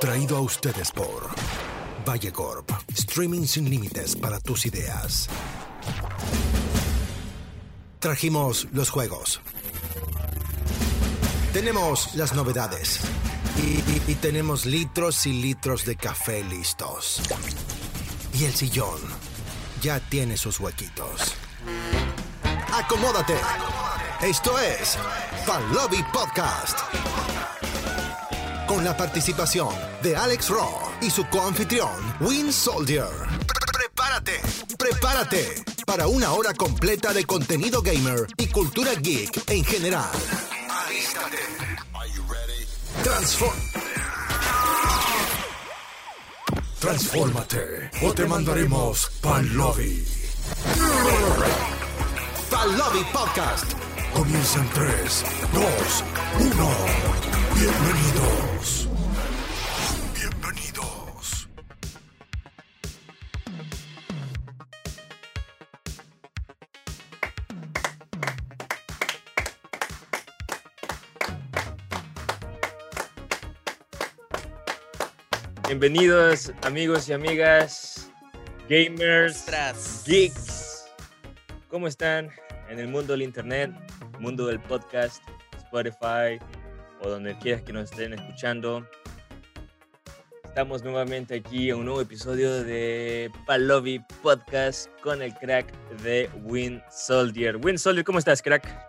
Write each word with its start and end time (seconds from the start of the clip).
Traído 0.00 0.36
a 0.36 0.40
ustedes 0.40 0.90
por 0.90 1.28
Valle 2.08 2.32
Corp. 2.32 2.70
Streaming 2.94 3.46
sin 3.46 3.68
límites 3.68 4.16
para 4.16 4.38
tus 4.40 4.66
ideas. 4.66 5.28
Trajimos 7.98 8.68
los 8.72 8.90
juegos. 8.90 9.40
Tenemos 11.52 12.14
las 12.14 12.34
novedades. 12.34 13.00
Y, 13.56 13.82
y- 14.10 14.14
tenemos 14.16 14.66
litros 14.66 15.26
y 15.26 15.32
litros 15.32 15.84
de 15.84 15.96
café 15.96 16.44
listos. 16.44 17.20
Y 18.34 18.44
el 18.44 18.54
sillón 18.54 19.00
ya 19.82 19.98
tiene 19.98 20.36
sus 20.36 20.60
huequitos. 20.60 21.34
Acomódate. 22.72 23.34
Esto 24.20 24.56
es 24.60 24.96
Palobi 25.46 26.04
Podcast. 26.12 26.78
Con 28.68 28.84
la 28.84 28.94
participación 28.96 29.70
de 30.02 30.14
Alex 30.14 30.50
Raw 30.50 30.70
y 31.00 31.10
su 31.10 31.26
coanfitrión, 31.28 31.90
Win 32.20 32.52
Soldier. 32.52 33.08
Prepárate, 33.72 34.40
prepárate 34.78 35.64
para 35.86 36.06
una 36.06 36.32
hora 36.32 36.52
completa 36.52 37.14
de 37.14 37.24
contenido 37.24 37.80
gamer 37.80 38.26
y 38.36 38.46
cultura 38.48 38.92
geek 38.92 39.50
en 39.50 39.64
general. 39.64 40.10
Transform. 43.02 43.56
Transfórmate 46.78 47.90
o 48.02 48.12
te 48.12 48.26
mandaremos 48.26 49.10
pa'l 49.22 49.52
lobby. 49.54 50.06
Palobi 52.50 53.04
Podcast. 53.12 53.72
Comienza 54.14 54.58
en 54.58 54.68
3, 54.70 55.24
2, 55.52 56.04
1. 56.40 57.37
Bienvenidos. 57.60 58.88
Bienvenidos. 60.14 61.48
Bienvenidos 75.66 76.52
amigos 76.62 77.08
y 77.08 77.12
amigas, 77.12 78.08
gamers, 78.68 79.38
Ostras. 79.38 80.04
geeks. 80.06 80.86
¿Cómo 81.68 81.88
están 81.88 82.30
en 82.68 82.78
el 82.78 82.86
mundo 82.86 83.14
del 83.14 83.22
internet, 83.22 83.72
mundo 84.20 84.46
del 84.46 84.60
podcast, 84.60 85.24
Spotify 85.56 86.38
o 87.00 87.08
donde 87.08 87.36
quieras 87.38 87.62
que 87.62 87.72
nos 87.72 87.90
estén 87.90 88.14
escuchando? 88.14 88.88
Estamos 90.44 90.82
nuevamente 90.82 91.36
aquí 91.36 91.70
en 91.70 91.76
un 91.76 91.84
nuevo 91.84 92.00
episodio 92.00 92.64
de 92.64 93.30
Palovi 93.46 94.00
Podcast 94.22 94.88
con 95.02 95.22
el 95.22 95.34
crack 95.34 95.72
de 96.02 96.28
Win 96.42 96.82
Soldier. 96.90 97.56
Win 97.56 97.78
Soldier, 97.78 98.04
¿cómo 98.04 98.18
estás, 98.18 98.42
crack? 98.42 98.88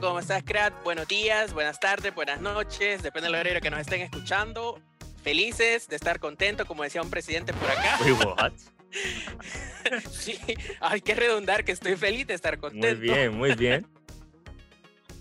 ¿Cómo 0.00 0.18
estás, 0.18 0.42
Crack? 0.42 0.82
Buenos 0.82 1.06
días, 1.08 1.52
buenas 1.52 1.78
tardes, 1.78 2.14
buenas 2.14 2.40
noches, 2.40 3.02
depende 3.02 3.26
del 3.28 3.34
horario 3.38 3.60
que 3.60 3.68
nos 3.68 3.80
estén 3.80 4.00
escuchando. 4.00 4.80
Felices 5.22 5.88
de 5.88 5.96
estar 5.96 6.18
contentos, 6.18 6.66
como 6.66 6.82
decía 6.82 7.02
un 7.02 7.10
presidente 7.10 7.52
por 7.52 7.70
acá. 7.70 7.98
Wait, 8.02 8.16
what? 8.24 8.52
Sí, 10.10 10.38
hay 10.80 11.02
que 11.02 11.14
redundar 11.14 11.64
que 11.64 11.72
estoy 11.72 11.96
feliz 11.96 12.26
de 12.26 12.32
estar 12.34 12.58
contento. 12.58 12.88
Muy 12.88 12.96
bien, 12.96 13.34
muy 13.34 13.54
bien. 13.54 13.86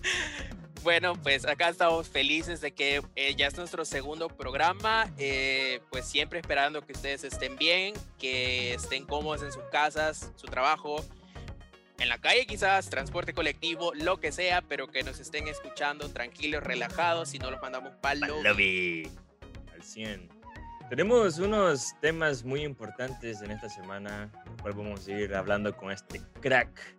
Bueno, 0.83 1.13
pues 1.21 1.45
acá 1.45 1.69
estamos 1.69 2.07
felices 2.07 2.61
de 2.61 2.71
que 2.71 3.01
eh, 3.15 3.35
ya 3.35 3.47
es 3.47 3.57
nuestro 3.57 3.83
segundo 3.85 4.29
programa. 4.29 5.11
eh, 5.17 5.81
pues 5.89 6.05
siempre 6.05 6.39
esperando 6.39 6.85
que 6.85 6.93
ustedes 6.93 7.23
estén 7.23 7.57
bien, 7.57 7.93
que 8.17 8.73
estén 8.73 9.05
cómodos 9.05 9.43
en 9.43 9.51
sus 9.51 9.63
casas, 9.71 10.31
su 10.35 10.47
trabajo, 10.47 11.03
en 11.99 12.07
la 12.07 12.17
calle 12.17 12.45
quizás, 12.45 12.89
transporte 12.89 13.33
colectivo, 13.33 13.93
lo 13.93 14.19
que 14.19 14.31
sea, 14.31 14.61
pero 14.61 14.87
que 14.87 15.03
nos 15.03 15.19
estén 15.19 15.47
escuchando 15.47 16.09
tranquilos, 16.09 16.63
relajados 16.63 17.33
y 17.33 17.39
no 17.39 17.51
los 17.51 17.61
mandamos 17.61 17.93
palo. 18.01 18.41
Al 19.73 19.83
100. 19.83 20.29
Tenemos 20.89 21.37
unos 21.37 21.93
temas 22.01 22.43
muy 22.43 22.63
importantes 22.63 23.41
en 23.41 23.51
esta 23.51 23.69
semana, 23.69 24.31
el 24.65 24.73
vamos 24.73 25.07
a 25.07 25.11
ir 25.11 25.35
hablando 25.35 25.75
con 25.75 25.91
este 25.91 26.21
crack. 26.41 26.95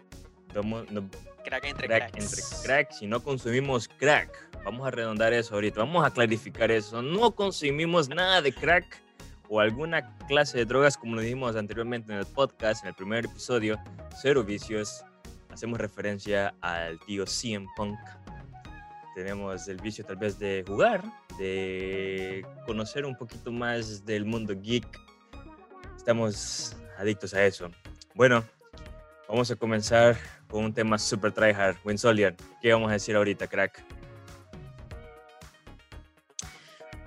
Crack 1.45 1.65
entre 1.65 1.87
crack 1.87 2.13
cracks. 2.13 2.97
entre 2.97 2.99
si 2.99 3.07
no 3.07 3.23
consumimos 3.23 3.89
crack. 3.89 4.49
Vamos 4.65 4.87
a 4.87 4.91
redondar 4.91 5.33
eso 5.33 5.55
ahorita, 5.55 5.81
vamos 5.81 6.05
a 6.05 6.11
clarificar 6.11 6.71
eso. 6.71 7.03
No 7.03 7.31
consumimos 7.33 8.09
nada 8.09 8.43
de 8.43 8.53
crack 8.53 9.03
o 9.49 9.59
alguna 9.59 10.17
clase 10.29 10.59
de 10.59 10.65
drogas, 10.65 10.97
como 10.97 11.17
lo 11.17 11.23
dijimos 11.23 11.57
anteriormente 11.57 12.13
en 12.13 12.19
el 12.19 12.27
podcast, 12.27 12.85
en 12.85 12.89
el 12.89 12.95
primer 12.95 13.25
episodio, 13.25 13.79
Cero 14.21 14.45
Vicios. 14.45 15.05
Hacemos 15.51 15.79
referencia 15.79 16.55
al 16.61 17.01
tío 17.01 17.27
CM 17.27 17.67
Punk. 17.77 17.99
Tenemos 19.15 19.67
el 19.67 19.79
vicio 19.79 20.05
tal 20.05 20.17
vez 20.17 20.39
de 20.39 20.63
jugar, 20.67 21.03
de 21.37 22.47
conocer 22.65 23.05
un 23.05 23.17
poquito 23.17 23.51
más 23.51 24.05
del 24.05 24.25
mundo 24.25 24.55
geek. 24.57 24.87
Estamos 25.97 26.77
adictos 26.97 27.35
a 27.35 27.45
eso. 27.45 27.71
Bueno, 28.15 28.45
vamos 29.29 29.51
a 29.51 29.57
comenzar 29.57 30.17
con 30.51 30.65
un 30.65 30.75
tema 30.75 30.99
super 30.99 31.33
tryhard. 31.33 31.77
Winsolian, 31.85 32.37
¿qué 32.61 32.73
vamos 32.73 32.91
a 32.91 32.95
decir 32.95 33.17
ahorita, 33.17 33.47
crack? 33.47 33.83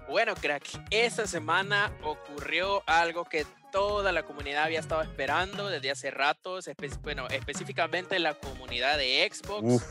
Bueno, 0.08 0.36
crack, 0.36 0.64
esta 0.92 1.26
semana 1.26 1.92
ocurrió 2.04 2.84
algo 2.86 3.26
que 3.26 3.46
toda 3.72 4.12
la 4.12 4.24
comunidad 4.24 4.66
había 4.66 4.80
estado 4.80 5.02
esperando 5.02 5.70
desde 5.70 5.90
hace 5.90 6.12
ratos, 6.12 6.68
espe- 6.68 6.96
bueno, 7.02 7.28
específicamente 7.30 8.20
la 8.20 8.36
comunidad 8.36 8.98
de 9.00 9.28
Xbox, 9.32 9.64
Uf, 9.64 9.84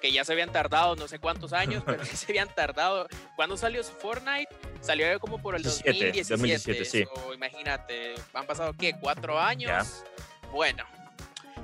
que 0.00 0.10
ya 0.10 0.24
se 0.24 0.32
habían 0.32 0.50
tardado 0.50 0.96
no 0.96 1.06
sé 1.06 1.20
cuántos 1.20 1.52
años, 1.52 1.84
pero 1.86 2.04
sí 2.04 2.16
se 2.16 2.32
habían 2.32 2.52
tardado. 2.52 3.06
¿Cuándo 3.36 3.56
salió 3.56 3.84
Fortnite? 3.84 4.48
Salió 4.80 5.20
como 5.20 5.40
por 5.40 5.54
el 5.54 5.62
17, 5.62 5.90
2017. 5.92 6.34
2017, 6.34 6.84
sí. 6.84 7.34
imagínate, 7.34 8.14
han 8.34 8.46
pasado, 8.46 8.72
¿qué? 8.76 8.94
¿Cuatro 9.00 9.38
años? 9.38 10.02
Bueno, 10.50 10.84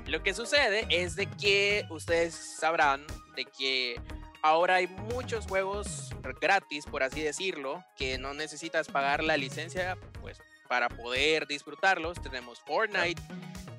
lo 0.07 0.21
que 0.23 0.33
sucede 0.33 0.85
es 0.89 1.15
de 1.15 1.25
que 1.27 1.85
ustedes 1.89 2.33
sabrán 2.35 3.05
de 3.35 3.45
que 3.45 3.99
ahora 4.41 4.75
hay 4.75 4.87
muchos 4.87 5.45
juegos 5.47 6.09
gratis, 6.41 6.85
por 6.85 7.03
así 7.03 7.21
decirlo, 7.21 7.83
que 7.97 8.17
no 8.17 8.33
necesitas 8.33 8.87
pagar 8.87 9.23
la 9.23 9.37
licencia, 9.37 9.97
pues 10.21 10.39
para 10.67 10.89
poder 10.89 11.47
disfrutarlos. 11.47 12.21
Tenemos 12.21 12.59
Fortnite, 12.61 13.21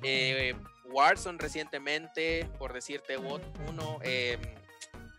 eh, 0.03 0.55
Warzone 0.85 1.37
recientemente, 1.37 2.49
por 2.59 2.73
decirte 2.73 3.17
uno, 3.17 3.99
eh, 4.03 4.37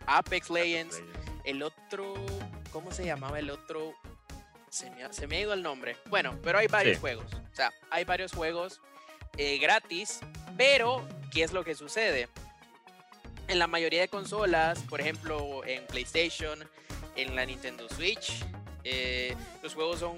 Apex 0.07 0.49
Legends, 0.49 1.01
el 1.43 1.61
otro, 1.63 2.13
¿cómo 2.71 2.91
se 2.91 3.05
llamaba 3.05 3.39
el 3.39 3.49
otro? 3.49 3.93
Se 4.69 4.89
me, 4.91 5.03
ha- 5.03 5.13
se 5.13 5.27
me 5.27 5.37
ha 5.37 5.41
ido 5.41 5.53
el 5.53 5.61
nombre. 5.63 5.97
Bueno, 6.09 6.37
pero 6.43 6.59
hay 6.59 6.67
varios 6.67 6.97
Sí. 6.97 7.01
juegos. 7.01 7.31
O 7.33 7.55
sea, 7.55 7.71
hay 7.89 8.03
varios 8.03 8.31
juegos 8.33 8.81
eh, 9.37 9.57
gratis, 9.57 10.19
pero 10.57 11.07
¿qué 11.31 11.43
es 11.43 11.53
lo 11.53 11.63
que 11.63 11.75
sucede? 11.75 12.27
En 13.47 13.59
la 13.59 13.67
mayoría 13.67 14.01
de 14.01 14.07
consolas, 14.07 14.79
por 14.83 15.01
ejemplo, 15.01 15.63
en 15.65 15.85
PlayStation, 15.87 16.59
en 17.15 17.35
la 17.35 17.45
Nintendo 17.45 17.87
Switch, 17.89 18.45
eh, 18.83 19.35
los 19.61 19.73
juegos 19.73 19.99
son 19.99 20.15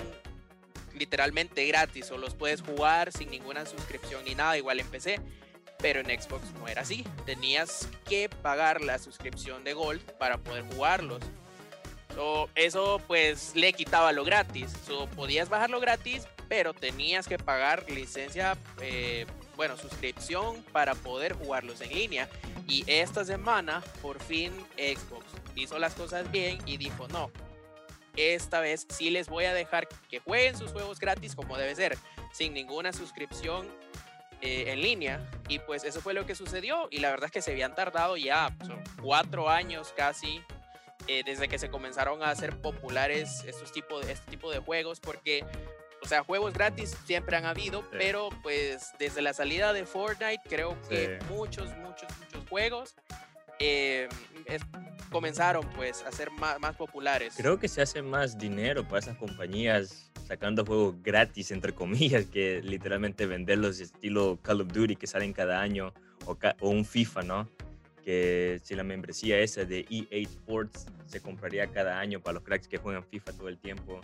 literalmente 0.93 1.65
gratis 1.65 2.11
o 2.11 2.17
los 2.17 2.35
puedes 2.35 2.61
jugar 2.61 3.11
sin 3.11 3.31
ninguna 3.31 3.65
suscripción 3.65 4.23
ni 4.25 4.35
nada, 4.35 4.57
igual 4.57 4.79
en 4.79 4.87
PC. 4.87 5.19
Pero 5.79 5.99
en 5.99 6.21
Xbox 6.21 6.53
no 6.53 6.67
era 6.67 6.83
así. 6.83 7.03
Tenías 7.25 7.89
que 8.07 8.29
pagar 8.29 8.81
la 8.81 8.99
suscripción 8.99 9.63
de 9.63 9.73
Gold 9.73 10.01
para 10.13 10.37
poder 10.37 10.63
jugarlos. 10.73 11.23
So, 12.13 12.49
eso 12.55 13.01
pues 13.07 13.55
le 13.55 13.73
quitaba 13.73 14.11
lo 14.11 14.23
gratis. 14.23 14.71
So, 14.85 15.07
podías 15.07 15.49
bajarlo 15.49 15.79
gratis, 15.79 16.27
pero 16.51 16.73
tenías 16.73 17.29
que 17.29 17.37
pagar 17.37 17.89
licencia, 17.89 18.57
eh, 18.81 19.25
bueno, 19.55 19.77
suscripción 19.77 20.61
para 20.73 20.95
poder 20.95 21.31
jugarlos 21.31 21.79
en 21.79 21.93
línea. 21.93 22.27
Y 22.67 22.83
esta 22.87 23.23
semana, 23.23 23.81
por 24.01 24.19
fin, 24.21 24.51
Xbox 24.75 25.27
hizo 25.55 25.79
las 25.79 25.93
cosas 25.93 26.29
bien 26.29 26.57
y 26.65 26.75
dijo, 26.75 27.07
no, 27.07 27.31
esta 28.17 28.59
vez 28.59 28.85
sí 28.89 29.11
les 29.11 29.29
voy 29.29 29.45
a 29.45 29.53
dejar 29.53 29.87
que 30.09 30.19
jueguen 30.19 30.57
sus 30.57 30.73
juegos 30.73 30.99
gratis 30.99 31.35
como 31.37 31.57
debe 31.57 31.73
ser, 31.73 31.97
sin 32.33 32.53
ninguna 32.53 32.91
suscripción 32.91 33.65
eh, 34.41 34.73
en 34.73 34.81
línea. 34.81 35.25
Y 35.47 35.59
pues 35.59 35.85
eso 35.85 36.01
fue 36.01 36.13
lo 36.13 36.25
que 36.25 36.35
sucedió. 36.35 36.89
Y 36.91 36.99
la 36.99 37.11
verdad 37.11 37.27
es 37.27 37.31
que 37.31 37.41
se 37.41 37.51
habían 37.51 37.75
tardado 37.75 38.17
ya 38.17 38.53
cuatro 39.01 39.49
años 39.49 39.93
casi 39.95 40.41
eh, 41.07 41.23
desde 41.25 41.47
que 41.47 41.57
se 41.57 41.69
comenzaron 41.69 42.21
a 42.21 42.29
hacer 42.29 42.57
populares 42.61 43.43
estos 43.45 43.71
tipo 43.71 43.99
de, 43.99 44.11
este 44.11 44.29
tipo 44.29 44.51
de 44.51 44.59
juegos, 44.59 44.99
porque, 44.99 45.43
o 46.03 46.07
sea, 46.07 46.23
juegos 46.23 46.53
gratis 46.53 46.95
siempre 47.05 47.35
han 47.37 47.45
habido, 47.45 47.81
Sí. 47.81 47.87
pero 47.91 48.29
pues 48.43 48.91
desde 48.99 49.21
la 49.21 49.33
salida 49.33 49.73
de 49.73 49.85
Fortnite 49.85 50.41
creo 50.49 50.77
que 50.89 51.19
Sí. 51.19 51.25
muchos, 51.33 51.69
muchos, 51.77 52.09
muchos 52.19 52.49
juegos, 52.49 52.95
eh, 53.59 54.09
es- 54.45 54.63
comenzaron 55.11 55.67
pues 55.75 56.03
a 56.03 56.11
ser 56.11 56.31
más, 56.31 56.59
más 56.59 56.75
populares. 56.75 57.33
Creo 57.37 57.59
que 57.59 57.67
se 57.67 57.81
hace 57.81 58.01
más 58.01 58.37
dinero 58.37 58.87
para 58.87 58.99
esas 58.99 59.17
compañías 59.17 60.09
sacando 60.27 60.65
juegos 60.65 60.95
gratis, 61.03 61.51
entre 61.51 61.73
comillas, 61.73 62.25
que 62.25 62.61
literalmente 62.63 63.25
venderlos 63.25 63.79
estilo 63.79 64.39
Call 64.41 64.61
of 64.61 64.69
Duty 64.69 64.95
que 64.95 65.05
salen 65.07 65.33
cada 65.33 65.59
año 65.61 65.93
o, 66.25 66.37
o 66.61 66.69
un 66.69 66.85
FIFA, 66.85 67.21
¿no? 67.23 67.49
Que 68.03 68.59
si 68.63 68.73
la 68.73 68.83
membresía 68.83 69.37
esa 69.39 69.65
de 69.65 69.85
EA 69.89 70.17
Sports 70.23 70.87
se 71.05 71.21
compraría 71.21 71.67
cada 71.67 71.99
año 71.99 72.21
para 72.21 72.35
los 72.35 72.43
cracks 72.43 72.67
que 72.67 72.77
juegan 72.77 73.03
FIFA 73.03 73.33
todo 73.33 73.49
el 73.49 73.59
tiempo, 73.59 73.99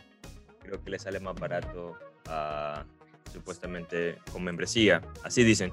creo 0.67 0.83
que 0.83 0.91
le 0.91 0.99
sale 0.99 1.19
más 1.19 1.35
barato 1.35 1.97
a, 2.27 2.85
supuestamente 3.31 4.17
con 4.31 4.43
membresía, 4.43 5.01
así 5.23 5.43
dicen. 5.43 5.71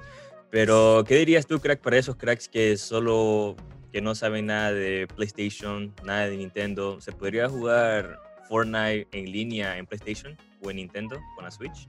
Pero, 0.50 1.04
¿qué 1.06 1.16
dirías 1.16 1.46
tú, 1.46 1.60
crack, 1.60 1.80
para 1.80 1.98
esos 1.98 2.16
cracks 2.16 2.48
que 2.48 2.76
solo, 2.76 3.56
que 3.92 4.00
no 4.00 4.14
saben 4.14 4.46
nada 4.46 4.72
de 4.72 5.08
PlayStation, 5.16 5.92
nada 6.04 6.28
de 6.28 6.36
Nintendo? 6.36 7.00
¿Se 7.00 7.10
podría 7.10 7.48
jugar 7.48 8.20
Fortnite 8.48 9.08
en 9.10 9.32
línea 9.32 9.76
en 9.76 9.86
PlayStation 9.86 10.36
o 10.62 10.70
en 10.70 10.76
Nintendo 10.76 11.20
con 11.34 11.44
la 11.44 11.50
Switch? 11.50 11.88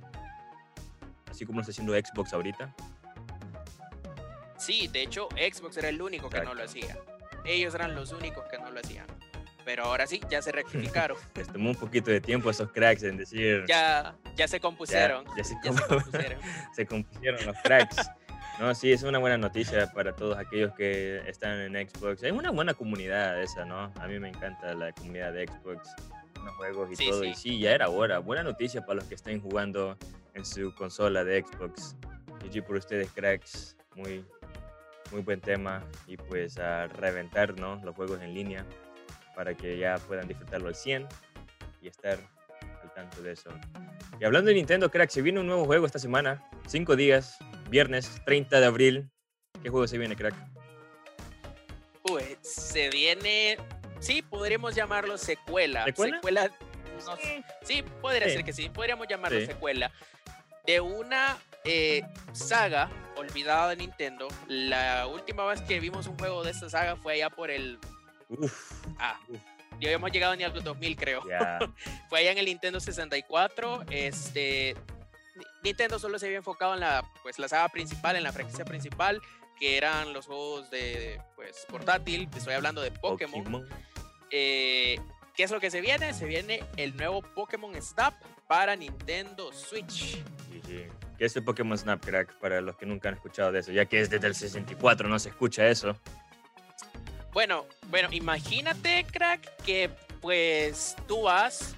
Así 1.29 1.45
como 1.45 1.59
lo 1.59 1.61
está 1.61 1.71
haciendo 1.71 1.93
Xbox 1.93 2.33
ahorita. 2.33 2.73
Sí, 4.57 4.87
de 4.87 5.03
hecho, 5.03 5.29
Xbox 5.33 5.77
era 5.77 5.89
el 5.89 6.01
único 6.01 6.29
que 6.29 6.41
no 6.41 6.55
lo 6.55 6.63
hacía. 6.63 6.97
Ellos 7.45 7.75
eran 7.75 7.93
los 7.93 8.11
únicos 8.13 8.45
que 8.49 8.57
no 8.57 8.71
lo 8.71 8.79
hacían. 8.79 9.05
Pero 9.65 9.85
ahora 9.85 10.05
sí, 10.05 10.21
ya 10.29 10.41
se 10.43 10.51
rectificaron. 10.51 11.17
Les 11.35 11.47
tomó 11.47 11.71
un 11.71 11.75
poquito 11.75 12.11
de 12.11 12.21
tiempo 12.21 12.49
a 12.49 12.51
esos 12.51 12.71
cracks 12.71 13.01
en 13.01 13.17
decir. 13.17 13.65
Ya, 13.67 14.15
ya 14.35 14.47
se 14.47 14.59
compusieron. 14.59 15.25
Ya, 15.35 15.43
se, 15.43 15.59
compusieron. 15.59 16.39
se 16.75 16.85
compusieron 16.85 17.45
los 17.47 17.57
cracks. 17.63 17.97
No, 18.59 18.73
sí, 18.73 18.91
es 18.91 19.03
una 19.03 19.17
buena 19.17 19.37
noticia 19.37 19.91
para 19.91 20.15
todos 20.15 20.37
aquellos 20.37 20.73
que 20.75 21.17
están 21.27 21.59
en 21.59 21.89
Xbox. 21.89 22.23
Es 22.23 22.31
una 22.31 22.51
buena 22.51 22.73
comunidad 22.75 23.41
esa, 23.41 23.65
¿no? 23.65 23.91
A 23.99 24.07
mí 24.07 24.19
me 24.19 24.29
encanta 24.29 24.73
la 24.75 24.93
comunidad 24.93 25.33
de 25.33 25.47
Xbox, 25.47 25.89
los 26.35 26.55
juegos 26.55 26.89
y 26.93 27.09
todo. 27.09 27.23
Y 27.25 27.33
sí, 27.33 27.59
ya 27.59 27.71
era 27.71 27.89
hora. 27.89 28.19
Buena 28.19 28.43
noticia 28.43 28.81
para 28.81 28.95
los 28.95 29.05
que 29.05 29.15
estén 29.15 29.41
jugando 29.41 29.97
en 30.35 30.45
su 30.45 30.73
consola 30.75 31.23
de 31.23 31.41
Xbox. 31.41 31.95
GG 32.43 32.63
por 32.63 32.77
ustedes, 32.77 33.09
cracks. 33.11 33.75
Muy, 33.95 34.23
muy 35.11 35.21
buen 35.21 35.41
tema. 35.41 35.83
Y 36.07 36.15
pues 36.15 36.57
a 36.57 36.87
reventar, 36.87 37.59
¿no? 37.59 37.81
Los 37.83 37.95
juegos 37.95 38.21
en 38.21 38.33
línea 38.33 38.65
para 39.35 39.55
que 39.55 39.77
ya 39.77 39.97
puedan 40.07 40.27
disfrutarlo 40.27 40.67
al 40.67 40.75
100 40.75 41.07
y 41.81 41.87
estar 41.87 42.17
al 42.81 42.93
tanto 42.93 43.21
de 43.21 43.33
eso. 43.33 43.49
Y 44.19 44.25
hablando 44.25 44.49
de 44.49 44.55
Nintendo, 44.55 44.89
crack, 44.89 45.09
se 45.09 45.21
viene 45.21 45.39
un 45.39 45.47
nuevo 45.47 45.65
juego 45.65 45.85
esta 45.85 45.99
semana. 45.99 46.49
Cinco 46.67 46.95
días, 46.95 47.37
viernes 47.69 48.21
30 48.25 48.59
de 48.59 48.65
abril. 48.65 49.09
¿Qué 49.61 49.69
juego 49.69 49.87
se 49.87 49.97
viene, 49.97 50.15
crack? 50.15 50.35
Pues 52.03 52.37
se 52.41 52.89
viene, 52.89 53.57
sí, 53.99 54.21
podríamos 54.21 54.75
llamarlo 54.75 55.17
secuela. 55.17 55.85
¿Secuela? 55.85 56.51
sí. 57.63 57.83
podría 58.01 58.29
ser 58.29 58.43
que 58.43 58.53
sí, 58.53 58.69
podríamos 58.69 59.07
llamarlo 59.07 59.43
secuela. 59.45 59.91
De 60.65 60.79
una 60.79 61.37
eh, 61.63 62.03
saga 62.31 62.89
olvidada 63.15 63.69
de 63.69 63.77
Nintendo. 63.77 64.27
La 64.47 65.07
última 65.07 65.45
vez 65.45 65.61
que 65.61 65.79
vimos 65.79 66.07
un 66.07 66.17
juego 66.17 66.43
de 66.43 66.51
esta 66.51 66.69
saga 66.69 66.95
fue 66.95 67.13
allá 67.13 67.29
por 67.29 67.51
el... 67.51 67.79
Uf, 68.29 68.83
ah, 68.97 69.19
ya 69.79 69.89
habíamos 69.89 70.11
llegado 70.11 70.35
ni 70.35 70.43
al 70.43 70.53
2000, 70.53 70.95
creo. 70.95 71.21
fue 72.09 72.19
allá 72.19 72.31
en 72.31 72.37
el 72.37 72.45
Nintendo 72.45 72.79
64. 72.79 73.85
Este, 73.89 74.75
Nintendo 75.63 75.99
solo 75.99 76.19
se 76.19 76.27
había 76.27 76.37
enfocado 76.37 76.73
en 76.73 76.79
la, 76.79 77.03
pues, 77.23 77.39
la 77.39 77.47
saga 77.47 77.69
principal, 77.69 78.15
en 78.15 78.23
la 78.23 78.31
franquicia 78.31 78.65
principal, 78.65 79.21
que 79.59 79.77
eran 79.77 80.13
los 80.13 80.27
juegos 80.27 80.69
de 80.69 81.19
pues, 81.35 81.65
portátil. 81.69 82.29
Estoy 82.35 82.53
hablando 82.53 82.81
de 82.81 82.91
Pokémon. 82.91 83.67
Eh, 84.31 84.99
¿Qué 85.35 85.43
es 85.43 85.51
lo 85.51 85.59
que 85.59 85.69
se 85.69 85.81
viene? 85.81 86.13
Se 86.13 86.25
viene 86.25 86.63
el 86.77 86.95
nuevo 86.95 87.21
Pokémon 87.21 87.73
Snap 87.81 88.13
para 88.47 88.75
Nintendo 88.75 89.51
Switch. 89.51 90.23
¿Qué 91.17 91.25
es 91.25 91.35
el 91.35 91.43
Pokémon 91.43 91.77
Snap, 91.77 92.03
crack? 92.03 92.33
Para 92.39 92.61
los 92.61 92.77
que 92.77 92.85
nunca 92.85 93.09
han 93.09 93.15
escuchado 93.15 93.51
de 93.51 93.59
eso, 93.59 93.71
ya 93.71 93.85
que 93.85 93.99
es 93.99 94.09
desde 94.09 94.27
el 94.27 94.35
64, 94.35 95.09
no 95.09 95.19
se 95.19 95.29
escucha 95.29 95.67
eso. 95.67 95.97
Bueno, 97.35 97.65
bueno, 97.89 98.07
imagínate, 98.13 99.05
crack, 99.11 99.57
que 99.65 99.89
pues 100.21 100.95
tú 101.05 101.23
vas 101.23 101.75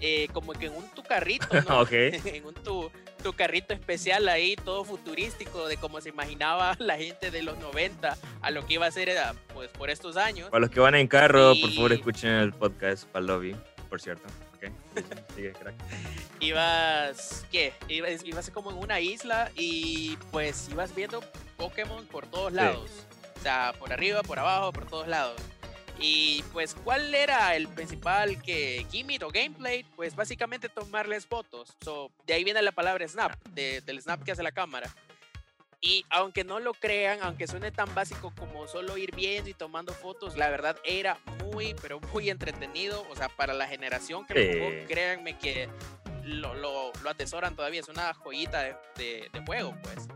eh, 0.00 0.26
como 0.32 0.52
que 0.52 0.66
en 0.66 0.74
un 0.74 0.88
tu 0.90 1.04
carrito, 1.04 1.46
¿no? 1.68 1.86
en 1.92 2.44
un 2.44 2.54
tu, 2.54 2.90
tu, 3.22 3.32
carrito 3.32 3.72
especial 3.72 4.28
ahí, 4.28 4.56
todo 4.56 4.84
futurístico, 4.84 5.68
de 5.68 5.76
cómo 5.76 6.00
se 6.00 6.08
imaginaba 6.08 6.74
la 6.80 6.96
gente 6.96 7.30
de 7.30 7.44
los 7.44 7.56
90 7.58 8.16
a 8.42 8.50
lo 8.50 8.66
que 8.66 8.74
iba 8.74 8.86
a 8.86 8.90
ser 8.90 9.16
pues, 9.54 9.70
por 9.70 9.90
estos 9.90 10.16
años. 10.16 10.50
Para 10.50 10.62
los 10.62 10.70
que 10.70 10.80
van 10.80 10.96
en 10.96 11.06
carro, 11.06 11.52
por 11.60 11.70
favor 11.72 11.92
escuchen 11.92 12.32
el 12.32 12.52
podcast 12.52 13.04
para 13.04 13.24
lobby, 13.24 13.54
por 13.88 14.00
cierto. 14.00 14.26
Okay. 14.56 14.70
Sigue, 15.36 15.52
crack. 15.52 15.74
ibas, 16.40 17.46
¿qué? 17.52 17.72
Ibas, 17.86 18.24
ibas 18.24 18.50
como 18.50 18.72
en 18.72 18.78
una 18.78 18.98
isla 18.98 19.52
y 19.54 20.16
pues 20.32 20.68
ibas 20.68 20.96
viendo 20.96 21.22
Pokémon 21.56 22.04
por 22.06 22.26
todos 22.26 22.52
lados. 22.52 23.06
O 23.40 23.42
sea, 23.42 23.72
por 23.78 23.90
arriba, 23.90 24.22
por 24.22 24.38
abajo, 24.38 24.70
por 24.70 24.86
todos 24.86 25.08
lados. 25.08 25.40
Y 25.98 26.44
pues, 26.52 26.74
¿cuál 26.74 27.14
era 27.14 27.56
el 27.56 27.68
principal 27.68 28.40
que 28.42 28.86
gimmick 28.90 29.22
o 29.22 29.30
gameplay? 29.30 29.84
Pues 29.96 30.14
básicamente 30.14 30.68
tomarles 30.68 31.26
fotos. 31.26 31.74
So, 31.82 32.10
de 32.26 32.34
ahí 32.34 32.44
viene 32.44 32.60
la 32.60 32.72
palabra 32.72 33.08
snap, 33.08 33.32
del 33.48 34.00
snap 34.00 34.22
que 34.22 34.32
hace 34.32 34.42
la 34.42 34.52
cámara. 34.52 34.94
Y 35.80 36.04
aunque 36.10 36.44
no 36.44 36.60
lo 36.60 36.74
crean, 36.74 37.20
aunque 37.22 37.46
suene 37.46 37.70
tan 37.70 37.94
básico 37.94 38.30
como 38.38 38.68
solo 38.68 38.98
ir 38.98 39.14
viendo 39.16 39.48
y 39.48 39.54
tomando 39.54 39.94
fotos, 39.94 40.36
la 40.36 40.50
verdad 40.50 40.76
era 40.84 41.18
muy, 41.50 41.74
pero 41.80 41.98
muy 42.12 42.28
entretenido. 42.28 43.06
O 43.10 43.16
sea, 43.16 43.30
para 43.30 43.54
la 43.54 43.66
generación 43.66 44.26
que 44.26 44.34
lo 44.34 44.52
jugó, 44.52 44.86
créanme 44.86 45.38
que 45.38 45.70
lo, 46.24 46.54
lo, 46.54 46.92
lo, 47.02 47.10
atesoran 47.10 47.56
todavía. 47.56 47.80
Es 47.80 47.88
una 47.88 48.12
joyita 48.12 48.62
de, 48.62 48.76
de, 48.96 49.30
de 49.32 49.40
juego, 49.46 49.74
pues. 49.82 50.08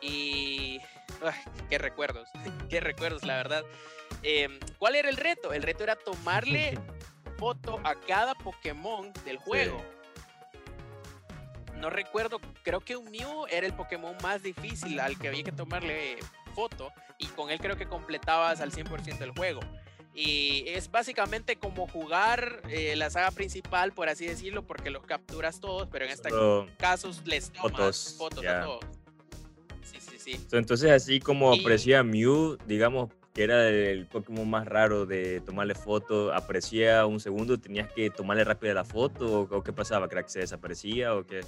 Y. 0.00 0.80
qué 1.70 1.78
recuerdos, 1.78 2.28
qué 2.68 2.80
recuerdos, 2.80 3.24
la 3.24 3.36
verdad. 3.36 3.64
Em, 4.22 4.58
¿Cuál 4.78 4.96
era 4.96 5.08
el 5.08 5.16
reto? 5.16 5.52
El 5.52 5.62
reto 5.62 5.84
era 5.84 5.96
tomarle 5.96 6.78
foto 7.38 7.80
a 7.84 7.94
cada 7.94 8.34
Pokémon 8.34 9.12
del 9.24 9.38
juego. 9.38 9.82
No 11.76 11.88
recuerdo, 11.88 12.40
creo 12.62 12.80
que 12.80 12.96
un 12.96 13.10
Mew 13.10 13.46
era 13.48 13.66
el 13.66 13.72
Pokémon 13.72 14.14
más 14.22 14.42
difícil 14.42 15.00
al 15.00 15.18
que 15.18 15.28
había 15.28 15.42
que 15.42 15.52
tomarle 15.52 16.18
foto 16.54 16.92
y 17.16 17.26
con 17.28 17.50
él 17.50 17.58
creo 17.58 17.76
que 17.76 17.86
completabas 17.86 18.60
al 18.60 18.70
100% 18.70 19.22
el 19.22 19.30
juego. 19.30 19.60
Y 20.12 20.64
es 20.66 20.90
básicamente 20.90 21.56
como 21.56 21.86
jugar 21.86 22.62
eh, 22.68 22.96
la 22.96 23.10
saga 23.10 23.30
principal, 23.30 23.92
por 23.92 24.08
así 24.08 24.26
decirlo, 24.26 24.66
porque 24.66 24.90
los 24.90 25.06
capturas 25.06 25.60
todos, 25.60 25.88
pero 25.90 26.04
en 26.04 26.10
este 26.10 26.30
caso 26.78 27.10
les 27.24 27.50
tomas 27.52 28.16
fotos, 28.18 28.44
a 28.44 28.62
todos. 28.62 28.84
Sí, 29.90 29.98
sí, 30.00 30.18
sí. 30.18 30.46
Entonces, 30.52 30.90
así 30.90 31.20
como 31.20 31.52
aparecía 31.52 32.02
Mew, 32.02 32.56
digamos, 32.66 33.10
que 33.32 33.44
era 33.44 33.68
el 33.68 34.06
Pokémon 34.06 34.48
más 34.48 34.66
raro 34.66 35.06
de 35.06 35.40
tomarle 35.40 35.74
foto, 35.74 36.32
aparecía 36.32 37.06
un 37.06 37.20
segundo, 37.20 37.58
tenías 37.58 37.92
que 37.92 38.10
tomarle 38.10 38.44
rápido 38.44 38.74
la 38.74 38.84
foto 38.84 39.42
o, 39.42 39.62
qué 39.62 39.72
pasaba, 39.72 40.08
crack, 40.08 40.28
se 40.28 40.40
desaparecía 40.40 41.14
o 41.14 41.24
qué? 41.24 41.40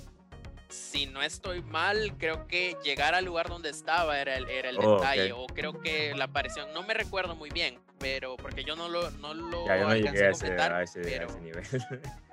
Si 0.68 1.06
no 1.06 1.22
estoy 1.22 1.60
mal, 1.62 2.16
creo 2.16 2.46
que 2.46 2.76
llegar 2.82 3.14
al 3.14 3.26
lugar 3.26 3.48
donde 3.48 3.68
estaba 3.68 4.18
era 4.18 4.36
el, 4.36 4.48
era 4.48 4.70
el 4.70 4.78
oh, 4.78 4.96
detalle, 4.96 5.32
o 5.32 5.46
creo 5.46 5.80
que 5.80 6.14
la 6.14 6.24
aparición, 6.24 6.72
no 6.72 6.82
me 6.82 6.94
recuerdo 6.94 7.36
muy 7.36 7.50
bien, 7.50 7.78
pero 7.98 8.36
porque 8.36 8.64
yo 8.64 8.74
no 8.74 8.88
lo, 8.88 9.10
no 9.10 9.34
lo 9.34 9.66
ya, 9.66 9.78
yo 9.78 9.88
no 9.88 9.94
llegué 9.94 10.24
a, 10.24 10.30
ese, 10.30 10.48
pero, 10.48 10.76
a 10.76 10.82
ese 10.82 11.00
nivel. 11.42 11.62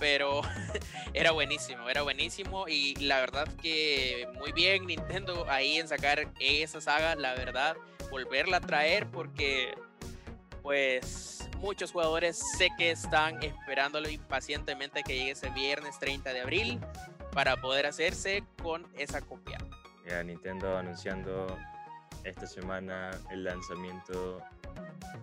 pero 0.00 0.40
era 1.14 1.30
buenísimo, 1.30 1.88
era 1.88 2.02
buenísimo 2.02 2.66
y 2.66 2.96
la 2.96 3.20
verdad 3.20 3.46
que 3.62 4.26
muy 4.38 4.50
bien 4.50 4.86
Nintendo 4.86 5.46
ahí 5.48 5.76
en 5.76 5.86
sacar 5.86 6.26
esa 6.40 6.80
saga, 6.80 7.14
la 7.14 7.34
verdad 7.34 7.76
volverla 8.10 8.56
a 8.56 8.60
traer 8.60 9.06
porque 9.06 9.72
pues 10.62 11.48
muchos 11.58 11.92
jugadores 11.92 12.42
sé 12.58 12.70
que 12.76 12.90
están 12.90 13.42
esperándolo 13.42 14.08
impacientemente 14.08 15.02
que 15.02 15.14
llegue 15.14 15.30
ese 15.32 15.50
viernes 15.50 15.98
30 15.98 16.32
de 16.32 16.40
abril 16.40 16.80
para 17.32 17.60
poder 17.60 17.86
hacerse 17.86 18.42
con 18.62 18.86
esa 18.98 19.20
copia. 19.20 19.58
Ya 20.08 20.22
Nintendo 20.22 20.76
anunciando 20.76 21.56
esta 22.24 22.46
semana 22.46 23.10
el 23.30 23.44
lanzamiento 23.44 24.42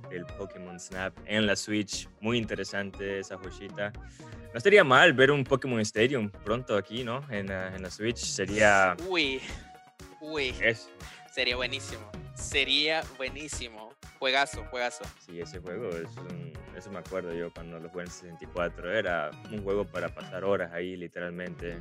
del 0.09 0.25
Pokémon 0.25 0.79
Snap 0.79 1.13
en 1.25 1.45
la 1.45 1.55
Switch. 1.55 2.07
Muy 2.21 2.37
interesante 2.37 3.19
esa 3.19 3.37
joyita. 3.37 3.91
No 4.53 4.57
estaría 4.57 4.83
mal 4.83 5.13
ver 5.13 5.31
un 5.31 5.43
Pokémon 5.43 5.79
Stadium 5.81 6.29
pronto 6.29 6.77
aquí, 6.77 7.03
¿no? 7.03 7.21
En, 7.29 7.51
en 7.51 7.81
la 7.81 7.89
Switch. 7.89 8.17
Sería... 8.17 8.95
Uy, 9.07 9.41
uy. 10.21 10.55
Sería 11.31 11.55
buenísimo. 11.55 12.09
Sería 12.35 13.03
buenísimo. 13.17 13.93
Juegazo, 14.19 14.63
juegazo. 14.71 15.03
Sí, 15.25 15.39
ese 15.39 15.59
juego 15.59 15.89
es 15.89 16.09
un, 16.17 16.53
Eso 16.75 16.89
me 16.89 16.99
acuerdo 16.99 17.33
yo 17.33 17.53
cuando 17.53 17.79
lo 17.79 17.89
jugué 17.89 18.05
en 18.05 18.11
64. 18.11 18.91
Era 18.91 19.31
un 19.51 19.63
juego 19.63 19.85
para 19.85 20.09
pasar 20.09 20.43
horas 20.43 20.71
ahí, 20.73 20.95
literalmente. 20.95 21.77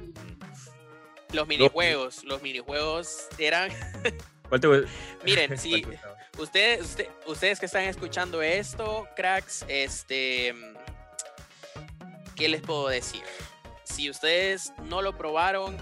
Los 1.32 1.48
minijuegos, 1.48 2.24
los 2.24 2.42
minijuegos 2.42 3.28
eran. 3.38 3.70
¿Cuál 4.48 4.60
te 4.60 4.68
gu- 4.68 4.86
Miren, 5.24 5.46
cuál 5.48 5.58
si 5.58 5.82
te 5.82 5.98
ustedes, 6.38 6.80
usted- 6.82 7.08
ustedes 7.26 7.58
que 7.60 7.66
están 7.66 7.84
escuchando 7.84 8.42
esto, 8.42 9.08
cracks, 9.16 9.64
este, 9.68 10.54
¿qué 12.34 12.48
les 12.48 12.60
puedo 12.62 12.88
decir? 12.88 13.22
Si 13.84 14.10
ustedes 14.10 14.72
no 14.84 15.02
lo 15.02 15.16
probaron, 15.16 15.76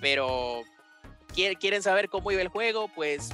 pero 0.00 0.62
quier- 1.34 1.58
quieren 1.58 1.82
saber 1.82 2.08
cómo 2.08 2.30
iba 2.30 2.42
el 2.42 2.48
juego, 2.48 2.88
pues 2.88 3.30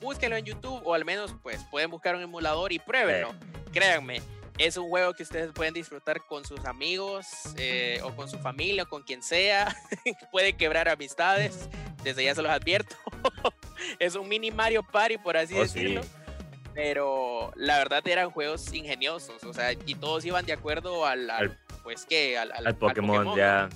búsquenlo 0.00 0.36
en 0.36 0.44
YouTube 0.44 0.80
o 0.84 0.94
al 0.94 1.04
menos 1.04 1.34
pues 1.42 1.62
pueden 1.70 1.90
buscar 1.90 2.16
un 2.16 2.22
emulador 2.22 2.72
y 2.72 2.78
pruébenlo. 2.78 3.34
Créanme, 3.72 4.20
es 4.58 4.76
un 4.76 4.88
juego 4.88 5.14
que 5.14 5.22
ustedes 5.22 5.50
pueden 5.52 5.74
disfrutar 5.74 6.24
con 6.26 6.44
sus 6.44 6.64
amigos 6.66 7.26
eh, 7.56 8.00
o 8.04 8.14
con 8.14 8.28
su 8.28 8.38
familia 8.38 8.84
o 8.84 8.88
con 8.88 9.02
quien 9.02 9.22
sea. 9.22 9.74
Puede 10.30 10.52
quebrar 10.54 10.88
amistades, 10.88 11.68
desde 12.02 12.24
ya 12.24 12.34
se 12.34 12.42
los 12.42 12.50
advierto. 12.52 12.96
es 13.98 14.14
un 14.14 14.28
mini 14.28 14.50
Mario 14.50 14.82
Party, 14.82 15.18
por 15.18 15.36
así 15.36 15.54
Oh, 15.58 15.66
sí. 15.66 15.80
decirlo. 15.80 16.00
Pero 16.74 17.52
la 17.56 17.76
verdad 17.78 18.06
eran 18.08 18.30
juegos 18.30 18.72
ingeniosos, 18.72 19.44
o 19.44 19.52
sea, 19.52 19.72
y 19.72 19.94
todos 19.94 20.24
iban 20.24 20.46
de 20.46 20.54
acuerdo 20.54 21.04
al, 21.04 21.28
al- 21.28 21.42
Al- 21.50 21.58
pues 21.82 22.06
que 22.06 22.38
al, 22.38 22.50
al- 22.52 22.74
Pokémon, 22.76 23.36
ya. 23.36 23.68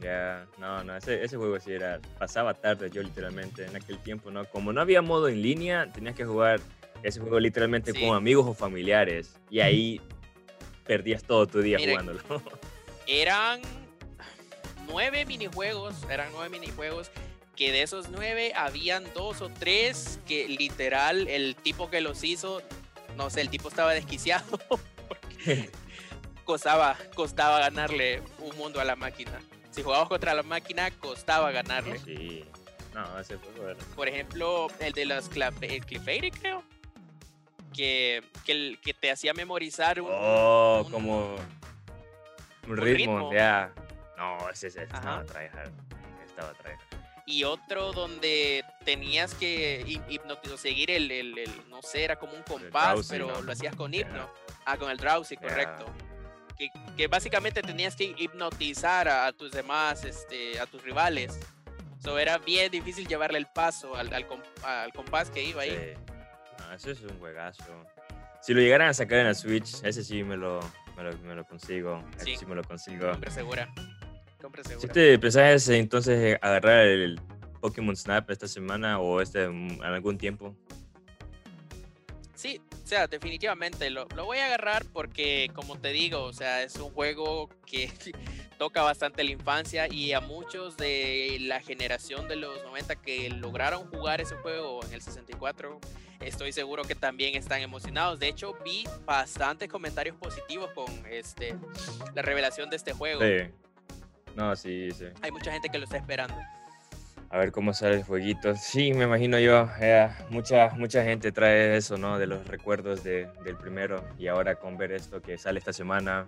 Ya, 0.00 0.46
no, 0.58 0.82
no, 0.82 0.96
ese, 0.96 1.22
ese 1.22 1.36
juego 1.36 1.60
sí 1.60 1.72
era. 1.72 2.00
Pasaba 2.18 2.54
tarde 2.54 2.90
yo 2.90 3.02
literalmente 3.04 3.66
en 3.66 3.76
aquel 3.76 3.98
tiempo, 3.98 4.32
¿no? 4.32 4.44
Como 4.46 4.72
no 4.72 4.80
había 4.80 5.00
modo 5.00 5.28
en 5.28 5.40
línea, 5.40 5.92
tenías 5.92 6.16
que 6.16 6.24
jugar 6.24 6.58
ese 7.02 7.20
juego 7.20 7.38
literalmente 7.40 7.92
Sí. 7.92 8.00
con 8.00 8.16
amigos 8.16 8.46
o 8.46 8.54
familiares. 8.54 9.34
Y 9.50 9.60
ahí 9.60 10.00
perdías 10.84 11.22
todo 11.24 11.46
tu 11.46 11.60
día 11.60 11.78
Miren, 11.78 12.00
jugándolo. 12.00 12.42
eran 13.06 13.60
nueve 14.86 15.24
minijuegos, 15.26 15.94
eran 16.10 16.28
nueve 16.32 16.48
minijuegos, 16.50 17.10
que 17.56 17.70
de 17.72 17.82
esos 17.82 18.08
nueve 18.10 18.52
habían 18.54 19.04
dos 19.14 19.40
o 19.42 19.48
tres 19.50 20.18
que 20.26 20.48
literal 20.48 21.28
el 21.28 21.54
tipo 21.56 21.90
que 21.90 22.00
los 22.00 22.24
hizo, 22.24 22.62
no 23.16 23.30
sé, 23.30 23.40
el 23.42 23.48
tipo 23.50 23.68
estaba 23.68 23.92
desquiciado, 23.92 24.58
porque 25.08 25.70
costaba, 26.44 26.96
costaba 27.14 27.58
ganarle 27.60 28.22
un 28.38 28.56
mundo 28.56 28.80
a 28.80 28.84
la 28.84 28.96
máquina. 28.96 29.40
Si 29.70 29.82
jugabas 29.82 30.08
contra 30.08 30.34
la 30.34 30.42
máquina, 30.42 30.90
costaba 30.90 31.50
ganarle. 31.50 31.98
sí. 31.98 32.44
No, 32.94 33.18
ese 33.18 33.36
juego 33.36 33.70
era. 33.70 33.78
Por 33.96 34.06
ejemplo, 34.06 34.66
el 34.80 34.92
de 34.92 35.06
los 35.06 35.28
Clefairy, 35.30 36.30
creo. 36.30 36.62
Que, 37.72 38.22
que, 38.44 38.78
que 38.82 38.92
te 38.94 39.10
hacía 39.10 39.32
memorizar 39.34 40.00
un, 40.00 40.08
Oh, 40.10 40.82
un- 40.86 40.92
como. 40.92 41.36
Un 42.68 42.76
ritmo, 42.76 43.32
ya. 43.32 43.72
No, 44.16 44.48
ese, 44.50 44.68
ese 44.68 44.84
estaba 44.84 45.24
tryhard. 45.24 45.70
Estaba 46.26 46.52
tryhard. 46.54 46.78
y 47.26 47.44
otro 47.44 47.92
donde 47.92 48.64
tenías 48.84 49.34
que 49.34 49.84
hi- 49.86 50.00
hipnotizar, 50.08 50.58
seguir 50.58 50.90
el, 50.90 51.10
el- 51.10 51.38
el- 51.38 51.68
no 51.70 51.80
sé, 51.82 52.04
era 52.04 52.16
como 52.16 52.32
un 52.34 52.42
compás, 52.42 52.92
drowsy, 52.94 53.08
pero 53.10 53.26
¿no? 53.28 53.40
lo 53.42 53.52
hacías 53.52 53.74
con 53.76 53.92
hipno. 53.94 54.28
Ah, 54.64 54.76
con 54.76 54.90
el 54.90 54.96
drowsy, 54.98 55.36
correcto. 55.36 55.86
Que, 56.58 56.68
que 56.96 57.06
básicamente 57.08 57.62
tenías 57.62 57.96
que 57.96 58.14
hipnotizar 58.16 59.08
a, 59.08 59.26
a 59.26 59.32
tus 59.32 59.50
demás, 59.52 60.04
este, 60.04 60.60
a 60.60 60.66
tus 60.66 60.82
rivales. 60.82 61.38
So, 62.00 62.18
era 62.18 62.38
bien 62.38 62.70
difícil 62.70 63.06
llevarle 63.06 63.38
el 63.38 63.46
paso 63.46 63.94
al, 63.96 64.12
al, 64.12 64.26
com- 64.26 64.42
al 64.64 64.92
compás 64.92 65.30
que 65.30 65.42
iba 65.42 65.62
ahí. 65.62 65.70
Sí. 65.70 66.11
Eso 66.74 66.90
es 66.90 67.00
un 67.02 67.18
juegazo. 67.18 67.64
Si 68.40 68.52
lo 68.54 68.60
llegaran 68.60 68.88
a 68.88 68.94
sacar 68.94 69.18
en 69.20 69.26
la 69.26 69.34
Switch, 69.34 69.82
ese 69.84 70.02
sí 70.02 70.22
me 70.24 70.36
lo, 70.36 70.60
me 70.96 71.04
lo, 71.04 71.18
me 71.18 71.34
lo 71.34 71.44
consigo. 71.44 72.02
Ese 72.16 72.36
Sí. 72.36 72.46
me 72.46 72.54
lo 72.54 72.64
consigo. 72.64 73.10
Compra 73.12 73.30
segura. 73.30 73.72
Compra 74.40 74.64
Si 74.64 74.70
segura. 74.70 74.92
te 74.92 75.18
pensabas 75.18 75.68
eh, 75.68 75.78
entonces 75.78 76.18
eh, 76.34 76.38
agarrar 76.42 76.86
el 76.86 77.20
Pokémon 77.60 77.94
Snap 77.94 78.28
esta 78.30 78.48
semana 78.48 78.98
o 78.98 79.20
este 79.20 79.48
mm, 79.48 79.72
en 79.74 79.84
algún 79.84 80.18
tiempo. 80.18 80.56
Sí, 82.34 82.60
o 82.82 82.86
sea, 82.86 83.06
definitivamente 83.06 83.88
lo, 83.90 84.08
lo 84.16 84.24
voy 84.24 84.38
a 84.38 84.46
agarrar 84.46 84.84
porque, 84.92 85.48
como 85.54 85.78
te 85.78 85.88
digo, 85.90 86.24
o 86.24 86.32
sea, 86.32 86.62
es 86.64 86.74
un 86.76 86.90
juego 86.90 87.48
que 87.64 87.92
toca 88.58 88.82
bastante 88.82 89.22
la 89.22 89.30
infancia 89.30 89.86
y 89.92 90.12
a 90.12 90.20
muchos 90.20 90.76
de 90.76 91.36
la 91.42 91.60
generación 91.60 92.26
de 92.26 92.34
los 92.36 92.60
90 92.64 92.96
que 92.96 93.30
lograron 93.30 93.86
jugar 93.88 94.20
ese 94.20 94.34
juego 94.36 94.80
en 94.84 94.92
el 94.94 95.02
64, 95.02 95.78
estoy 96.24 96.52
seguro 96.52 96.82
que 96.84 96.94
también 96.94 97.34
están 97.36 97.60
emocionados. 97.62 98.18
De 98.18 98.28
hecho, 98.28 98.56
vi 98.64 98.84
bastantes 99.04 99.68
comentarios 99.68 100.16
positivos 100.16 100.70
con 100.74 100.86
este 101.10 101.54
la 102.14 102.22
revelación 102.22 102.70
de 102.70 102.76
este 102.76 102.92
juego. 102.92 103.20
Sí. 103.22 103.50
No, 104.34 104.56
sí, 104.56 104.90
sí. 104.92 105.06
Hay 105.20 105.30
mucha 105.30 105.52
gente 105.52 105.68
que 105.68 105.78
lo 105.78 105.84
está 105.84 105.96
esperando. 105.98 106.34
A 107.30 107.38
ver 107.38 107.50
cómo 107.52 107.72
sale 107.72 107.94
el 107.96 108.04
jueguito. 108.04 108.54
Sí, 108.56 108.92
me 108.92 109.04
imagino 109.04 109.38
yo. 109.38 109.68
eh, 109.80 110.08
mucha, 110.30 110.70
mucha 110.76 111.02
gente 111.02 111.32
trae 111.32 111.76
eso, 111.76 111.96
¿no? 111.96 112.18
De 112.18 112.26
los 112.26 112.46
recuerdos 112.46 113.02
de- 113.04 113.26
del 113.44 113.56
primero. 113.56 114.04
Y 114.18 114.26
ahora 114.28 114.54
con 114.56 114.76
ver 114.76 114.92
esto 114.92 115.20
que 115.22 115.38
sale 115.38 115.58
esta 115.58 115.72
semana, 115.72 116.26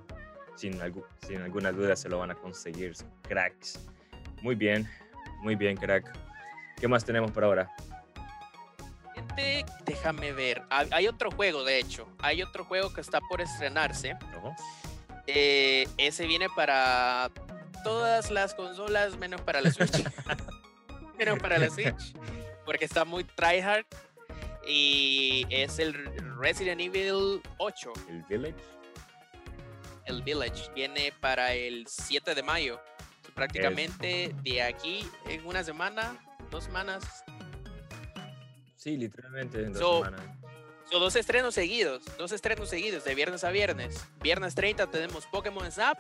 sin, 0.57 0.79
algu- 0.81 1.05
sin 1.27 1.43
alguna 1.43 1.73
duda 1.73 1.95
se 1.97 2.09
lo 2.09 2.19
van 2.19 2.31
a 2.31 2.35
conseguir. 2.35 2.95
Cracks. 3.23 3.79
Muy 4.41 4.55
bien, 4.55 4.89
muy 5.43 5.57
bien, 5.57 5.77
crack. 5.77 6.11
¿Qué 6.81 6.89
más 6.89 7.05
tenemos 7.05 7.31
por 7.33 7.45
ahora? 7.45 7.71
Déjame 9.85 10.33
ver. 10.33 10.63
Hay, 10.71 10.89
hay 10.93 11.09
otro 11.09 11.31
juego, 11.31 11.65
de 11.65 11.79
hecho. 11.79 12.09
Hay 12.19 12.43
otro 12.43 12.65
juego 12.65 12.93
que 12.93 13.01
está 13.01 13.21
por 13.21 13.41
estrenarse. 13.41 14.17
Eh, 15.27 15.89
ese 15.97 16.27
viene 16.27 16.49
para 16.55 17.31
todas 17.83 18.31
las 18.31 18.55
consolas 18.55 19.17
menos 19.17 19.41
para 19.41 19.61
la 19.61 19.71
Switch. 19.71 20.05
menos 21.19 21.39
para 21.39 21.59
la 21.59 21.71
Switch. 21.71 22.15
Porque 22.65 22.85
está 22.85 23.05
muy 23.05 23.25
tryhard. 23.25 23.87
Y 24.67 25.47
es 25.51 25.79
el 25.79 25.93
Resident 26.39 26.81
Evil 26.81 27.43
8, 27.59 27.93
El 28.09 28.23
Village. 28.23 28.55
el 30.07 30.23
Village. 30.23 30.71
Viene 30.75 31.13
para 31.21 31.53
el 31.53 31.87
7 31.87 32.35
de 32.35 32.43
mayo. 32.43 32.81
Prácticamente 33.35 34.35
de 34.43 34.63
aquí 34.63 35.07
en 35.27 35.45
una 35.45 35.63
semana, 35.63 36.17
dos 36.51 36.65
semanas. 36.65 37.25
Sí, 38.85 38.99
literalmente 38.99 39.63
en 39.63 39.73
dos 39.73 39.81
So, 39.81 40.05
semanas. 40.05 40.21
Son 40.91 41.01
dos 41.01 41.17
estrenos 41.17 41.55
seguidos, 41.55 42.03
dos 42.19 42.33
estrenos 42.33 42.69
seguidos 42.69 43.03
de 43.05 43.15
viernes 43.15 43.43
a 43.43 43.51
viernes. 43.51 44.07
Viernes 44.23 44.55
30 44.55 44.89
tenemos 44.91 45.25
Pokémon 45.29 45.73
Snap. 45.73 45.99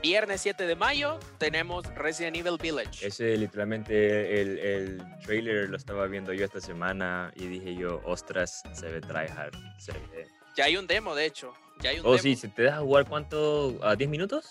Viernes 0.00 0.40
7 0.42 0.68
de 0.68 0.76
mayo 0.76 1.18
tenemos 1.38 1.84
Resident 1.96 2.36
Evil 2.36 2.58
Village. 2.62 3.04
Ese 3.04 3.36
literalmente 3.36 4.40
el, 4.40 4.58
el 4.60 5.02
trailer 5.24 5.68
lo 5.68 5.76
estaba 5.76 6.06
viendo 6.06 6.32
yo 6.32 6.44
esta 6.44 6.60
semana 6.60 7.32
y 7.34 7.48
dije 7.48 7.74
yo, 7.74 8.00
ostras, 8.04 8.62
se 8.72 8.86
ve 8.88 9.00
tryhard. 9.00 9.56
Se 9.80 9.90
ve. 9.90 10.28
Ya 10.56 10.66
hay 10.66 10.76
un 10.76 10.86
demo, 10.86 11.16
de 11.16 11.24
hecho. 11.26 11.54
Ya 11.80 11.90
hay 11.90 11.98
un 11.98 12.06
Oh, 12.06 12.10
demo. 12.10 12.22
sí, 12.22 12.36
¿se 12.36 12.46
te 12.46 12.62
deja 12.62 12.78
jugar 12.78 13.08
cuánto? 13.08 13.80
¿A 13.82 13.96
10 13.96 14.08
minutos? 14.08 14.46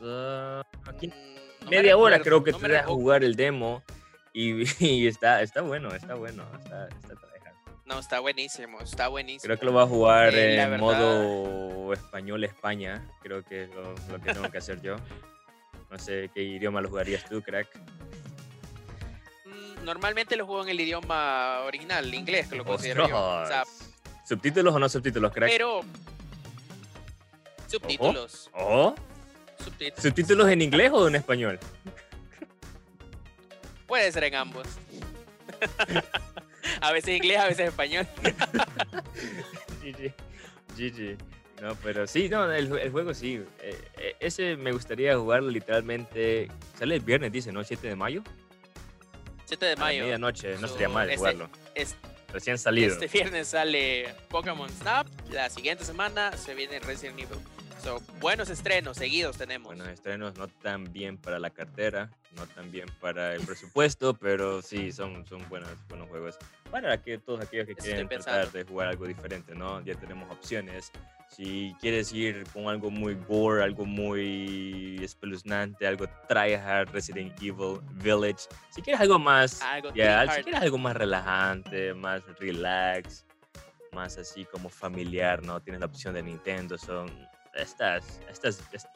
Ah, 0.00 0.62
aquí- 0.86 1.08
Mm, 1.08 1.64
no 1.64 1.70
me 1.70 1.76
media 1.76 1.96
hora 1.98 2.16
recuerdo, 2.16 2.24
creo 2.40 2.44
que 2.44 2.52
no 2.52 2.58
te 2.58 2.68
me 2.68 2.74
deja 2.74 2.86
jugar 2.86 3.22
el 3.22 3.36
demo 3.36 3.82
y, 4.38 4.64
y 4.84 5.06
está, 5.06 5.40
está 5.42 5.62
bueno, 5.62 5.94
está 5.94 6.14
bueno, 6.14 6.44
está, 6.62 6.88
está. 6.88 7.14
No, 7.86 8.00
está 8.00 8.18
buenísimo, 8.18 8.80
está 8.80 9.06
buenísimo. 9.06 9.42
Creo 9.46 9.60
que 9.60 9.64
lo 9.66 9.72
va 9.72 9.84
a 9.84 9.86
jugar 9.86 10.34
Eh, 10.34 10.60
en 10.60 10.70
verdad- 10.70 10.78
modo 10.80 11.92
español 11.92 12.42
España, 12.42 13.08
creo 13.22 13.44
que 13.44 13.62
es 13.62 13.70
lo, 13.70 13.94
lo 14.10 14.20
que 14.20 14.32
tengo 14.34 14.50
que 14.50 14.58
hacer 14.58 14.82
yo. 14.82 14.96
No 15.88 15.96
sé 15.96 16.28
qué 16.34 16.42
idioma 16.42 16.80
lo 16.80 16.88
jugarías 16.88 17.24
tú, 17.26 17.40
crack. 17.42 17.68
Mm, 19.44 19.84
Normalmente 19.84 20.34
lo 20.36 20.46
juego 20.46 20.64
en 20.64 20.70
el 20.70 20.80
idioma 20.80 21.60
original, 21.60 22.12
inglés, 22.12 22.48
que 22.48 22.56
lo 22.56 22.64
considero 22.64 23.08
yo. 23.08 23.16
O 23.16 23.46
sea, 23.46 23.62
Ostras. 23.62 23.92
¿Subtítulos 24.28 24.74
o 24.74 24.78
no 24.80 24.88
subtítulos, 24.88 25.32
crack? 25.32 25.48
pero. 25.48 25.82
Subtítulos. 27.68 28.50
¿Oh? 28.54 28.94
Subtítulos. 29.62 30.02
¿Subtítulos 30.02 30.48
en 30.48 30.62
inglés 30.62 30.90
o 30.92 31.06
en 31.06 31.14
español? 31.14 31.58
Puede 33.86 34.10
ser 34.12 34.24
en 34.24 34.34
ambos. 34.34 34.66
a 36.80 36.92
veces 36.92 37.16
inglés, 37.16 37.38
a 37.38 37.46
veces 37.46 37.68
español. 37.68 38.06
GG. 39.82 40.12
GG. 40.76 41.16
No, 41.62 41.74
pero 41.76 42.06
sí, 42.06 42.28
no, 42.28 42.50
el, 42.52 42.70
el 42.78 42.90
juego 42.90 43.14
sí. 43.14 43.42
eh, 43.60 43.80
eh, 43.96 44.16
ese 44.20 44.56
me 44.56 44.72
gustaría 44.72 45.16
jugarlo 45.16 45.48
literalmente. 45.50 46.48
Sale 46.78 46.96
el 46.96 47.00
viernes, 47.00 47.32
dice, 47.32 47.50
¿no? 47.52 47.64
7 47.64 47.88
de 47.88 47.96
mayo. 47.96 48.22
7 49.46 49.64
de 49.64 49.72
A 49.72 49.76
mayo. 49.76 50.02
medianoche, 50.02 50.56
no 50.58 50.66
So, 50.68 50.74
sería 50.74 50.88
mal 50.88 51.06
este- 51.08 51.16
jugarlo. 51.18 51.48
es- 51.74 51.96
Recién 52.32 52.58
salido. 52.58 52.92
Este 52.92 53.06
viernes 53.06 53.48
sale 53.48 54.12
Pokémon 54.28 54.68
Snap. 54.68 55.06
La 55.30 55.48
siguiente 55.48 55.84
semana 55.84 56.36
se 56.36 56.54
viene 56.54 56.80
Resident 56.80 57.18
Evil. 57.20 57.38
So, 57.82 58.00
buenos 58.20 58.50
estrenos 58.50 58.96
seguidos 58.96 59.36
tenemos. 59.36 59.68
Buenos 59.68 59.88
estrenos, 59.88 60.36
no 60.36 60.48
tan 60.48 60.92
bien 60.92 61.18
para 61.18 61.38
la 61.38 61.50
cartera, 61.50 62.10
no 62.36 62.46
tan 62.48 62.70
bien 62.72 62.86
para 63.00 63.34
el 63.34 63.42
presupuesto, 63.42 64.14
pero 64.14 64.60
sí, 64.60 64.90
son, 64.90 65.24
son 65.26 65.48
buenos, 65.48 65.70
buenos 65.88 66.08
juegos. 66.08 66.36
Para 66.70 67.00
que 67.00 67.18
todos 67.18 67.40
aquellos 67.40 67.66
que 67.66 67.72
Eso 67.72 67.82
quieren 67.82 68.08
tratar 68.08 68.50
de 68.50 68.64
jugar 68.64 68.88
algo 68.88 69.06
diferente, 69.06 69.54
¿no? 69.54 69.80
Ya 69.84 69.94
tenemos 69.94 70.28
opciones. 70.32 70.90
Si 71.28 71.76
quieres 71.80 72.12
ir 72.12 72.44
con 72.52 72.66
algo 72.68 72.90
muy 72.90 73.14
gore, 73.14 73.62
algo 73.62 73.84
muy 73.84 74.98
espeluznante, 75.02 75.86
algo 75.86 76.06
tryhard, 76.28 76.90
Resident 76.90 77.40
Evil 77.40 77.80
Village. 77.92 78.48
Si 78.70 78.82
quieres 78.82 79.00
algo 79.00 79.18
más, 79.18 79.60
Algo 79.62 79.92
tryhard. 79.92 80.32
si 80.32 80.42
quieres 80.42 80.62
algo 80.62 80.78
más 80.78 80.96
relajante, 80.96 81.94
más 81.94 82.22
relax, 82.38 83.24
más 83.92 84.18
así 84.18 84.44
como 84.44 84.68
familiar, 84.68 85.44
¿no? 85.44 85.60
Tienes 85.60 85.80
la 85.80 85.86
opción 85.86 86.14
de 86.14 86.22
Nintendo, 86.22 86.76
son 86.78 87.10
estás, 87.56 88.20
estás, 88.30 88.62
est- 88.72 88.86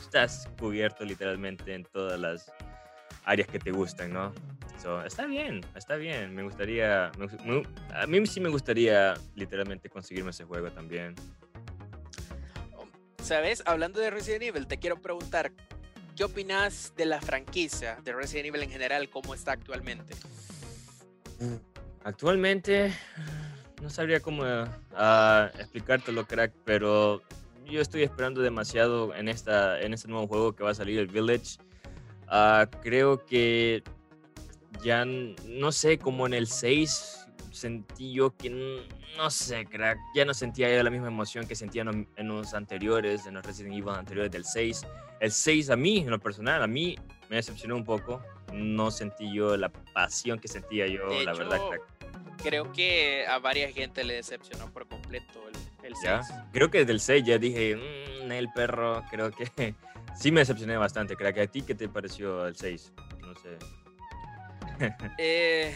estás 0.00 0.48
cubierto 0.58 1.04
literalmente 1.04 1.74
en 1.74 1.84
todas 1.84 2.18
las 2.20 2.52
áreas 3.24 3.48
que 3.48 3.58
te 3.58 3.70
gustan, 3.70 4.12
¿no? 4.12 4.32
So, 4.82 5.02
está 5.04 5.24
bien, 5.26 5.64
está 5.74 5.96
bien. 5.96 6.34
Me 6.34 6.42
gustaría, 6.42 7.10
me 7.16 7.26
gus- 7.26 7.44
me- 7.44 7.62
a 7.94 8.06
mí 8.06 8.26
sí 8.26 8.38
me 8.40 8.48
gustaría 8.50 9.14
literalmente 9.34 9.88
conseguirme 9.88 10.30
ese 10.30 10.44
juego 10.44 10.70
también. 10.70 11.14
¿Sabes? 13.22 13.62
Hablando 13.64 14.00
de 14.00 14.10
Resident 14.10 14.42
Evil, 14.42 14.66
te 14.66 14.78
quiero 14.78 15.00
preguntar, 15.00 15.52
¿qué 16.14 16.24
opinas 16.24 16.92
de 16.96 17.06
la 17.06 17.22
franquicia 17.22 17.96
de 18.04 18.12
Resident 18.12 18.48
Evil 18.48 18.62
en 18.64 18.70
general, 18.70 19.08
cómo 19.08 19.32
está 19.32 19.52
actualmente? 19.52 20.14
Actualmente, 22.04 22.92
no 23.80 23.88
sabría 23.88 24.20
cómo 24.20 24.44
ah, 24.94 25.50
explicártelo, 25.58 26.26
crack, 26.26 26.52
pero 26.66 27.22
yo 27.66 27.80
estoy 27.80 28.02
esperando 28.02 28.40
demasiado 28.40 29.14
en, 29.14 29.28
esta, 29.28 29.80
en 29.80 29.94
este 29.94 30.08
nuevo 30.08 30.26
juego 30.26 30.54
que 30.54 30.64
va 30.64 30.70
a 30.70 30.74
salir, 30.74 30.98
el 30.98 31.06
Village. 31.06 31.58
Ah, 32.28 32.68
creo 32.82 33.24
que 33.24 33.82
ya, 34.82 35.04
no 35.04 35.72
sé, 35.72 35.98
como 35.98 36.26
en 36.26 36.34
el 36.34 36.46
6 36.46 37.26
sentí 37.50 38.12
yo 38.12 38.36
que, 38.36 38.50
no 39.16 39.30
sé, 39.30 39.64
crack, 39.66 39.98
ya 40.14 40.24
no 40.24 40.34
sentía 40.34 40.74
yo 40.74 40.82
la 40.82 40.90
misma 40.90 41.08
emoción 41.08 41.46
que 41.46 41.54
sentía 41.54 41.82
en, 41.82 42.08
en 42.16 42.28
los 42.28 42.54
anteriores, 42.54 43.26
en 43.26 43.34
los 43.34 43.44
Resident 43.44 43.74
Evil 43.74 43.90
anteriores 43.90 44.32
del 44.32 44.44
6. 44.44 44.86
El 45.20 45.30
6 45.30 45.70
a 45.70 45.76
mí, 45.76 45.98
en 45.98 46.10
lo 46.10 46.18
personal, 46.18 46.62
a 46.62 46.66
mí 46.66 46.96
me 47.28 47.36
decepcionó 47.36 47.76
un 47.76 47.84
poco. 47.84 48.22
No 48.52 48.90
sentí 48.90 49.32
yo 49.34 49.56
la 49.56 49.68
pasión 49.68 50.38
que 50.38 50.48
sentía 50.48 50.86
yo, 50.86 51.08
De 51.08 51.24
la 51.24 51.32
verdad, 51.32 51.60
crack. 51.68 51.93
Creo 52.44 52.72
que 52.72 53.26
a 53.26 53.38
varias 53.38 53.72
gente 53.74 54.04
le 54.04 54.14
decepcionó 54.14 54.70
por 54.70 54.86
completo 54.86 55.40
el, 55.48 55.86
el 55.86 55.94
Ya. 56.04 56.22
6. 56.22 56.38
Creo 56.52 56.70
que 56.70 56.78
desde 56.80 56.92
el 56.92 57.00
6 57.00 57.24
ya 57.24 57.38
dije, 57.38 57.74
mmm, 57.74 58.30
el 58.30 58.48
perro, 58.52 59.02
creo 59.10 59.30
que 59.30 59.74
sí 60.16 60.30
me 60.30 60.40
decepcioné 60.40 60.76
bastante. 60.76 61.16
Crack, 61.16 61.38
¿a 61.38 61.46
ti 61.46 61.62
qué 61.62 61.74
te 61.74 61.88
pareció 61.88 62.46
el 62.46 62.54
6? 62.56 62.92
No 63.20 63.34
sé. 63.36 63.58
Eh, 65.18 65.74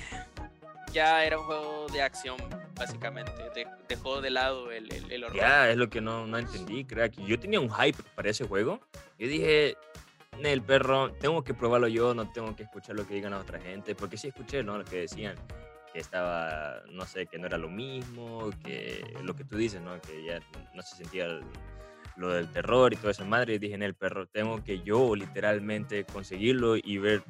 ya 0.93 1.25
era 1.25 1.39
un 1.39 1.45
juego 1.47 1.87
de 1.93 2.03
acción, 2.03 2.37
básicamente. 2.75 3.33
De- 3.55 3.67
dejó 3.89 4.21
de 4.21 4.31
lado 4.31 4.73
el, 4.73 4.93
el, 4.93 5.13
el 5.13 5.25
horror. 5.25 5.37
Ya, 5.37 5.71
es 5.71 5.77
lo 5.77 5.89
que 5.89 6.01
no, 6.01 6.27
no 6.27 6.37
entendí, 6.39 6.85
crack. 6.85 7.15
Yo 7.25 7.39
tenía 7.39 7.61
un 7.61 7.71
hype 7.71 8.03
para 8.17 8.31
ese 8.31 8.45
juego. 8.47 8.81
Yo 9.19 9.29
dije, 9.29 9.77
el 10.43 10.63
perro, 10.63 11.13
tengo 11.13 11.45
que 11.45 11.55
probarlo 11.55 11.87
yo, 11.89 12.13
no 12.15 12.31
tengo 12.33 12.57
que 12.57 12.65
escuchar 12.65 12.97
lo 12.97 13.07
que 13.07 13.15
digan 13.15 13.33
a 13.35 13.39
otra 13.39 13.61
gente. 13.61 13.95
Porque 13.95 14.17
sí 14.17 14.29
escuché, 14.29 14.63
¿no? 14.65 14.79
Lo 14.79 14.85
que 14.85 14.97
decían, 14.97 15.37
que 15.99 16.03
estaba, 16.03 16.81
no 16.93 17.05
sé, 17.07 17.27
que 17.27 17.39
no 17.41 17.47
era 17.49 17.59
lo 17.59 17.69
mismo, 17.69 18.51
que 18.65 19.05
lo 19.25 19.35
que 19.35 19.43
tú 19.43 19.57
dices, 19.57 19.81
¿no? 19.81 20.01
Que 20.01 20.23
ya 20.25 20.39
no 20.73 20.81
se 20.83 20.95
sentía 20.95 21.27
lo 22.17 22.29
del 22.29 22.49
terror 22.53 22.93
y 22.93 22.97
toda 22.97 23.11
esa 23.11 23.25
madre. 23.25 23.55
Y 23.55 23.59
dije, 23.59 23.75
en 23.75 23.83
el 23.83 23.95
perro, 23.95 24.29
tengo 24.29 24.63
que 24.63 24.81
yo 24.83 25.17
literalmente 25.17 26.05
conseguirlo 26.05 26.77
y 26.77 26.99
ver 26.99 27.25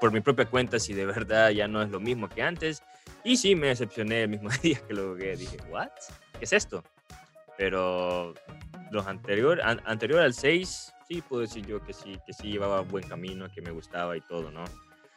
por 0.00 0.10
mi 0.10 0.20
propia 0.20 0.46
cuenta 0.46 0.78
si 0.78 0.94
de 0.94 1.04
verdad 1.18 1.50
ya 1.50 1.68
no 1.68 1.82
es 1.82 1.90
lo 1.90 2.00
mismo 2.00 2.30
que 2.30 2.42
antes. 2.42 2.82
Y 3.24 3.36
sí, 3.36 3.54
me 3.54 3.66
decepcioné 3.66 4.22
el 4.22 4.30
mismo 4.30 4.48
día 4.62 4.80
que 4.88 4.94
lo 4.94 5.10
jugué. 5.10 5.36
Dije, 5.36 5.58
¿what? 5.68 5.90
¿Qué 6.38 6.46
es 6.46 6.52
esto? 6.54 6.82
Pero 7.58 8.32
los 8.90 9.06
anterior, 9.06 9.60
an- 9.60 9.82
anterior 9.84 10.20
al 10.20 10.32
6, 10.32 10.94
sí 11.06 11.20
puedo 11.20 11.42
decir 11.42 11.66
yo 11.66 11.84
que 11.84 11.92
sí, 11.92 12.18
que 12.26 12.32
sí 12.32 12.52
llevaba 12.52 12.80
buen 12.80 13.06
camino, 13.06 13.50
que 13.52 13.60
me 13.60 13.70
gustaba 13.70 14.16
y 14.16 14.22
todo, 14.22 14.50
¿no? 14.50 14.64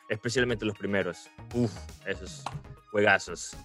Especialmente 0.09 0.65
los 0.65 0.77
primeros. 0.77 1.29
Uf, 1.53 1.71
esos 2.05 2.43
juegazos, 2.91 3.55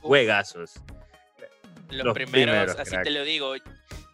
Los, 1.91 2.05
los 2.07 2.15
primeros, 2.15 2.31
primeros, 2.55 2.79
así 2.79 2.91
crack. 2.91 3.05
te 3.05 3.11
lo 3.11 3.25
digo. 3.25 3.55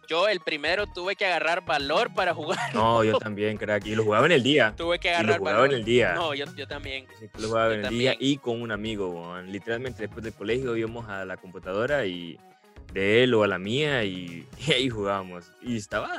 Yo 0.09 0.29
el 0.29 0.39
primero 0.39 0.87
tuve 0.87 1.17
que 1.17 1.25
agarrar 1.25 1.65
valor 1.65 2.13
para 2.13 2.33
jugar. 2.33 2.73
No, 2.73 3.03
yo 3.03 3.17
también, 3.17 3.57
crack. 3.57 3.85
Y 3.87 3.95
lo 3.95 4.03
jugaba 4.05 4.25
en 4.25 4.31
el 4.31 4.41
día. 4.43 4.73
Tuve 4.77 4.99
que 4.99 5.09
Y 5.09 5.11
lo 5.11 5.17
agarrar 5.17 5.39
jugaba 5.39 5.57
valor. 5.59 5.73
en 5.73 5.79
el 5.79 5.85
día. 5.85 6.13
No, 6.13 6.33
yo, 6.33 6.45
yo 6.55 6.65
también. 6.67 7.05
Sí, 7.19 7.27
lo 7.39 7.49
jugaba 7.49 7.67
Yo 7.69 7.73
en 7.75 7.85
el 7.85 7.89
día 7.89 8.15
y 8.17 8.37
con 8.37 8.61
un 8.61 8.71
amigo, 8.71 9.09
weón. 9.09 9.51
Literalmente 9.51 10.03
después 10.03 10.23
del 10.23 10.33
colegio 10.33 10.75
íbamos 10.77 11.09
a 11.09 11.25
la 11.25 11.35
computadora 11.37 12.05
y 12.05 12.39
de 12.93 13.23
él 13.23 13.33
o 13.33 13.43
a 13.43 13.47
la 13.47 13.59
mía 13.59 14.03
y, 14.05 14.47
y 14.67 14.71
ahí 14.71 14.89
jugábamos. 14.89 15.51
Y 15.61 15.75
estaba, 15.75 16.09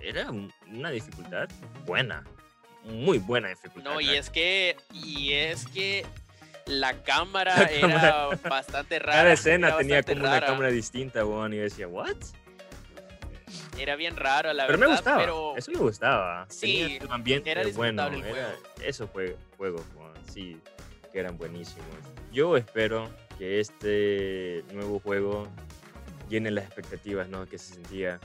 era 0.00 0.30
un- 0.30 0.52
una 0.72 0.90
dificultad 0.90 1.48
buena, 1.84 2.22
muy 2.86 3.18
buena 3.18 3.48
dificultad. 3.48 3.90
No, 3.92 4.00
y 4.00 4.10
es 4.10 4.30
que, 4.30 4.76
y 4.92 5.32
es 5.32 5.66
que 5.68 6.04
la 6.66 7.02
cámara 7.02 7.56
La 7.56 7.70
era 7.70 8.26
bastante 8.48 8.98
rara. 8.98 9.18
Cada 9.22 9.32
escena 9.32 9.76
tenía 9.76 10.02
como 10.02 10.20
una 10.20 10.40
cámara 10.40 10.68
distinta, 10.70 11.24
weón. 11.24 11.52
Y 11.52 11.56
yo 11.56 11.62
decía, 11.62 11.88
¿what? 11.88 12.16
Era 13.78 13.94
bien 13.96 14.16
raro, 14.16 14.52
la 14.54 14.66
Pero 14.66 14.78
verdad. 14.78 14.88
me 14.88 14.96
gustaba, 14.96 15.18
Pero 15.18 15.56
eso 15.56 15.70
me 15.70 15.78
gustaba. 15.78 16.46
Sí, 16.48 16.82
Tenía 16.84 16.98
un 17.04 17.12
ambiente 17.12 17.50
era 17.50 17.62
bueno. 17.74 18.06
Era, 18.08 18.54
esos 18.82 19.10
jue- 19.10 19.36
juegos, 19.58 19.82
weón, 19.94 20.12
sí, 20.32 20.58
que 21.12 21.18
eran 21.20 21.36
buenísimos. 21.36 21.84
Yo 22.32 22.56
espero 22.56 23.10
que 23.38 23.60
este 23.60 24.64
nuevo 24.72 24.98
juego 25.00 25.46
llene 26.30 26.50
las 26.50 26.64
expectativas 26.64 27.28
¿no? 27.28 27.46
que 27.46 27.58
se 27.58 27.74
sentía 27.74 28.18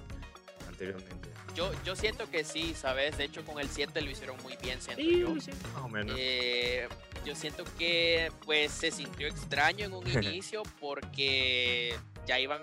anteriormente. 0.70 1.30
Yo, 1.56 1.72
yo 1.84 1.96
siento 1.96 2.30
que 2.30 2.44
sí, 2.44 2.74
¿sabes? 2.74 3.18
De 3.18 3.26
hecho, 3.26 3.44
con 3.46 3.60
el 3.60 3.70
7 3.70 4.02
lo 4.02 4.10
hicieron 4.10 4.42
muy 4.44 4.56
bien, 4.58 4.82
siento 4.82 5.02
Sí, 5.04 5.20
yo. 5.20 5.40
sí, 5.40 5.52
más 5.74 5.84
o 5.84 5.90
menos. 5.90 6.16
Eh, 6.20 6.88
yo 7.26 7.36
siento 7.36 7.64
que 7.78 8.32
pues 8.46 8.72
se 8.72 8.92
sintió 8.92 9.28
extraño 9.28 9.86
en 9.86 9.94
un 9.94 10.04
inicio 10.42 10.64
porque 10.80 11.96
ya 12.26 12.40
iban 12.40 12.62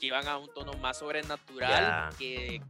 que 0.00 0.06
iban 0.06 0.26
a 0.28 0.36
un 0.36 0.52
tono 0.52 0.74
más 0.74 0.98
sobrenatural 0.98 2.10
que 2.18 2.60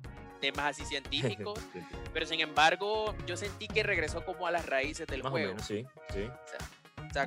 temas 0.40 0.66
así 0.66 0.84
científicos, 0.84 1.58
Sí, 1.72 1.80
sí, 1.80 1.96
pero 2.12 2.24
sin 2.26 2.40
embargo 2.40 3.14
yo 3.26 3.36
sentí 3.36 3.66
que 3.68 3.82
regresó 3.82 4.24
como 4.24 4.46
a 4.46 4.50
las 4.50 4.64
raíces 4.66 5.06
del 5.08 5.22
más 5.22 5.30
o 5.30 5.32
juego. 5.32 5.48
menos, 5.54 5.66
sí, 5.66 5.84
sí. 6.12 6.20
O 6.22 6.48
sea, 6.48 6.58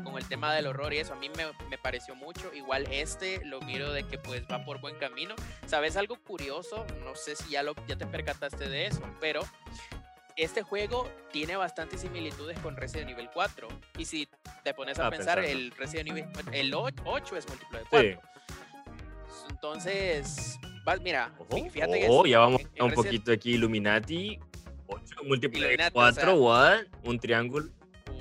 con 0.04 0.16
el 0.18 0.26
tema 0.28 0.54
del 0.54 0.68
horror 0.68 0.94
y 0.94 0.98
eso, 1.00 1.14
a 1.14 1.16
mí 1.16 1.30
me, 1.36 1.46
me 1.70 1.78
pareció 1.80 2.14
mucho. 2.16 2.54
Igual 2.54 2.86
este 2.92 3.44
lo 3.46 3.60
miro 3.62 3.92
de 3.92 4.04
que 4.04 4.18
pues 4.20 4.44
va 4.50 4.64
por 4.64 4.80
buen 4.80 4.96
camino. 4.98 5.34
¿Sabes 5.66 5.98
algo 5.98 6.18
curioso? 6.20 6.86
No 7.04 7.16
sé 7.16 7.36
si 7.36 7.50
ya, 7.52 7.64
lo, 7.64 7.74
ya 7.88 7.98
te 7.98 8.06
percataste 8.06 8.70
de 8.70 8.86
eso, 8.86 9.02
pero 9.20 9.42
este 10.36 10.62
juego 10.62 11.10
tiene 11.32 11.56
bastantes 11.56 12.02
similitudes 12.02 12.58
con 12.60 12.78
Resident 12.78 13.10
Evil 13.10 13.30
4. 13.34 13.68
Y 13.98 14.06
si 14.06 14.30
te 14.64 14.74
pones 14.74 15.00
a 15.00 15.08
Ah, 15.08 15.10
pensar, 15.10 15.40
el 15.40 15.72
Resident 15.72 16.10
Evil 16.10 16.26
el 16.54 16.74
8 16.76 17.36
es 17.36 17.48
múltiplo 17.50 17.80
de 17.80 17.86
4. 17.90 18.10
Sí. 18.12 18.18
Entonces, 19.50 20.58
vas, 20.86 21.02
mira, 21.02 21.32
fí- 21.50 21.70
fíjate 21.70 22.00
que 22.00 22.08
oh, 22.10 22.26
ya 22.26 22.40
vamos 22.40 22.62
en- 22.62 22.70
en 22.76 22.82
a 22.82 22.86
un 22.86 22.92
Resident- 22.92 22.96
poquito 22.96 23.32
aquí 23.32 23.52
Illuminati. 23.54 24.40
8 24.88 25.16
múltiplo 25.26 25.60
de 25.60 25.66
Illuminati, 25.68 25.90
o 25.90 25.94
4, 25.94 26.22
sea- 26.22 26.34
what? 26.36 26.80
Un 27.04 27.20
triángulo. 27.20 27.70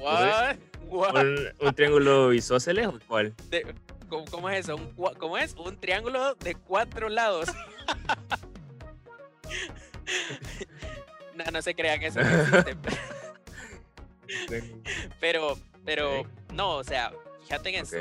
What? 0.01 0.57
What? 0.89 1.15
¿Un, 1.17 1.49
un 1.61 1.75
triángulo 1.75 2.33
isósceles 2.33 2.87
o 2.87 2.99
cuál? 3.07 3.35
De- 3.51 3.75
¿cómo, 4.09 4.25
cómo 4.27 4.49
es 4.51 4.61
eso? 4.61 4.77
Un, 4.77 4.95
¿Cómo 5.19 5.37
es? 5.39 5.55
Un 5.55 5.77
triángulo 5.79 6.35
de 6.37 6.55
cuatro 6.55 7.09
lados. 7.09 7.49
no, 11.35 11.45
no 11.53 11.63
se 11.63 11.75
crean 11.75 12.03
eso. 12.03 12.21
no 12.21 12.29
existe. 12.59 12.77
Pero, 15.21 15.59
pero, 15.87 16.23
no, 16.53 16.73
o 16.77 16.85
sea, 16.85 17.11
fíjate 17.45 17.71
en 17.71 17.77
eso. 17.83 17.97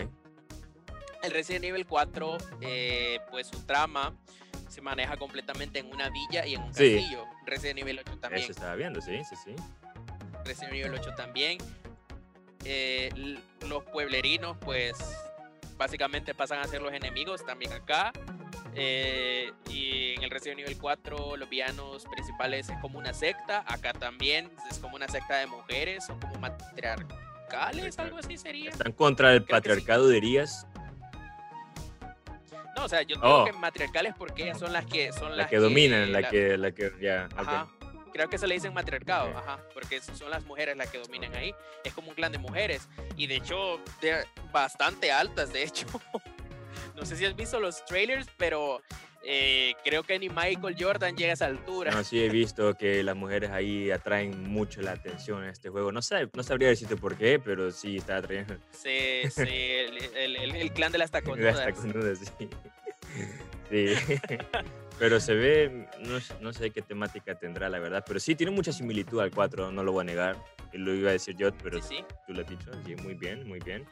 El 1.23 1.31
Resident 1.31 1.63
Evil 1.63 1.85
4, 1.87 2.37
eh, 2.59 3.19
pues 3.31 3.47
su 3.47 3.61
trama 3.65 4.13
se 4.67 4.81
maneja 4.81 5.15
completamente 5.15 5.79
en 5.79 5.85
una 5.87 6.09
villa 6.09 6.45
y 6.45 6.55
en 6.55 6.63
un 6.63 6.73
Sí. 6.73 6.95
castillo. 6.95 7.23
Resident 7.45 7.79
Evil 7.79 7.99
8 7.99 8.17
también. 8.19 8.43
Eso 8.43 8.51
estaba 8.51 8.75
viendo, 8.75 8.99
sí, 8.99 9.21
sí, 9.23 9.35
sí. 9.41 9.55
Resident 10.43 10.73
Evil 10.73 10.95
8 10.99 11.13
también. 11.15 11.59
Eh, 12.65 13.09
los 13.67 13.83
pueblerinos, 13.85 14.57
pues, 14.61 14.97
básicamente 15.77 16.33
pasan 16.33 16.59
a 16.59 16.65
ser 16.65 16.81
los 16.81 16.91
enemigos 16.93 17.45
también 17.45 17.71
acá. 17.73 18.11
Eh, 18.79 19.51
y 19.69 20.13
en 20.15 20.23
el 20.23 20.29
Resident 20.29 20.59
Evil 20.59 20.77
4, 20.79 21.35
los 21.37 21.49
villanos 21.49 22.05
principales 22.05 22.69
es 22.69 22.77
como 22.79 22.99
una 22.99 23.13
secta. 23.13 23.63
Acá 23.67 23.93
también 23.93 24.51
es 24.69 24.77
como 24.79 24.95
una 24.95 25.07
secta 25.07 25.37
de 25.37 25.47
mujeres, 25.47 26.05
son 26.05 26.19
como 26.19 26.35
matriarcales, 26.35 27.97
algo 27.97 28.17
así 28.17 28.37
sería. 28.37 28.69
Están 28.69 28.91
contra 28.91 29.33
el 29.33 29.45
Creo 29.45 29.47
que 29.47 29.51
sí. 29.69 29.69
patriarcado, 29.69 30.09
dirías. 30.09 30.67
No, 32.75 32.85
o 32.85 32.89
sea, 32.89 33.01
yo 33.01 33.15
Oh. 33.23 33.43
creo 33.43 33.45
que 33.45 33.59
matriarcales 33.59 34.13
porque 34.15 34.43
ellas 34.43 34.59
son 34.59 34.71
las 34.71 34.85
que 34.85 35.11
son 35.11 35.31
La 35.31 35.37
las 35.37 35.47
que 35.49 35.57
dominan, 35.57 36.11
la 36.11 36.21
la- 36.21 36.29
que, 36.29 36.57
la 36.57 36.71
que, 36.71 36.91
ya. 37.01 37.27
Creo 38.17 38.29
que 38.31 38.39
se 38.39 38.47
le 38.47 38.55
dicen 38.55 38.73
matriarcado, 38.73 39.37
ajá, 39.37 39.59
porque 39.75 40.01
son 40.01 40.31
las 40.31 40.43
mujeres 40.43 40.75
las 40.75 40.89
que 40.89 40.97
dominan 40.97 41.35
ahí. 41.35 41.53
Es 41.83 41.93
como 41.93 42.09
un 42.09 42.15
clan 42.15 42.31
de 42.31 42.39
mujeres 42.39 42.87
y 43.15 43.27
de 43.27 43.35
hecho 43.35 43.79
de 44.01 44.25
bastante 44.51 45.11
altas, 45.11 45.53
de 45.53 45.61
hecho. 45.61 45.85
no 46.95 47.05
sé 47.05 47.15
si 47.15 47.25
has 47.25 47.35
visto 47.35 47.59
los 47.59 47.85
trailers, 47.85 48.27
pero 48.37 48.81
eh, 49.23 49.75
creo 49.83 50.01
que 50.01 50.17
ni 50.17 50.29
Michael 50.29 50.75
Jordan 50.79 51.15
llega 51.15 51.29
a 51.29 51.33
esa 51.35 51.45
altura. 51.45 51.91
No, 51.91 52.03
sí 52.03 52.23
he 52.23 52.29
visto 52.43 52.73
que 52.75 53.03
las 53.03 53.15
mujeres 53.15 53.51
ahí 53.51 53.91
atraen 53.91 54.49
mucho 54.49 54.81
la 54.81 54.93
atención 54.93 55.43
en 55.43 55.49
este 55.51 55.69
juego. 55.69 55.91
No 55.91 56.01
sé, 56.01 56.27
no 56.33 56.41
sabría 56.41 56.69
decirte 56.69 56.95
por 56.95 57.15
qué, 57.17 57.37
pero 57.39 57.69
sí 57.71 57.97
está 57.97 58.17
atrayendo. 58.17 58.55
Sí, 58.71 59.21
sí, 59.29 59.41
el, 59.43 59.97
el- 60.15 60.35
el- 60.37 60.55
el 60.55 60.71
clan 60.73 60.91
de 60.91 60.97
las 60.97 61.11
Las 61.13 61.23
taconudas. 61.23 61.55
taconudas, 61.63 62.17
sí. 62.39 62.49
Sí. 63.69 63.95
Pero 64.99 65.19
se 65.19 65.35
ve, 65.35 65.87
no, 65.99 66.17
no 66.41 66.53
sé 66.53 66.71
qué 66.71 66.81
temática 66.81 67.35
tendrá, 67.35 67.69
la 67.69 67.79
verdad. 67.79 68.03
Pero 68.07 68.19
sí, 68.19 68.33
tiene 68.35 68.51
mucha 68.51 68.71
similitud 68.71 69.19
al 69.19 69.31
4, 69.31 69.71
no 69.71 69.83
lo 69.83 69.91
voy 69.91 70.01
a 70.01 70.05
negar. 70.05 70.35
Lo 70.73 70.93
iba 70.93 71.09
a 71.09 71.13
decir 71.13 71.35
yo, 71.37 71.51
pero 71.63 71.81
Sí, 71.81 71.97
sí. 71.97 72.05
tú 72.25 72.33
lo 72.33 72.41
has 72.41 72.49
dicho. 72.49 72.71
Sí, 72.85 72.95
muy 73.03 73.13
bien, 73.13 73.47
muy 73.47 73.59
bien. 73.59 73.85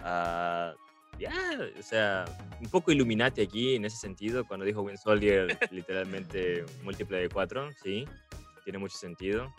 Ah, 0.00 0.74
ya, 1.18 1.32
o 1.78 1.82
sea, 1.82 2.24
un 2.60 2.68
poco 2.70 2.92
Illuminati 2.92 3.40
aquí 3.42 3.74
en 3.74 3.84
ese 3.86 3.96
sentido. 3.96 4.46
Cuando 4.46 4.66
dijo 4.66 4.82
Win 4.82 4.98
Soldier, 4.98 5.58
literalmente 5.70 6.64
múltiple 6.82 7.18
de 7.18 7.28
4, 7.28 7.70
sí, 7.82 8.04
tiene 8.64 8.78
mucho 8.78 8.96
sentido. 8.96 9.52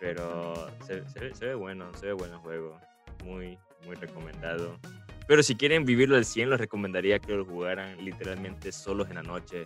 Pero 0.00 0.70
se, 0.86 1.08
se 1.08 1.20
ve, 1.20 1.34
se 1.34 1.46
ve 1.46 1.54
bueno, 1.54 1.94
se 1.94 2.06
ve 2.06 2.12
bueno 2.12 2.34
el 2.34 2.40
juego. 2.40 2.78
Muy, 3.24 3.58
muy 3.86 3.96
recomendado. 3.96 4.78
Pero 5.26 5.42
si 5.42 5.56
quieren 5.56 5.86
vivirlo 5.86 6.16
al 6.16 6.26
100, 6.26 6.50
los 6.50 6.60
recomendaría 6.60 7.18
que 7.18 7.32
lo 7.32 7.46
jugaran 7.46 8.04
literalmente 8.04 8.72
solos 8.72 9.08
en 9.08 9.14
la 9.14 9.22
noche. 9.22 9.64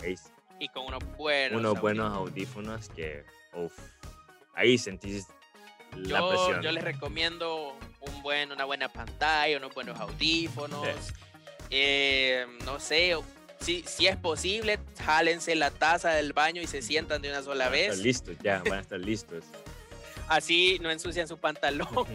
Veis, 0.00 0.30
Y 0.60 0.68
con 0.68 0.86
unos 0.86 1.02
buenos. 1.16 1.58
unos 1.60 1.80
buenos 1.80 2.12
audífonos. 2.14 2.88
que, 2.90 3.24
uff, 3.54 3.72
ahí 4.54 4.78
sentís 4.78 5.26
la 5.96 6.18
Yo, 6.20 6.28
presión. 6.28 6.62
yo 6.62 6.72
les 6.72 6.84
recomiendo 6.84 7.76
un 8.00 8.22
buen, 8.22 8.52
una 8.52 8.64
buena 8.64 8.88
pantalla, 8.88 9.56
unos 9.56 9.74
buenos 9.74 9.98
audífonos. 9.98 10.86
eh, 11.70 12.46
no 12.64 12.80
sé, 12.80 13.14
si, 13.60 13.82
si 13.82 14.06
es 14.06 14.16
posible, 14.16 14.78
jálense 15.04 15.54
la 15.54 15.70
taza 15.70 16.10
del 16.10 16.32
baño 16.32 16.62
y 16.62 16.66
se 16.66 16.80
sientan 16.80 17.20
de 17.20 17.28
una 17.30 17.42
sola 17.42 17.66
Van 17.66 17.74
a 17.74 17.76
estar 17.76 17.96
vez. 17.96 18.04
listos, 18.04 18.36
ya, 18.42 18.62
van 18.64 18.78
a 18.78 18.80
estar 18.80 18.98
listos. 19.04 19.44
Así 20.28 20.78
no 20.80 20.90
ensucian 20.90 21.26
su 21.28 21.36
pantalón. 21.38 21.88
no, 21.94 22.06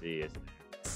sí, 0.00 0.20
es- 0.22 0.32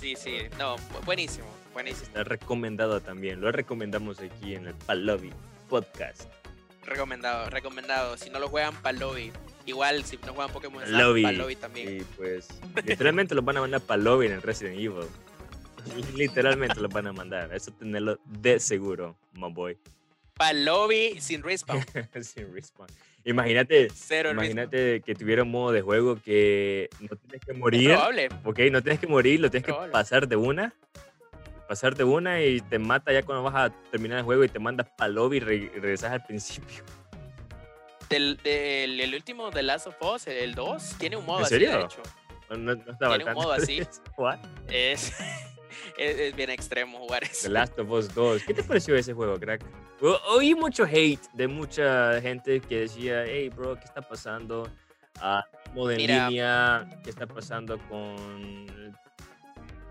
Sí, 0.00 0.14
sí, 0.16 0.38
no, 0.58 0.76
bu- 0.76 1.04
buenísimo, 1.04 1.46
buenísimo. 1.76 2.06
está 2.06 2.24
recomendado 2.24 3.00
también. 3.02 3.40
Lo 3.42 3.52
recomendamos 3.52 4.18
aquí 4.20 4.54
en 4.54 4.66
el 4.66 4.74
Palobi 4.74 5.30
Podcast. 5.68 6.22
Recomendado, 6.86 7.50
recomendado. 7.50 8.16
Si 8.16 8.30
no 8.30 8.38
lo 8.38 8.48
juegan, 8.48 8.74
para 8.76 8.96
lobby. 8.98 9.30
Igual, 9.66 10.02
si 10.04 10.16
no 10.24 10.32
juegan 10.32 10.52
Pokémon 10.52 10.82
lobby 10.90 11.56
también. 11.56 12.06
Pues, 12.16 12.48
literalmente 12.84 13.34
los 13.34 13.44
van 13.44 13.58
a 13.58 13.60
mandar 13.60 13.82
para 13.82 14.02
lobby 14.02 14.26
en 14.26 14.32
el 14.32 14.42
Resident 14.42 14.76
Evil. 14.78 15.06
Literalmente 16.14 16.80
los 16.80 16.90
van 16.90 17.08
a 17.08 17.12
mandar. 17.12 17.54
Eso 17.54 17.72
tenerlo 17.72 18.18
de 18.24 18.58
seguro, 18.58 19.14
my 19.34 19.52
boy. 19.52 19.76
Para 20.34 20.54
lobby 20.54 21.20
sin 21.20 21.42
respawn. 21.42 21.84
Sin 22.22 22.54
respawn. 22.54 22.88
Imagínate, 23.24 23.88
imagínate 24.30 25.02
que 25.02 25.14
tuviera 25.14 25.42
un 25.42 25.50
modo 25.50 25.72
de 25.72 25.82
juego 25.82 26.16
que 26.22 26.88
no 27.00 27.16
tienes 27.16 27.40
que 27.44 27.52
Es 27.52 27.58
morir. 27.58 27.90
probable. 27.90 28.28
Ok, 28.44 28.60
no 28.70 28.82
tienes 28.82 29.00
que 29.00 29.08
morir, 29.08 29.40
lo 29.40 29.50
tienes 29.50 29.66
que 29.66 29.74
pasar 29.90 30.28
de 30.28 30.36
una. 30.36 30.72
Pasar 31.68 31.96
de 31.96 32.04
una 32.04 32.40
y 32.42 32.60
te 32.60 32.78
mata 32.78 33.12
ya 33.12 33.22
cuando 33.24 33.42
vas 33.42 33.54
a 33.54 33.70
terminar 33.90 34.18
el 34.18 34.24
juego 34.24 34.44
y 34.44 34.48
te 34.48 34.58
mandas 34.58 34.88
para 34.96 35.08
lobby 35.08 35.38
y, 35.38 35.40
re- 35.40 35.56
y 35.56 35.68
regresas 35.68 36.12
al 36.12 36.24
principio. 36.24 36.84
Del, 38.08 38.36
del- 38.44 39.00
el 39.00 39.14
último 39.14 39.50
de 39.50 39.62
Last 39.64 39.88
of 39.88 39.96
Us, 40.00 40.28
el 40.28 40.54
2, 40.54 40.94
tiene 40.98 41.16
un 41.16 41.26
modo 41.26 41.40
¿En 41.40 41.44
así, 41.46 41.58
de 41.58 41.66
serio? 41.66 41.84
hecho. 41.86 42.02
No, 42.50 42.56
no, 42.56 42.72
estaba 42.92 43.16
Tiene 43.16 43.24
un 43.30 43.34
modo 43.34 43.52
así. 43.52 43.80
Es, 44.68 45.12
es, 45.98 46.18
es 46.20 46.36
bien 46.36 46.50
extremo 46.50 46.98
jugar 46.98 47.22
The 47.22 47.26
eso. 47.32 47.48
Last 47.48 47.76
of 47.80 47.90
Us 47.90 48.14
2. 48.14 48.42
¿Qué 48.44 48.54
te 48.54 48.62
pareció 48.62 48.94
ese 48.94 49.12
juego, 49.12 49.38
crack? 49.38 49.62
O- 50.00 50.20
oí 50.36 50.54
mucho 50.54 50.84
hate 50.84 51.20
de 51.32 51.48
mucha 51.48 52.20
gente 52.20 52.60
que 52.60 52.80
decía, 52.80 53.24
hey, 53.26 53.48
bro, 53.48 53.74
¿qué 53.74 53.84
está 53.86 54.02
pasando? 54.02 54.70
Ah, 55.20 55.44
modo 55.74 55.90
en 55.90 55.96
Mira. 55.96 56.28
línea, 56.28 56.88
¿qué 57.02 57.10
está 57.10 57.26
pasando 57.26 57.78
con 57.88 58.66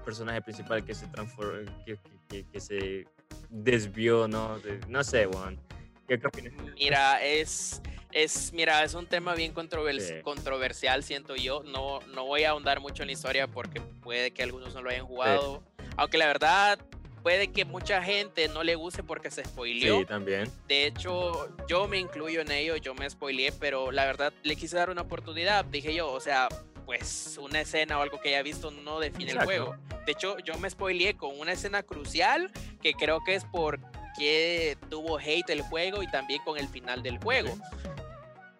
personaje 0.05 0.41
principal 0.41 0.85
que 0.85 0.93
se 0.93 1.07
transformó, 1.07 1.69
que, 1.85 1.97
que- 2.29 2.45
que- 2.47 2.59
se 2.61 3.05
desvió, 3.49 4.27
no? 4.27 4.59
No 4.87 5.03
sé, 5.03 5.25
Juan. 5.25 5.59
¿Qué, 6.07 6.21
opinas? 6.25 6.53
Mira, 6.75 7.23
es, 7.23 7.81
es, 8.11 8.53
mira, 8.53 8.83
es 8.83 8.93
un 8.93 9.07
tema 9.07 9.33
bien 9.33 9.53
controver- 9.53 9.99
Sí. 9.99 10.21
controversial, 10.21 11.03
siento 11.03 11.35
yo. 11.35 11.63
No, 11.63 11.99
no 12.13 12.25
voy 12.25 12.43
a 12.43 12.51
ahondar 12.51 12.79
mucho 12.79 13.03
en 13.03 13.07
la 13.07 13.13
historia 13.13 13.47
porque 13.47 13.81
puede 13.81 14.31
que 14.31 14.43
algunos 14.43 14.73
no 14.75 14.81
lo 14.83 14.89
hayan 14.91 15.05
jugado. 15.05 15.63
Aunque 15.97 16.17
la 16.19 16.27
verdad, 16.27 16.79
puede 17.23 17.47
que 17.51 17.65
mucha 17.65 18.03
gente 18.03 18.47
no 18.49 18.63
le 18.63 18.75
guste 18.75 19.01
porque 19.01 19.31
se 19.31 19.43
spoileó. 19.45 19.99
Sí, 19.99 20.05
también. 20.05 20.47
De 20.67 20.85
hecho, 20.85 21.49
yo 21.67 21.87
me 21.87 21.97
incluyo 21.97 22.41
en 22.41 22.51
ello, 22.51 22.75
yo 22.77 22.93
me 22.93 23.09
spoileé, 23.09 23.51
pero 23.53 23.91
la 23.91 24.05
verdad 24.05 24.31
le 24.43 24.55
quise 24.55 24.75
dar 24.75 24.91
una 24.91 25.01
oportunidad. 25.01 25.65
Dije 25.65 25.93
yo, 25.95 26.11
o 26.11 26.19
sea, 26.19 26.47
pues 26.85 27.37
una 27.41 27.61
escena 27.61 27.97
o 27.97 28.01
algo 28.01 28.19
que 28.21 28.29
haya 28.29 28.43
visto 28.43 28.71
no 28.71 28.99
define 28.99 29.31
Exacto. 29.31 29.51
el 29.51 29.59
juego. 29.59 29.77
De 30.05 30.11
hecho, 30.11 30.37
yo 30.39 30.57
me 30.59 30.69
spoileé 30.69 31.15
con 31.17 31.37
una 31.39 31.53
escena 31.53 31.83
crucial 31.83 32.51
que 32.81 32.93
creo 32.93 33.23
que 33.25 33.35
es 33.35 33.45
porque 33.45 34.77
tuvo 34.89 35.17
hate 35.17 35.49
el 35.49 35.61
juego 35.63 36.03
y 36.03 36.07
también 36.07 36.41
con 36.43 36.57
el 36.57 36.67
final 36.67 37.01
del 37.01 37.17
juego. 37.19 37.57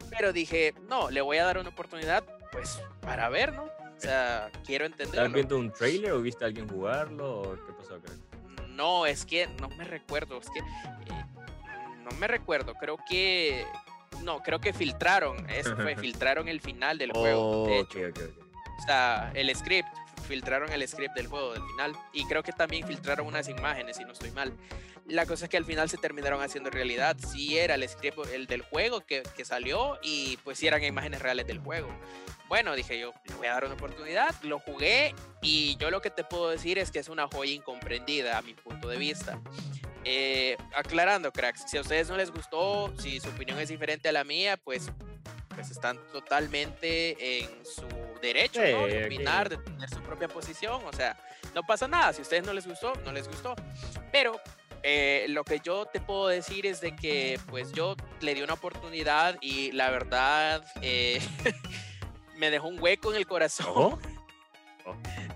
Pero 0.09 0.33
dije, 0.33 0.73
no, 0.89 1.09
le 1.11 1.21
voy 1.21 1.37
a 1.37 1.45
dar 1.45 1.57
una 1.57 1.69
oportunidad, 1.69 2.23
pues 2.51 2.81
para 3.01 3.29
ver, 3.29 3.53
¿no? 3.53 3.63
O 3.63 3.99
sea, 3.99 4.49
quiero 4.65 4.85
¿Estabas 4.85 5.07
entenderlo. 5.07 5.33
viendo 5.33 5.57
un 5.57 5.71
trailer 5.71 6.11
o 6.13 6.21
viste 6.21 6.43
a 6.43 6.47
alguien 6.47 6.67
jugarlo? 6.67 7.41
¿O 7.41 7.65
qué 7.65 7.73
pasó? 7.73 7.99
No, 8.69 9.05
es 9.05 9.25
que 9.25 9.47
no 9.61 9.69
me 9.69 9.85
recuerdo, 9.85 10.37
es 10.39 10.49
que 10.49 10.59
eh, 10.59 11.25
no 12.03 12.11
me 12.17 12.27
recuerdo, 12.27 12.73
creo 12.75 12.97
que 13.07 13.65
no, 14.23 14.41
creo 14.41 14.59
que 14.59 14.73
filtraron, 14.73 15.49
eso 15.49 15.75
fue, 15.75 15.95
filtraron 15.95 16.47
el 16.47 16.61
final 16.61 16.97
del 16.97 17.11
juego, 17.11 17.67
de 17.67 17.79
hecho, 17.79 17.99
o 17.99 18.85
sea, 18.85 19.31
el 19.33 19.55
script, 19.55 19.87
filtraron 20.27 20.71
el 20.71 20.87
script 20.87 21.15
del 21.15 21.27
juego 21.27 21.53
del 21.53 21.63
final 21.63 21.93
y 22.13 22.25
creo 22.25 22.43
que 22.43 22.51
también 22.51 22.85
filtraron 22.85 23.27
unas 23.27 23.47
imágenes, 23.47 23.97
si 23.97 24.03
no 24.03 24.11
estoy 24.11 24.31
mal. 24.31 24.53
La 25.07 25.25
cosa 25.25 25.45
es 25.45 25.49
que 25.49 25.57
al 25.57 25.65
final 25.65 25.89
se 25.89 25.97
terminaron 25.97 26.41
haciendo 26.41 26.69
realidad, 26.71 27.15
sí 27.31 27.57
era 27.59 27.75
el 27.75 27.87
script 27.87 28.17
el 28.33 28.47
del 28.47 28.61
juego 28.63 29.01
que, 29.05 29.21
que 29.35 29.45
salió 29.45 29.99
y 30.01 30.37
pues 30.43 30.57
sí 30.57 30.67
eran 30.67 30.83
imágenes 30.83 31.21
reales 31.21 31.45
del 31.45 31.59
juego. 31.59 31.87
Bueno, 32.47 32.75
dije 32.75 32.99
yo, 32.99 33.13
le 33.27 33.35
voy 33.35 33.47
a 33.47 33.53
dar 33.53 33.65
una 33.65 33.73
oportunidad, 33.75 34.33
lo 34.43 34.59
jugué 34.59 35.13
y 35.41 35.77
yo 35.77 35.91
lo 35.91 36.01
que 36.01 36.09
te 36.09 36.23
puedo 36.23 36.49
decir 36.49 36.77
es 36.79 36.89
que 36.91 36.99
es 36.99 37.09
una 37.09 37.27
joya 37.27 37.51
incomprendida 37.53 38.37
a 38.37 38.41
mi 38.41 38.53
punto 38.55 38.87
de 38.87 38.97
vista. 38.97 39.39
Eh, 40.03 40.57
aclarando, 40.75 41.31
cracks, 41.31 41.63
si 41.69 41.77
a 41.77 41.81
ustedes 41.81 42.09
no 42.09 42.17
les 42.17 42.31
gustó, 42.31 42.93
si 42.99 43.19
su 43.19 43.29
opinión 43.29 43.59
es 43.59 43.69
diferente 43.69 44.09
a 44.09 44.11
la 44.11 44.23
mía, 44.23 44.57
pues, 44.57 44.91
pues 45.49 45.71
están 45.71 45.99
totalmente 46.11 47.39
en 47.39 47.65
su 47.65 47.87
derecho 48.21 48.59
¿no? 48.59 48.65
Sí, 48.85 48.91
de 48.91 49.03
aquí- 49.05 49.15
opinar, 49.15 49.49
de 49.49 49.57
tener 49.57 49.89
su 49.89 50.01
propia 50.01 50.27
posición. 50.27 50.81
O 50.85 50.93
sea, 50.93 51.17
no 51.55 51.63
pasa 51.63 51.87
nada. 51.87 52.13
Si 52.13 52.19
a 52.19 52.23
ustedes 52.23 52.43
no 52.45 52.53
les 52.53 52.67
gustó, 52.67 52.93
no 53.03 53.11
les 53.11 53.27
gustó. 53.27 53.55
Pero 54.11 54.39
eh, 54.87 55.25
lo 55.29 55.43
que 55.43 55.59
yo 55.63 55.87
te 55.87 55.99
puedo 55.99 56.27
decir 56.27 56.67
es 56.67 56.79
de 56.79 56.95
que 56.95 57.39
pues 57.47 57.71
yo 57.71 57.95
le 58.21 58.35
di 58.35 58.43
una 58.43 58.53
oportunidad 58.53 59.35
y 59.41 59.71
la 59.71 59.89
verdad 59.89 60.63
eh, 60.83 61.19
me 62.37 62.51
dejó 62.51 62.67
un 62.67 62.79
hueco 62.79 63.09
en 63.11 63.17
el 63.17 63.25
corazón. 63.25 63.99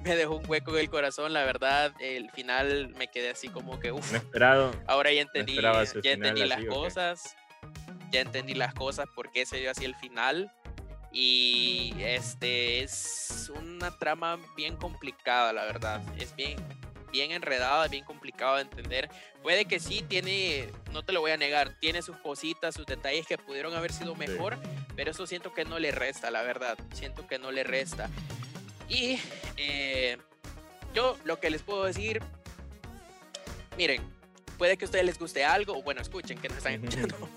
Me 0.03 0.15
dejó 0.15 0.35
un 0.35 0.47
hueco 0.47 0.71
en 0.75 0.81
el 0.81 0.89
corazón, 0.89 1.33
la 1.33 1.43
verdad, 1.43 1.91
el 1.99 2.29
final 2.31 2.93
me 2.97 3.07
quedé 3.07 3.31
así 3.31 3.49
como 3.49 3.79
que, 3.79 3.91
uff, 3.91 4.11
No 4.11 4.17
esperado. 4.19 4.71
ahora 4.87 5.11
ya 5.11 5.21
entendí, 5.23 5.55
ya 5.55 6.11
entendí 6.11 6.45
las 6.45 6.63
cosas, 6.65 7.35
ya 8.09 8.21
entendí 8.21 8.53
las 8.53 8.73
cosas, 8.73 9.07
por 9.13 9.29
qué 9.31 9.45
se 9.45 9.57
dio 9.57 9.71
así 9.71 9.83
el 9.83 9.95
final, 9.95 10.53
y 11.11 11.93
este 11.99 12.81
es 12.81 13.51
una 13.53 13.97
trama 13.97 14.39
bien 14.55 14.77
complicada, 14.77 15.51
la 15.51 15.65
verdad, 15.65 16.01
es 16.17 16.33
bien, 16.35 16.55
bien 17.11 17.31
enredada, 17.31 17.87
bien 17.87 18.05
complicado 18.05 18.55
de 18.55 18.63
entender, 18.63 19.09
puede 19.41 19.65
que 19.65 19.79
sí 19.79 20.03
tiene, 20.07 20.69
no 20.91 21.03
te 21.03 21.11
lo 21.11 21.21
voy 21.21 21.31
a 21.31 21.37
negar, 21.37 21.75
tiene 21.79 22.01
sus 22.01 22.17
cositas, 22.17 22.75
sus 22.75 22.85
detalles 22.85 23.27
que 23.27 23.37
pudieron 23.37 23.73
haber 23.73 23.91
sido 23.91 24.15
mejor, 24.15 24.57
pero 24.95 25.11
eso 25.11 25.27
siento 25.27 25.53
que 25.53 25.65
no 25.65 25.79
le 25.79 25.91
resta, 25.91 26.31
la 26.31 26.41
verdad, 26.41 26.77
siento 26.93 27.27
que 27.27 27.39
no 27.39 27.51
le 27.51 27.63
resta. 27.63 28.09
Y 28.87 29.19
eh, 29.57 30.17
yo 30.93 31.17
lo 31.23 31.39
que 31.39 31.49
les 31.49 31.61
puedo 31.61 31.83
decir, 31.85 32.21
miren, 33.77 34.01
puede 34.57 34.77
que 34.77 34.85
a 34.85 34.87
ustedes 34.87 35.05
les 35.05 35.19
guste 35.19 35.45
algo, 35.45 35.77
o 35.77 35.83
bueno, 35.83 36.01
escuchen, 36.01 36.37
que 36.39 36.49
nos 36.49 36.57
están 36.57 36.73
escuchando. 36.83 37.29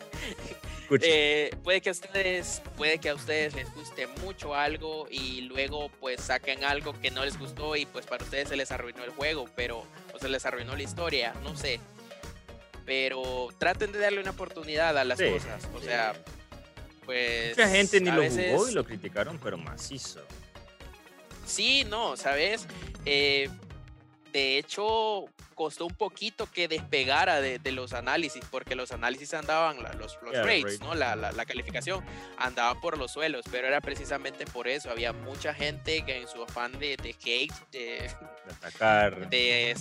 Eh, 1.00 1.50
puede 1.62 1.80
que 1.80 1.88
a 1.88 1.92
ustedes, 1.92 2.62
puede 2.76 2.98
que 2.98 3.08
a 3.08 3.14
ustedes 3.14 3.54
les 3.54 3.72
guste 3.74 4.06
mucho 4.22 4.54
algo 4.54 5.06
y 5.10 5.42
luego 5.42 5.90
pues 6.00 6.20
saquen 6.20 6.64
algo 6.64 6.92
que 7.00 7.10
no 7.10 7.24
les 7.24 7.38
gustó 7.38 7.76
y 7.76 7.86
pues 7.86 8.06
para 8.06 8.24
ustedes 8.24 8.48
se 8.48 8.56
les 8.56 8.70
arruinó 8.72 9.04
el 9.04 9.10
juego, 9.10 9.46
pero 9.56 9.84
o 10.14 10.18
se 10.18 10.28
les 10.28 10.44
arruinó 10.44 10.76
la 10.76 10.82
historia, 10.82 11.34
no 11.42 11.56
sé. 11.56 11.80
Pero 12.84 13.48
traten 13.58 13.92
de 13.92 13.98
darle 14.00 14.20
una 14.20 14.32
oportunidad 14.32 14.98
a 14.98 15.04
las 15.04 15.18
Sí, 15.18 15.30
cosas. 15.30 15.62
O 15.74 15.78
sí. 15.78 15.86
sea, 15.86 16.14
pues. 17.04 17.56
Mucha 17.56 17.68
gente 17.68 18.00
ni 18.00 18.10
lo 18.10 18.20
veces- 18.20 18.52
jugó 18.52 18.68
y 18.68 18.72
lo 18.74 18.84
criticaron, 18.84 19.38
pero 19.42 19.56
macizo. 19.56 20.20
Sí, 21.46 21.84
no, 21.84 22.16
¿sabes? 22.16 22.66
Eh, 23.04 23.48
de 24.32 24.58
hecho, 24.58 25.26
costó 25.54 25.86
un 25.86 25.94
poquito 25.94 26.50
que 26.50 26.66
despegara 26.68 27.40
de, 27.40 27.58
de 27.58 27.72
los 27.72 27.92
análisis, 27.92 28.42
porque 28.50 28.74
los 28.74 28.90
análisis 28.92 29.34
andaban, 29.34 29.82
la- 29.82 29.92
los, 29.92 30.18
los 30.22 30.32
Yeah, 30.32 30.42
rates. 30.44 30.80
¿no? 30.80 30.94
La, 30.94 31.14
la- 31.16 31.32
la 31.32 31.44
calificación 31.44 32.04
andaba 32.38 32.80
por 32.80 32.96
los 32.98 33.12
suelos, 33.12 33.44
pero 33.50 33.68
era 33.68 33.80
precisamente 33.80 34.46
por 34.46 34.68
eso. 34.68 34.90
Había 34.90 35.12
mucha 35.12 35.52
gente 35.54 36.04
que 36.04 36.16
en 36.22 36.28
su 36.28 36.42
afán 36.42 36.78
de, 36.78 36.96
de 36.96 37.10
hate, 37.10 37.52
de, 37.70 37.78
De 37.80 38.10
atacar. 38.56 39.28
de, 39.28 39.76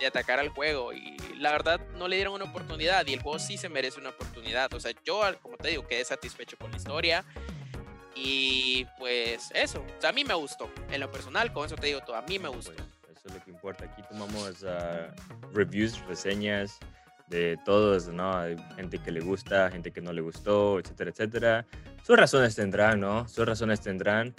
de 0.00 0.06
atacar 0.06 0.38
al 0.38 0.50
juego, 0.50 0.92
y 0.92 1.16
la 1.38 1.50
verdad 1.50 1.80
no 1.96 2.06
le 2.06 2.16
dieron 2.16 2.34
una 2.34 2.44
oportunidad, 2.44 3.04
y 3.06 3.14
el 3.14 3.20
juego 3.22 3.38
sí 3.40 3.58
se 3.58 3.68
merece 3.68 3.98
una 3.98 4.10
oportunidad. 4.10 4.72
O 4.74 4.80
sea, 4.80 4.92
yo, 5.04 5.24
al- 5.24 5.38
como 5.38 5.56
te 5.56 5.68
digo, 5.68 5.86
quedé 5.86 6.04
satisfecho 6.04 6.56
con 6.56 6.70
la 6.70 6.76
historia. 6.76 7.24
Y 8.14 8.84
pues 8.98 9.50
eso, 9.54 9.80
o 9.80 10.00
sea, 10.00 10.10
a 10.10 10.12
mí 10.12 10.24
me 10.24 10.34
gustó. 10.34 10.68
En 10.90 11.00
lo 11.00 11.10
personal, 11.10 11.52
con 11.52 11.66
eso 11.66 11.76
te 11.76 11.86
digo 11.88 12.00
todo, 12.00 12.16
a 12.16 12.22
mí 12.22 12.38
me 12.38 12.48
Pues, 12.50 12.66
gustó. 12.68 12.82
Es 13.28 13.34
lo 13.34 13.44
que 13.44 13.50
importa. 13.50 13.84
Aquí 13.84 14.02
tomamos 14.10 14.64
ah, 14.66 15.14
reviews, 15.52 16.00
reseñas 16.06 16.78
de 17.28 17.58
todos, 17.64 18.08
¿no? 18.08 18.36
Hay 18.36 18.56
gente 18.76 18.98
que 18.98 19.10
le 19.12 19.20
gusta, 19.20 19.70
gente 19.70 19.90
que 19.92 20.00
no 20.00 20.12
le 20.12 20.20
gustó, 20.20 20.78
etcétera, 20.78 21.10
etcétera. 21.10 21.66
Sus 22.04 22.16
razones 22.16 22.54
tendrán, 22.56 23.00
¿no? 23.00 23.28
Sus 23.28 23.46
razones 23.46 23.80
tendrán. 23.80 24.34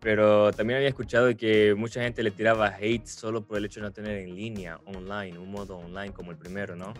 Pero 0.00 0.50
también 0.52 0.78
había 0.78 0.88
escuchado 0.88 1.34
que 1.36 1.74
mucha 1.76 2.02
gente 2.02 2.24
le 2.24 2.32
tiraba 2.32 2.66
hate 2.76 3.06
solo 3.06 3.46
por 3.46 3.58
el 3.58 3.66
hecho 3.66 3.78
de 3.78 3.86
no 3.86 3.92
tener 3.92 4.18
en 4.18 4.34
línea, 4.34 4.80
online, 4.86 5.38
un 5.38 5.48
modo 5.52 5.78
online 5.78 6.12
como 6.12 6.32
el 6.32 6.36
primero, 6.36 6.74
¿no? 6.74 6.92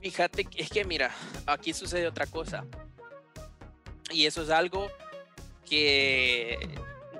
Fíjate, 0.00 0.44
que- 0.46 0.62
es 0.62 0.70
que 0.70 0.84
mira, 0.86 1.10
aquí 1.46 1.74
sucede 1.74 2.06
otra 2.06 2.26
cosa. 2.26 2.64
Y 4.10 4.24
eso 4.24 4.42
es 4.42 4.48
algo 4.48 4.86
que 5.68 6.56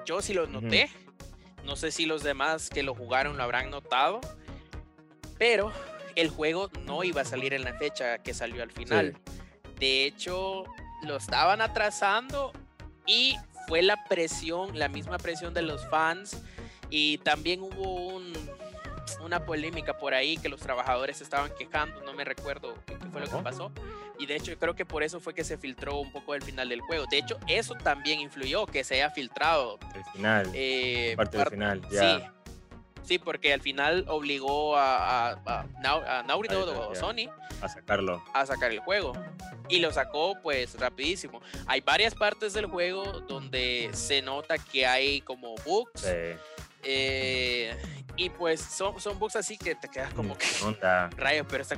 yo 0.06 0.22
sí 0.22 0.32
lo 0.32 0.46
noté. 0.46 0.88
No 1.66 1.74
sé 1.76 1.90
si 1.90 2.06
los 2.06 2.22
demás 2.22 2.70
que 2.70 2.82
lo 2.82 2.94
jugaron 2.94 3.36
lo 3.36 3.42
habrán 3.42 3.70
notado. 3.70 4.20
Pero 5.36 5.72
el 6.14 6.30
juego 6.30 6.70
no 6.84 7.04
iba 7.04 7.22
a 7.22 7.24
salir 7.24 7.52
en 7.52 7.64
la 7.64 7.74
fecha 7.74 8.18
que 8.18 8.32
salió 8.32 8.62
al 8.62 8.70
final. 8.70 9.18
De 9.78 10.06
hecho, 10.06 10.64
lo 11.02 11.16
estaban 11.16 11.60
atrasando 11.60 12.52
y 13.04 13.36
fue 13.66 13.82
la 13.82 14.04
presión, 14.04 14.78
la 14.78 14.88
misma 14.88 15.18
presión 15.18 15.52
de 15.52 15.62
los 15.62 15.86
fans. 15.88 16.40
Y 16.88 17.18
también 17.18 17.60
hubo 17.60 18.14
un, 18.14 18.32
una 19.20 19.44
polémica 19.44 19.96
por 19.98 20.14
ahí 20.14 20.36
que 20.36 20.48
los 20.48 20.60
trabajadores 20.60 21.20
estaban 21.20 21.50
quejando, 21.58 22.00
no 22.02 22.12
me 22.12 22.24
recuerdo 22.24 22.74
qué 22.86 22.96
fue 23.10 23.20
lo 23.20 23.26
que 23.28 23.36
pasó. 23.42 23.72
Y 24.18 24.26
de 24.26 24.36
hecho, 24.36 24.50
yo 24.52 24.58
creo 24.58 24.74
que 24.74 24.84
por 24.86 25.02
eso 25.02 25.20
fue 25.20 25.34
que 25.34 25.44
se 25.44 25.58
filtró 25.58 25.96
un 25.98 26.10
poco 26.10 26.34
el 26.34 26.42
final 26.42 26.68
del 26.68 26.80
juego. 26.80 27.04
De 27.10 27.18
hecho, 27.18 27.38
eso 27.46 27.74
también 27.74 28.20
influyó, 28.20 28.66
que 28.66 28.82
se 28.84 28.94
haya 28.94 29.10
filtrado. 29.10 29.78
El 29.94 30.04
final, 30.12 30.50
eh, 30.54 31.14
parte 31.16 31.36
del 31.36 31.44
par- 31.44 31.52
final, 31.52 31.82
ya. 31.90 32.18
Sí. 32.18 32.24
Sí, 33.02 33.18
porque 33.20 33.52
al 33.52 33.60
final 33.60 34.04
obligó 34.08 34.76
a, 34.76 35.28
a, 35.30 35.38
a, 35.46 35.60
a 36.20 36.36
o. 36.36 36.94
Sony 36.96 37.30
a 37.60 37.68
sacarlo. 37.68 38.20
a 38.34 38.44
sacar 38.46 38.72
el 38.72 38.80
juego. 38.80 39.12
Y 39.68 39.78
lo 39.78 39.92
sacó 39.92 40.34
pues 40.42 40.78
rapidísimo. 40.80 41.40
Hay 41.68 41.82
varias 41.82 42.16
partes 42.16 42.52
del 42.52 42.66
juego 42.66 43.04
donde 43.28 43.90
se 43.92 44.22
nota 44.22 44.58
que 44.58 44.86
hay 44.86 45.20
como 45.20 45.54
bugs. 45.64 46.00
Sí. 46.00 46.36
Eh, 46.86 47.76
y 48.16 48.30
pues 48.30 48.60
son, 48.60 49.00
son 49.00 49.18
bugs 49.18 49.36
así 49.36 49.58
que 49.58 49.74
te 49.74 49.88
quedas 49.88 50.14
como 50.14 50.36
que 50.38 50.46
onda. 50.64 51.10
rayos, 51.16 51.46
pero 51.48 51.62
esta 51.62 51.76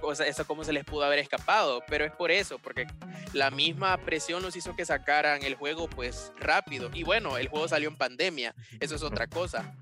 cosa, 0.00 0.26
esto 0.26 0.46
cómo 0.46 0.62
se 0.64 0.72
les 0.72 0.84
pudo 0.84 1.04
haber 1.04 1.18
escapado. 1.18 1.82
Pero 1.88 2.04
es 2.04 2.12
por 2.12 2.30
eso, 2.30 2.58
porque 2.58 2.86
la 3.32 3.50
misma 3.50 3.96
presión 3.98 4.42
los 4.42 4.54
hizo 4.56 4.76
que 4.76 4.84
sacaran 4.84 5.42
el 5.42 5.54
juego 5.56 5.88
pues 5.88 6.32
rápido. 6.38 6.90
Y 6.94 7.02
bueno, 7.02 7.38
el 7.38 7.48
juego 7.48 7.66
salió 7.68 7.88
en 7.88 7.96
pandemia. 7.96 8.54
Eso 8.78 8.94
es 8.94 9.02
otra 9.02 9.26
cosa. 9.26 9.74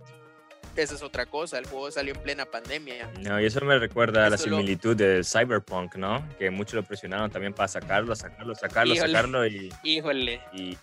Eso 0.77 0.95
es 0.95 1.03
otra 1.03 1.27
cosa. 1.27 1.59
El 1.59 1.67
juego 1.67 1.91
salió 1.91 2.15
en 2.15 2.23
plena 2.23 2.47
pandemia. 2.47 3.11
No, 3.21 3.41
y 3.41 3.47
eso 3.47 3.61
me 3.65 3.77
recuerda 3.79 4.27
a 4.27 4.31
la 4.31 4.37
Esto 4.37 4.49
lo- 4.49 4.57
similitud 4.59 4.97
de 4.97 5.23
Cyberpunk, 5.25 5.97
¿no? 5.97 6.25
Que 6.39 6.51
muchos 6.51 6.75
lo 6.75 6.85
presionaron 6.85 7.31
también 7.31 7.53
para 7.53 7.67
sacarlo, 7.69 8.15
sacarlo, 8.15 8.55
sacarlo, 8.55 8.95
Híjole. 8.95 9.13
sacarlo 9.13 9.47
y... 9.47 9.75
Híjole. 9.83 10.41
y- 10.53 10.79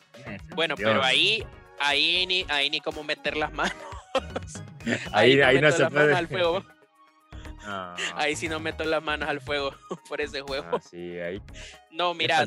Bueno, 0.54 0.76
Dios. 0.76 0.90
pero 0.90 1.02
ahí, 1.04 1.46
ahí 1.80 2.26
ni, 2.28 2.46
ahí 2.50 2.70
ni 2.70 2.80
cómo 2.82 3.04
meter 3.04 3.38
las 3.38 3.52
manos. 3.54 3.76
Ahí, 5.12 5.42
ahí 5.42 5.60
no 5.60 5.72
se 5.72 5.82
las 5.84 5.92
manos 5.92 6.08
puede. 6.10 6.16
al 6.16 6.28
fuego. 6.28 6.64
No, 7.66 7.96
Ahí 8.14 8.36
sí 8.36 8.48
no 8.48 8.60
meto 8.60 8.84
las 8.84 9.02
manos 9.02 9.28
al 9.28 9.42
fuego 9.42 9.74
por 10.08 10.22
ese 10.22 10.42
juego. 10.42 10.68
ah, 10.72 10.80
sí, 10.80 11.18
ahí. 11.20 11.42
No, 11.90 12.14
mira, 12.14 12.46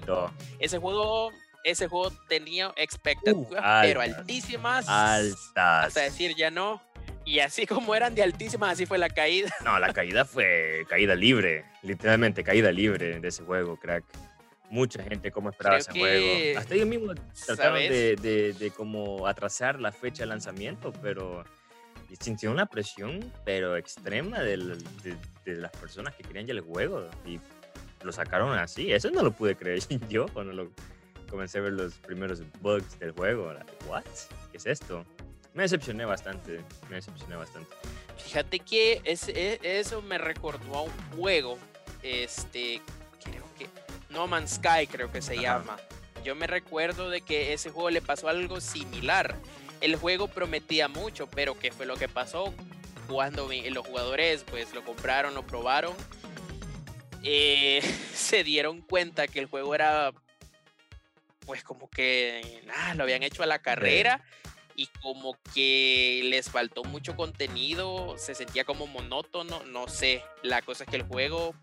ese 0.61 0.79
juego, 0.79 1.33
ese 1.64 1.88
juego 1.88 2.12
tenía 2.29 2.73
expectativas, 2.77 3.51
Uh, 3.51 3.81
pero 3.83 4.01
altas. 4.01 4.19
altísimas. 4.21 4.88
Altas. 4.88 5.87
Hasta 5.88 6.01
decir 6.03 6.37
ya 6.37 6.53
no. 6.53 6.81
Y 7.25 7.41
así 7.41 7.67
como 7.67 7.97
eran 7.97 8.14
de 8.14 8.23
altísimas, 8.23 8.71
así 8.75 8.87
fue 8.87 8.97
la 8.97 9.09
caída. 9.11 9.53
No, 9.64 9.77
la 9.81 9.93
caída 9.93 10.25
fue 10.25 10.85
caída 10.88 11.17
libre. 11.17 11.64
Literalmente 11.83 12.45
caída 12.45 12.71
libre 12.71 13.19
de 13.19 13.29
ese 13.29 13.43
juego, 13.43 13.77
crack. 13.77 14.05
Mucha 14.70 15.02
gente 15.02 15.31
como 15.31 15.50
esperaba 15.50 15.76
Creo 15.78 15.81
ese 15.81 15.92
que, 15.92 15.98
juego. 16.00 16.59
Hasta 16.61 16.74
ellos 16.74 16.87
mismos 16.88 17.16
trataron 17.46 17.78
de, 17.78 18.16
de, 18.16 18.52
de 18.52 18.70
como 18.70 19.26
atrasar 19.26 19.81
la 19.81 19.92
fecha 19.92 20.24
de 20.24 20.26
lanzamiento, 20.26 20.92
pero 21.00 21.44
sintió 22.20 22.50
una 22.50 22.66
presión, 22.66 23.33
pero 23.44 23.76
extrema 23.76 24.40
de, 24.40 24.57
de 25.44 25.54
las 25.57 25.70
personas 25.72 26.14
que 26.14 26.22
querían 26.22 26.46
ya 26.46 26.52
el 26.52 26.61
juego. 26.61 27.09
Y 27.24 27.40
lo 28.02 28.12
sacaron 28.12 28.57
así. 28.59 28.92
Eso 28.92 29.11
no 29.11 29.22
lo 29.22 29.33
pude 29.33 29.57
creer 29.57 29.81
yo 30.09 30.26
cuando 30.28 30.52
lo 30.52 30.70
comencé 31.31 31.59
a 31.59 31.62
ver 31.62 31.72
los 31.72 31.94
primeros 31.94 32.42
bugs 32.61 32.98
del 32.98 33.12
juego. 33.12 33.52
Like, 33.52 33.72
¿What? 33.88 34.04
¿Qué 34.50 34.59
es 34.59 34.66
esto? 34.66 35.04
Me 35.54 35.62
decepcioné 35.62 36.04
bastante. 36.04 36.61
Me 36.88 36.96
decepcioné 36.96 37.37
bastante. 37.37 37.74
Fíjate 38.16 38.61
que 38.61 39.00
es, 39.04 39.28
e- 39.28 39.59
eso 39.62 40.02
me 40.02 40.18
recordó 40.18 40.76
a 40.76 40.83
un 40.83 40.92
juego. 41.16 41.59
Este, 42.02 42.81
creo 43.22 43.44
que. 43.59 43.66
No 44.11 44.27
Man's 44.27 44.55
Sky, 44.55 44.87
creo 44.87 45.11
que 45.11 45.23
se 45.23 45.35
Ajá. 45.35 45.42
llama. 45.42 45.77
Yo 46.25 46.35
me 46.35 46.47
recuerdo 46.47 47.11
de 47.11 47.21
que 47.21 47.53
ese 47.53 47.71
juego 47.71 47.90
le 47.90 48.03
pasó 48.03 48.29
algo 48.29 48.61
similar. 48.61 49.37
El 49.81 49.97
juego 49.97 50.29
prometía 50.29 50.88
mucho, 50.88 51.29
pero 51.29 51.59
¿qué 51.59 51.71
fue 51.71 51.87
lo 51.87 51.97
que 51.97 52.09
pasó? 52.09 52.53
Cuando 53.09 53.49
los 53.71 53.87
jugadores 53.87 54.44
pues 54.51 54.75
lo 54.75 54.85
compraron, 54.85 55.35
lo 55.35 55.47
probaron, 55.47 55.94
eh, 57.23 57.81
se 58.14 58.44
dieron 58.44 58.83
cuenta 58.83 59.27
que 59.29 59.38
el 59.38 59.47
juego 59.47 59.75
era 59.75 60.12
pues 61.47 61.64
como 61.64 61.88
que 61.88 62.62
nada, 62.66 62.94
lo 62.94 63.05
habían 63.05 63.23
hecho 63.23 63.42
a 63.42 63.47
la 63.47 63.61
carrera 63.61 64.23
y 64.77 64.87
como 65.01 65.37
que 65.55 66.21
les 66.25 66.51
faltó 66.51 66.85
mucho 66.85 67.16
contenido, 67.16 68.16
se 68.18 68.35
sentía 68.35 68.64
como 68.64 68.87
monótono, 68.87 69.64
no 69.64 69.88
sé. 69.88 70.23
La 70.42 70.61
cosa 70.62 70.85
es 70.85 70.90
que 70.90 70.97
el 70.97 71.03
juego, 71.03 71.55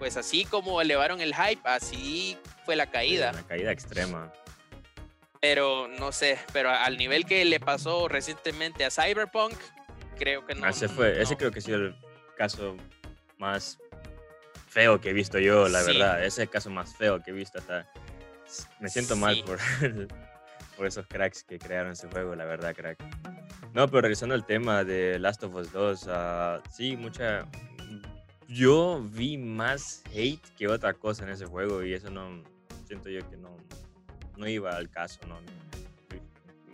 pues 0.00 0.16
así 0.16 0.44
como 0.46 0.80
elevaron 0.80 1.20
el 1.20 1.32
hype, 1.34 1.60
así 1.68 2.36
fue 2.64 2.74
la 2.74 2.90
caída. 2.90 3.30
Una 3.32 3.46
caída 3.46 3.70
extrema. 3.70 4.32
Pero 5.40 5.88
no 5.88 6.10
sé, 6.10 6.38
pero 6.52 6.70
al 6.70 6.96
nivel 6.96 7.24
que 7.26 7.44
le 7.44 7.60
pasó 7.60 8.08
recientemente 8.08 8.84
a 8.84 8.90
Cyberpunk, 8.90 9.54
creo 10.18 10.44
que 10.46 10.54
no. 10.54 10.66
ese 10.66 10.88
fue, 10.88 11.20
ese 11.22 11.32
no. 11.34 11.38
creo 11.38 11.50
que 11.52 11.58
ha 11.60 11.62
sido 11.62 11.76
el 11.78 11.96
caso 12.36 12.76
más 13.38 13.78
feo 14.68 15.00
que 15.00 15.10
he 15.10 15.12
visto 15.12 15.38
yo, 15.38 15.68
la 15.68 15.80
Sí. 15.82 15.92
verdad. 15.92 16.18
Ese 16.20 16.26
es 16.28 16.38
el 16.40 16.50
caso 16.50 16.70
más 16.70 16.96
feo 16.96 17.22
que 17.22 17.30
he 17.30 17.34
visto 17.34 17.58
hasta. 17.58 17.86
Me 18.80 18.88
siento 18.88 19.16
mal 19.16 19.36
Sí. 19.36 19.42
por, 19.42 19.58
por 20.76 20.86
esos 20.86 21.06
cracks 21.06 21.44
que 21.44 21.58
crearon 21.58 21.92
ese 21.92 22.08
juego, 22.08 22.34
la 22.34 22.46
verdad, 22.46 22.74
crack. 22.74 22.98
No, 23.74 23.86
pero 23.86 24.00
regresando 24.00 24.34
al 24.34 24.44
tema 24.46 24.82
de 24.82 25.18
Last 25.18 25.44
of 25.44 25.54
Us 25.54 25.70
2, 25.72 26.06
ah, 26.08 26.60
sí, 26.70 26.96
mucha. 26.96 27.46
Yo 28.52 29.00
vi 29.00 29.38
más 29.38 30.02
hate 30.12 30.42
que 30.58 30.66
otra 30.66 30.92
cosa 30.92 31.22
en 31.22 31.30
ese 31.30 31.46
juego 31.46 31.84
y 31.84 31.94
eso 31.94 32.10
no. 32.10 32.42
Siento 32.84 33.08
yo 33.08 33.20
que 33.30 33.36
no, 33.36 33.56
no 34.36 34.48
iba 34.48 34.76
al 34.76 34.90
caso, 34.90 35.20
¿no? 35.28 35.38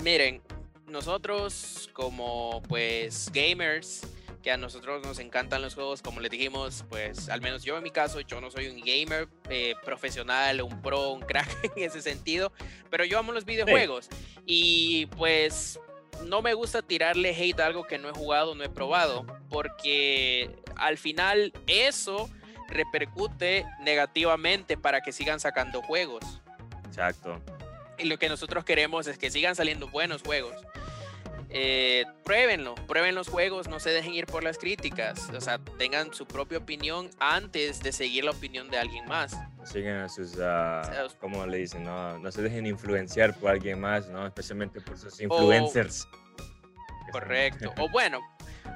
Miren, 0.03 0.41
nosotros 0.87 1.91
como 1.93 2.62
pues 2.67 3.31
gamers, 3.31 4.07
que 4.43 4.51
a 4.51 4.57
nosotros 4.57 5.05
nos 5.05 5.19
encantan 5.19 5.61
los 5.61 5.75
juegos, 5.75 6.01
como 6.01 6.21
les 6.21 6.31
dijimos, 6.31 6.87
pues 6.89 7.29
al 7.29 7.43
menos 7.43 7.62
yo 7.62 7.77
en 7.77 7.83
mi 7.83 7.91
caso, 7.91 8.21
yo 8.21 8.41
no 8.41 8.51
soy 8.51 8.69
un 8.69 8.81
gamer 8.81 9.29
eh, 9.51 9.75
profesional, 9.85 10.62
un 10.62 10.81
pro, 10.81 11.11
un 11.11 11.21
crack 11.21 11.73
en 11.77 11.83
ese 11.83 12.01
sentido, 12.01 12.53
pero 12.89 13.05
yo 13.05 13.19
amo 13.19 13.33
los 13.33 13.45
videojuegos 13.45 14.09
y 14.47 15.07
pues 15.17 15.79
no 16.25 16.41
me 16.41 16.55
gusta 16.55 16.81
tirarle 16.81 17.35
hate 17.35 17.61
a 17.61 17.67
algo 17.67 17.85
que 17.85 17.99
no 17.99 18.09
he 18.09 18.12
jugado, 18.12 18.55
no 18.55 18.65
he 18.65 18.71
probado, 18.71 19.27
porque 19.51 20.55
al 20.79 20.99
final 20.99 21.53
eso 21.67 22.31
repercute 22.69 23.65
negativamente 23.81 24.77
para 24.77 25.01
que 25.01 25.12
sigan 25.12 25.41
sacando 25.41 25.83
juegos. 25.83 26.41
Exacto. 26.87 27.41
Y 27.99 28.05
lo 28.05 28.19
que 28.19 28.29
nosotros 28.29 28.65
queremos 28.65 29.07
es 29.07 29.19
que 29.19 29.31
sigan 29.31 29.55
saliendo 29.57 29.89
buenos 29.89 30.23
juegos. 30.23 30.55
eh, 31.49 32.05
pruébenlo, 32.25 32.75
prueben 32.87 33.15
los 33.15 33.29
juegos, 33.29 33.69
no 33.69 33.79
se 33.79 33.91
dejen 33.91 34.12
ir 34.15 34.27
por 34.27 34.43
las 34.43 34.59
críticas, 34.59 35.31
o 35.31 35.41
sea, 35.41 35.59
tengan 35.79 36.12
su 36.12 36.27
propia 36.27 36.59
opinión 36.59 37.09
antes 37.21 37.81
de 37.81 37.93
seguir 37.93 38.25
la 38.25 38.33
opinión 38.33 38.69
de 38.69 38.79
alguien 38.79 39.07
más. 39.07 39.37
Sigan 39.65 40.03
a 40.03 40.09
sus, 40.09 40.35
uh, 40.35 41.09
¿cómo 41.21 41.47
le 41.47 41.59
dicen? 41.59 41.85
No, 41.85 42.19
no 42.19 42.31
se 42.33 42.43
dejen 42.43 42.67
influenciar 42.67 43.35
por 43.39 43.53
alguien 43.53 43.81
más, 43.81 44.09
¿no? 44.09 44.27
Especialmente 44.27 44.81
por 44.81 44.99
sus 44.99 45.21
influencers. 45.21 46.07
correcto. 47.12 47.73
o 47.79 47.89
bueno, 47.89 48.21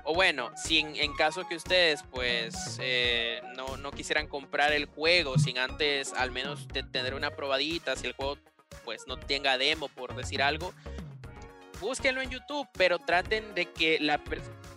o 0.05 0.14
bueno, 0.14 0.50
si 0.57 0.79
en, 0.79 1.14
caso 1.14 1.46
que 1.48 1.57
ustedes 1.57 2.03
pues 2.11 2.79
eh, 2.81 3.40
no, 3.57 3.76
no, 3.76 3.90
quisieran 3.90 4.26
comprar 4.26 4.72
el 4.72 4.87
juego 4.87 5.38
sin 5.38 5.59
antes 5.59 6.12
al 6.14 6.31
menos 6.31 6.66
tener 6.92 7.14
una 7.14 7.31
probadita, 7.31 7.96
si 7.96 8.07
el 8.07 8.12
juego 8.12 8.38
pues 8.85 9.07
no 9.07 9.16
tenga 9.18 9.59
demo 9.59 9.88
por 9.88 10.14
decir 10.14 10.42
algo, 10.42 10.72
búsquenlo 11.81 12.22
en 12.22 12.31
YouTube, 12.31 12.68
pero 12.72 12.98
traten 12.98 13.55
de 13.55 13.66
que 13.66 13.98
la, 14.00 14.20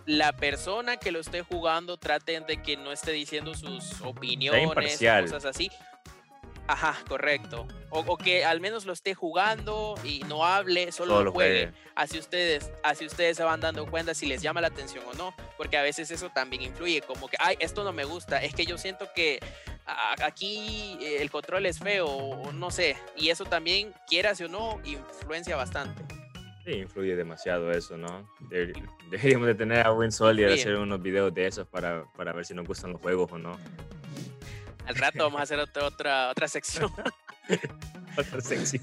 la 0.06 0.32
persona 0.32 0.96
que 0.96 1.12
lo 1.12 1.20
esté 1.20 1.42
jugando, 1.42 1.96
traten 1.96 2.46
de 2.46 2.62
que 2.62 2.76
no 2.76 2.92
esté 2.92 3.12
diciendo 3.12 3.54
sus 3.54 4.00
opiniones, 4.00 4.98
cosas 4.98 5.44
así. 5.44 5.70
Ajá, 6.66 6.96
correcto. 7.08 7.68
O, 7.90 8.16
que 8.16 8.44
al 8.44 8.60
menos 8.60 8.86
lo 8.86 8.92
esté 8.92 9.14
jugando 9.14 9.94
y 10.02 10.20
no 10.28 10.44
hable, 10.44 10.90
solo, 10.92 11.22
lo 11.22 11.32
juegue. 11.32 11.72
Así 11.94 12.18
ustedes, 12.18 12.72
así 12.82 13.06
ustedes 13.06 13.36
se 13.36 13.44
van 13.44 13.60
dando 13.60 13.86
cuenta 13.86 14.14
si 14.14 14.26
les 14.26 14.42
llama 14.42 14.60
la 14.60 14.68
atención 14.68 15.04
o 15.06 15.14
no. 15.14 15.34
Porque 15.56 15.76
a 15.76 15.82
veces 15.82 16.10
eso 16.10 16.30
también 16.30 16.62
influye. 16.62 17.02
Como 17.02 17.28
que, 17.28 17.36
ay, 17.38 17.56
esto 17.60 17.84
no 17.84 17.92
me 17.92 18.04
gusta. 18.04 18.42
Es 18.42 18.54
que 18.54 18.64
yo 18.64 18.78
siento 18.78 19.08
que 19.14 19.40
aquí 20.22 20.98
el 21.00 21.30
control 21.30 21.66
es 21.66 21.78
feo, 21.78 22.06
o 22.06 22.52
no 22.52 22.70
sé. 22.70 22.96
Y 23.16 23.28
eso 23.28 23.44
también, 23.44 23.92
quieras 24.08 24.40
o 24.40 24.48
no, 24.48 24.80
influencia 24.84 25.56
bastante. 25.56 26.02
Sí, 26.64 26.72
influye 26.72 27.14
demasiado 27.14 27.70
eso, 27.72 27.98
¿no? 27.98 28.26
Deberíamos 29.10 29.46
de 29.46 29.54
tener 29.54 29.86
a 29.86 29.92
Win 29.92 30.10
y 30.38 30.44
hacer 30.44 30.76
unos 30.76 31.02
videos 31.02 31.34
de 31.34 31.46
esos 31.46 31.68
para, 31.68 32.04
para 32.16 32.32
ver 32.32 32.46
si 32.46 32.54
nos 32.54 32.66
gustan 32.66 32.92
los 32.92 33.02
juegos 33.02 33.30
o 33.32 33.38
no. 33.38 33.58
Al 34.86 34.94
rato 34.96 35.18
vamos 35.24 35.40
a 35.40 35.44
hacer 35.44 35.58
otra, 35.58 35.84
otra, 35.84 36.30
otra 36.30 36.48
sección. 36.48 36.92
otra 38.18 38.40
sección. 38.40 38.82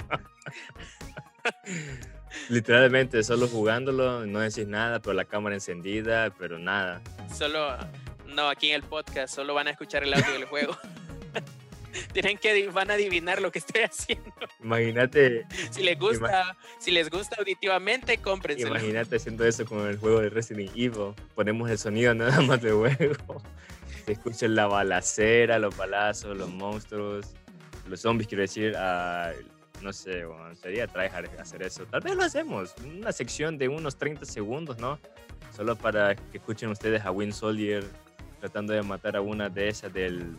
Literalmente, 2.50 3.24
solo 3.24 3.48
jugándolo, 3.48 4.26
no 4.26 4.40
decís 4.40 4.68
nada, 4.68 5.00
pero 5.00 5.14
la 5.14 5.26
cámara 5.26 5.56
encendida, 5.56 6.34
pero 6.38 6.58
nada. 6.58 7.02
Solo, 7.34 7.78
no, 8.28 8.50
aquí 8.50 8.70
en 8.70 8.76
el 8.76 8.84
podcast, 8.84 9.36
solo 9.36 9.54
van 9.54 9.68
a 9.68 9.72
escuchar 9.72 10.04
el 10.04 10.14
audio 10.14 10.32
del 10.34 10.46
juego. 10.46 10.78
Tienen 12.14 12.38
que 12.38 12.70
van 12.70 12.90
a 12.90 12.94
adivinar 12.94 13.42
lo 13.42 13.52
que 13.52 13.60
estoy 13.60 13.82
haciendo. 13.82 14.32
Imagínate. 14.64 15.46
Si 15.72 15.84
les 15.84 16.00
gusta, 16.00 16.58
si 16.80 16.90
les 16.92 17.10
gusta 17.10 17.36
auditivamente, 17.38 18.18
cómprenselo. 18.18 18.70
Imagínate 18.70 19.18
haciendo 19.18 19.46
eso 19.46 19.66
con 19.66 19.88
el 19.88 19.98
juego 19.98 20.22
de 20.22 20.30
Resident 20.30 20.72
Evil. 20.74 21.14
Ponemos 21.36 21.70
el 21.70 21.78
sonido 21.78 22.14
nada 22.16 22.40
más 22.42 22.62
de 22.62 22.72
juego 22.72 23.42
escuchen 24.14 24.56
la 24.56 24.68
balacera, 24.68 25.60
los 25.60 25.76
balazos, 25.76 26.38
los 26.38 26.50
monstruos, 26.50 27.28
los 27.88 28.02
zombies, 28.02 28.28
quiero 28.28 28.42
decir, 28.42 28.76
uh, 28.76 29.84
no 29.84 29.92
sé, 29.94 30.26
bueno, 30.26 30.56
sería 30.56 30.88
tryhard 30.88 31.28
hacer 31.40 31.64
eso. 31.64 31.86
Tal 31.86 32.02
vez 32.02 32.16
lo 32.16 32.24
hacemos, 32.24 32.74
una 32.86 33.12
sección 33.12 33.58
de 33.58 33.68
unos 33.68 33.98
30 33.98 34.26
segundos, 34.26 34.78
¿no? 34.80 35.00
Solo 35.56 35.76
para 35.76 36.16
que 36.16 36.38
escuchen 36.38 36.70
ustedes 36.70 37.04
a 37.06 37.12
Win 37.12 37.34
Soldier 37.34 37.84
tratando 38.40 38.74
de 38.74 38.82
matar 38.82 39.16
a 39.16 39.22
una 39.22 39.50
de 39.50 39.70
esas 39.70 39.94
del 39.94 40.36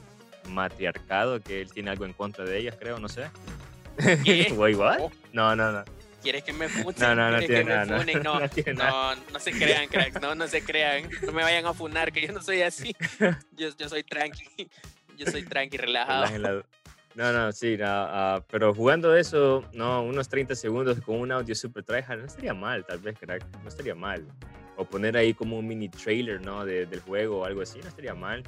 matriarcado, 0.49 1.41
que 1.41 1.63
él 1.63 1.73
tiene 1.73 1.91
algo 1.91 2.05
en 2.05 2.13
contra 2.13 2.45
de 2.45 2.59
ellas, 2.59 2.77
creo, 2.79 2.99
no 2.99 3.09
sé. 3.09 3.31
¿Qué? 4.25 4.53
Wait, 4.57 4.77
what? 4.77 4.99
Oh. 5.01 5.13
No, 5.33 5.55
no, 5.55 5.71
no. 5.71 5.85
¿Quieres 6.23 6.45
que 6.45 6.53
me 6.53 6.69
funen? 6.69 6.95
No, 7.01 7.15
no, 7.15 7.31
no 7.31 7.39
tiene 7.47 7.65
nada. 7.65 7.85
No, 7.85 8.05
no, 8.05 9.15
no, 9.33 9.39
se 9.39 9.53
crean, 9.53 9.89
cracks. 9.89 10.21
No, 10.21 10.35
no 10.35 10.47
se 10.47 10.63
crean. 10.63 11.09
No 11.23 11.33
me 11.33 11.43
vayan 11.43 11.67
a 11.67 11.75
funar, 11.75 12.13
que 12.13 12.27
yo 12.27 12.33
no 12.33 12.43
soy 12.43 12.63
así. 12.63 12.95
Yo, 13.57 13.69
yo 13.77 13.89
soy 13.89 14.03
tranqui. 14.03 14.69
Yo 15.17 15.27
soy 15.27 15.43
tranqui, 15.45 15.77
relajado. 15.77 16.65
No, 17.15 17.31
no, 17.31 17.53
sí, 17.53 17.77
no, 17.77 18.43
pero 18.51 18.73
jugando 18.75 19.15
eso, 19.15 19.69
no, 19.75 20.03
unos 20.03 20.31
30 20.31 20.55
segundos 20.55 20.99
con 21.03 21.21
un 21.21 21.31
audio 21.31 21.55
super 21.55 21.85
tryhard, 21.85 22.21
no 22.21 22.25
estaría 22.25 22.55
mal, 22.55 22.87
tal 22.87 23.01
vez, 23.01 23.19
crack, 23.19 23.45
no 23.63 23.69
estaría 23.69 23.95
mal. 23.95 24.27
O 24.79 24.87
poner 24.87 25.19
ahí 25.19 25.35
como 25.35 25.59
un 25.59 25.69
mini 25.69 25.91
trailer, 25.91 26.41
¿no? 26.41 26.65
De, 26.65 26.87
del 26.87 27.01
juego 27.01 27.41
o 27.41 27.45
algo 27.45 27.61
así, 27.61 27.81
no 27.81 27.89
estaría 27.89 28.15
mal 28.15 28.43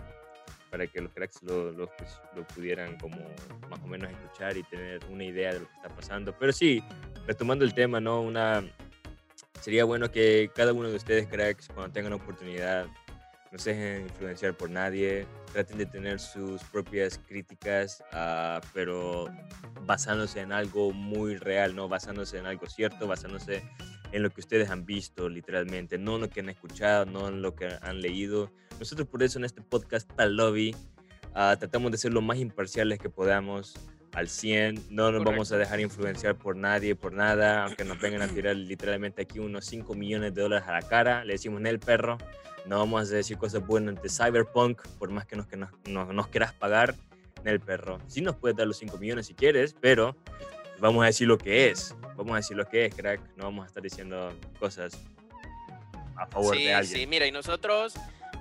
para 0.74 0.88
que 0.88 1.00
los 1.00 1.12
cracks 1.12 1.40
lo, 1.44 1.70
lo, 1.70 1.86
pues, 1.96 2.20
lo, 2.34 2.44
pudieran 2.48 2.98
como 2.98 3.16
más 3.70 3.80
o 3.80 3.86
menos 3.86 4.10
escuchar 4.10 4.56
y 4.56 4.64
tener 4.64 5.00
una 5.08 5.22
idea 5.22 5.52
de 5.52 5.60
lo 5.60 5.68
que 5.68 5.74
está 5.74 5.88
pasando. 5.88 6.36
Pero 6.36 6.52
sí, 6.52 6.82
retomando 7.28 7.64
el 7.64 7.72
tema, 7.74 8.00
¿no? 8.00 8.20
Una, 8.20 8.64
sería 9.60 9.84
bueno 9.84 10.10
que 10.10 10.50
cada 10.52 10.72
uno 10.72 10.90
de 10.90 10.96
ustedes, 10.96 11.28
cracks, 11.28 11.68
cuando 11.68 11.92
tengan 11.92 12.14
oportunidad, 12.14 12.88
no 13.54 13.60
se 13.60 13.72
dejen 13.72 14.02
influenciar 14.08 14.56
por 14.56 14.68
nadie, 14.68 15.28
traten 15.52 15.78
de 15.78 15.86
tener 15.86 16.18
sus 16.18 16.60
propias 16.64 17.20
críticas, 17.28 18.02
uh, 18.12 18.58
pero 18.72 19.28
basándose 19.86 20.40
en 20.40 20.50
algo 20.50 20.92
muy 20.92 21.36
real, 21.36 21.76
¿no? 21.76 21.88
Basándose 21.88 22.38
en 22.38 22.46
algo 22.46 22.66
cierto, 22.66 23.06
basándose 23.06 23.62
en 24.10 24.24
lo 24.24 24.30
que 24.30 24.40
ustedes 24.40 24.70
han 24.70 24.84
visto 24.84 25.28
literalmente, 25.28 25.98
no 25.98 26.16
en 26.16 26.22
lo 26.22 26.30
que 26.30 26.40
han 26.40 26.48
escuchado, 26.48 27.06
no 27.06 27.28
en 27.28 27.42
lo 27.42 27.54
que 27.54 27.68
han 27.80 28.00
leído. 28.00 28.50
Nosotros 28.80 29.06
por 29.06 29.22
eso 29.22 29.38
en 29.38 29.44
este 29.44 29.62
podcast 29.62 30.12
Tal 30.16 30.34
Lobby 30.34 30.74
uh, 31.30 31.56
tratamos 31.56 31.92
de 31.92 31.98
ser 31.98 32.12
lo 32.12 32.22
más 32.22 32.38
imparciales 32.38 32.98
que 32.98 33.08
podamos 33.08 33.76
al 34.14 34.28
100, 34.28 34.86
no 34.90 35.12
nos 35.12 35.22
vamos 35.22 35.52
a 35.52 35.58
dejar 35.58 35.78
influenciar 35.78 36.36
por 36.36 36.56
nadie, 36.56 36.96
por 36.96 37.12
nada, 37.12 37.66
aunque 37.66 37.84
nos 37.84 38.00
vengan 38.00 38.22
a 38.22 38.28
tirar 38.28 38.56
literalmente 38.56 39.22
aquí 39.22 39.38
unos 39.38 39.64
5 39.66 39.94
millones 39.94 40.34
de 40.34 40.42
dólares 40.42 40.68
a 40.68 40.72
la 40.72 40.82
cara, 40.82 41.24
le 41.24 41.34
decimos 41.34 41.60
en 41.60 41.68
el 41.68 41.78
perro, 41.78 42.18
no 42.66 42.78
vamos 42.78 43.10
a 43.10 43.14
decir 43.14 43.36
cosas 43.36 43.66
buenas 43.66 44.02
de 44.02 44.08
Cyberpunk, 44.08 44.80
por 44.98 45.10
más 45.10 45.26
que 45.26 45.36
nos, 45.36 45.46
que 45.46 45.56
nos, 45.56 45.70
nos, 45.86 46.28
quieras 46.28 46.52
pagar, 46.52 46.94
en 47.42 47.48
el 47.48 47.60
perro. 47.60 47.98
Sí 48.06 48.22
nos 48.22 48.36
puedes 48.36 48.56
dar 48.56 48.66
los 48.66 48.78
5 48.78 48.96
millones 48.98 49.26
si 49.26 49.34
quieres, 49.34 49.74
pero 49.78 50.16
vamos 50.78 51.02
a 51.02 51.06
decir 51.06 51.28
lo 51.28 51.36
que 51.36 51.70
es, 51.70 51.94
vamos 52.16 52.32
a 52.32 52.36
decir 52.36 52.56
lo 52.56 52.66
que 52.66 52.86
es, 52.86 52.94
crack, 52.94 53.20
no 53.36 53.44
vamos 53.44 53.64
a 53.64 53.66
estar 53.68 53.82
diciendo 53.82 54.32
cosas 54.58 54.96
a 56.16 56.26
favor 56.26 56.56
de 56.56 56.72
alguien. 56.72 57.00
Sí, 57.00 57.06
mira, 57.06 57.26
y 57.26 57.32
nosotros 57.32 57.94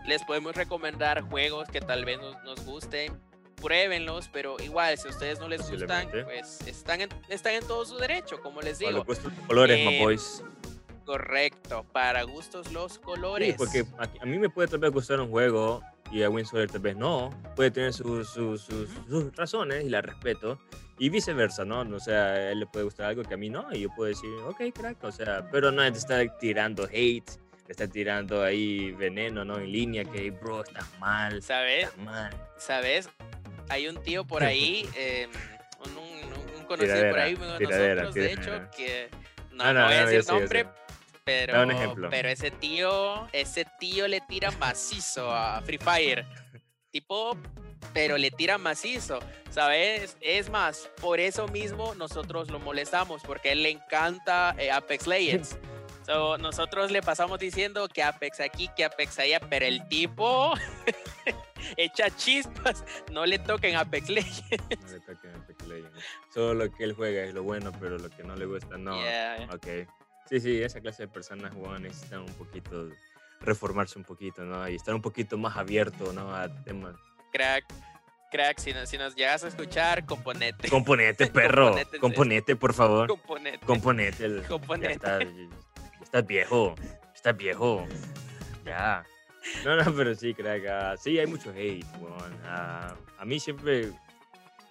les 0.06 0.24
podemos 0.24 0.56
recomendar 0.56 1.22
juegos 1.22 1.68
que 1.70 1.82
tal 1.82 2.06
vez 2.06 2.18
nos, 2.20 2.42
nos 2.44 2.64
gusten, 2.66 3.20
pruébenlos, 3.62 4.30
pero 4.32 4.58
igual, 4.60 4.98
si 4.98 5.08
a 5.08 5.12
ustedes 5.12 5.40
no 5.40 5.48
les 5.48 5.70
gustan, 5.70 6.10
pues 6.10 6.62
están 6.68 7.02
en, 7.02 7.10
están 7.30 7.54
en 7.54 7.66
todo 7.66 7.86
su 7.86 7.98
derecho, 7.98 8.42
como 8.42 8.62
les 8.62 8.80
digo. 8.80 8.92
Los 8.92 9.20
colores, 9.48 9.80
eh, 9.80 10.00
boys. 10.02 10.44
Correcto, 11.06 11.86
para 11.92 12.24
gustos 12.24 12.72
los 12.72 13.00
colores. 13.00 13.50
Sí, 13.50 13.56
porque 13.58 13.86
a, 13.98 14.26
mí 14.26 14.38
me 14.40 14.50
puede 14.50 14.68
tal 14.68 14.80
vez 14.80 14.92
gustar 14.92 15.20
un 15.20 15.30
juego 15.30 15.82
y 16.12 16.24
a 16.24 16.30
Winsor 16.30 16.68
tal 16.70 16.82
vez 16.82 16.96
no. 16.96 17.30
Puede 17.56 17.72
tener 17.72 17.94
sus, 17.94 18.30
sus, 18.30 18.64
sus, 18.64 19.36
razones 19.36 19.84
y 19.84 19.90
la 19.90 20.02
respeto. 20.02 20.60
Y 21.00 21.10
viceversa, 21.10 21.66
¿no? 21.66 21.82
O 21.82 22.00
sea, 22.00 22.26
a 22.26 22.52
él 22.52 22.60
le 22.62 22.66
puede 22.68 22.86
gustar 22.86 23.08
algo 23.08 23.24
que 23.24 23.34
a 23.34 23.38
mí 23.38 23.50
no. 23.50 23.66
Y 23.74 23.82
yo 23.82 23.90
puedo 23.96 24.10
decir, 24.10 24.30
ok, 24.46 24.62
crack. 24.74 25.04
O 25.04 25.12
sea, 25.12 25.50
pero 25.52 25.72
no 25.72 25.84
es 25.84 25.94
de 25.94 26.00
estar 26.00 26.38
tirando 26.38 26.84
hate 26.86 27.44
está 27.68 27.88
tirando 27.88 28.44
ahí 28.44 28.92
veneno, 28.92 29.44
¿no? 29.44 29.58
En 29.58 29.72
línea, 29.72 30.04
que, 30.04 30.32
bro, 30.32 30.64
estás 30.64 30.88
mal. 31.00 31.42
¿Sabes? 31.42 31.86
Estás 31.86 31.98
mal. 31.98 32.34
¿Sabes? 32.58 33.10
Hay 33.70 33.88
un 33.88 34.02
tío 34.02 34.26
por 34.26 34.44
ahí, 34.44 34.88
eh, 34.96 35.28
un, 35.86 35.98
un, 36.60 36.66
conocido 36.66 37.10
por 37.10 37.20
ahí, 37.20 37.36
uno 37.36 37.58
de 37.58 37.66
nosotros, 37.66 38.14
de 38.14 38.32
hecho, 38.34 38.52
que 38.76 39.10
no, 39.52 39.66
no, 39.66 39.74
no 39.74 39.86
voy 39.86 39.96
a 39.96 40.06
decir 40.06 40.32
nombre, 40.32 40.66
pero, 41.24 41.54
pero 42.10 42.30
ese 42.30 42.52
tío, 42.52 43.28
ese 43.32 43.66
tío 43.80 44.08
le 44.08 44.22
tira 44.22 44.52
macizo 44.52 45.32
a 45.32 45.62
Free 45.62 45.78
Fire. 45.78 46.26
tipo, 46.92 47.38
pero 47.94 48.18
le 48.18 48.32
tira 48.32 48.58
macizo, 48.58 49.20
¿sabes? 49.50 50.18
Es 50.22 50.50
más, 50.50 50.90
por 51.02 51.20
eso 51.20 51.48
mismo 51.48 51.96
nosotros 51.96 52.50
lo 52.52 52.60
molestamos, 52.60 53.22
porque 53.24 53.50
a 53.50 53.52
él 53.54 53.64
le 53.64 53.72
encanta 53.72 54.56
eh, 54.58 54.72
Apex 54.72 55.08
Legends. 55.08 55.58
So, 56.06 56.38
nosotros 56.38 56.92
le 56.92 57.02
pasamos 57.02 57.40
diciendo 57.40 57.88
que 57.88 58.04
Apex 58.04 58.42
aquí, 58.42 58.70
que 58.76 58.84
Apex 58.84 59.20
allá, 59.20 59.40
pero 59.40 59.66
el 59.66 59.88
tipo 59.88 60.54
echa 61.78 62.14
chispas, 62.14 62.84
no 63.10 63.26
le 63.26 63.40
toquen 63.40 63.78
Apex 63.78 64.10
Legends. 64.10 64.82
No 64.82 64.92
le 64.92 65.00
toquen 65.00 65.36
Apex 65.36 65.66
Legends. 65.66 66.00
Solo 66.34 66.66
lo 66.66 66.72
que 66.74 66.84
él 66.84 66.94
juega 66.94 67.24
es 67.24 67.34
lo 67.34 67.44
bueno, 67.44 67.72
pero 67.80 67.98
lo 67.98 68.10
que 68.10 68.24
no 68.24 68.36
le 68.36 68.46
gusta, 68.46 68.78
no. 68.78 68.98
Ok. 69.54 69.88
Sí, 70.34 70.40
sí, 70.40 70.64
esa 70.64 70.82
clase 70.82 71.04
de 71.04 71.08
personas, 71.10 71.54
Juan, 71.54 71.84
necesitan 71.84 72.22
un 72.22 72.34
poquito, 72.34 72.90
reformarse 73.42 74.00
un 74.00 74.04
poquito, 74.04 74.44
¿no? 74.44 74.68
Y 74.68 74.74
estar 74.74 74.96
un 74.96 75.02
poquito 75.04 75.38
más 75.38 75.56
abierto, 75.58 76.12
¿no? 76.12 76.36
A 76.36 76.50
temas. 76.64 76.96
Crack. 77.32 77.66
Crack, 78.32 78.58
si 78.58 78.74
nos, 78.74 78.90
si 78.90 78.98
nos 78.98 79.14
llegas 79.14 79.44
a 79.44 79.50
escuchar, 79.50 80.08
componete. 80.08 80.70
Componete, 80.70 81.28
perro. 81.32 81.76
componete, 82.02 82.56
por 82.56 82.74
favor. 82.74 83.10
Componete. 83.10 83.64
Componete. 83.64 84.26
El, 84.26 84.44
componete 84.48 84.94
estás 86.02 86.26
viejo, 86.26 86.74
estás 87.14 87.38
viejo. 87.38 87.88
Ya. 88.66 89.06
No, 89.64 89.76
no, 89.76 89.96
pero 89.96 90.16
sí, 90.16 90.34
crack. 90.34 90.64
Uh, 90.64 90.98
sí, 90.98 91.20
hay 91.20 91.28
mucho 91.28 91.52
hate, 91.52 91.86
uh, 92.02 92.50
a 93.20 93.24
mí 93.24 93.40
siempre, 93.40 93.92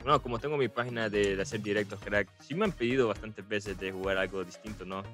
bueno, 0.00 0.20
como 0.20 0.40
tengo 0.40 0.56
mi 0.56 0.66
página 0.66 1.08
de, 1.08 1.36
de, 1.36 1.42
hacer 1.42 1.62
directos, 1.62 2.00
crack, 2.00 2.28
sí 2.40 2.56
me 2.56 2.64
han 2.64 2.72
pedido 2.72 3.06
bastantes 3.06 3.46
veces 3.46 3.78
de 3.78 3.92
jugar 3.92 4.18
algo 4.18 4.42
distinto, 4.42 4.84
¿no? 4.84 5.04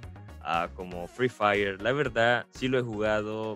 Ah, 0.42 0.68
como 0.74 1.06
Free 1.08 1.28
Fire. 1.28 1.80
La 1.82 1.92
verdad, 1.92 2.46
sí 2.50 2.68
lo 2.68 2.78
he 2.78 2.82
jugado, 2.82 3.54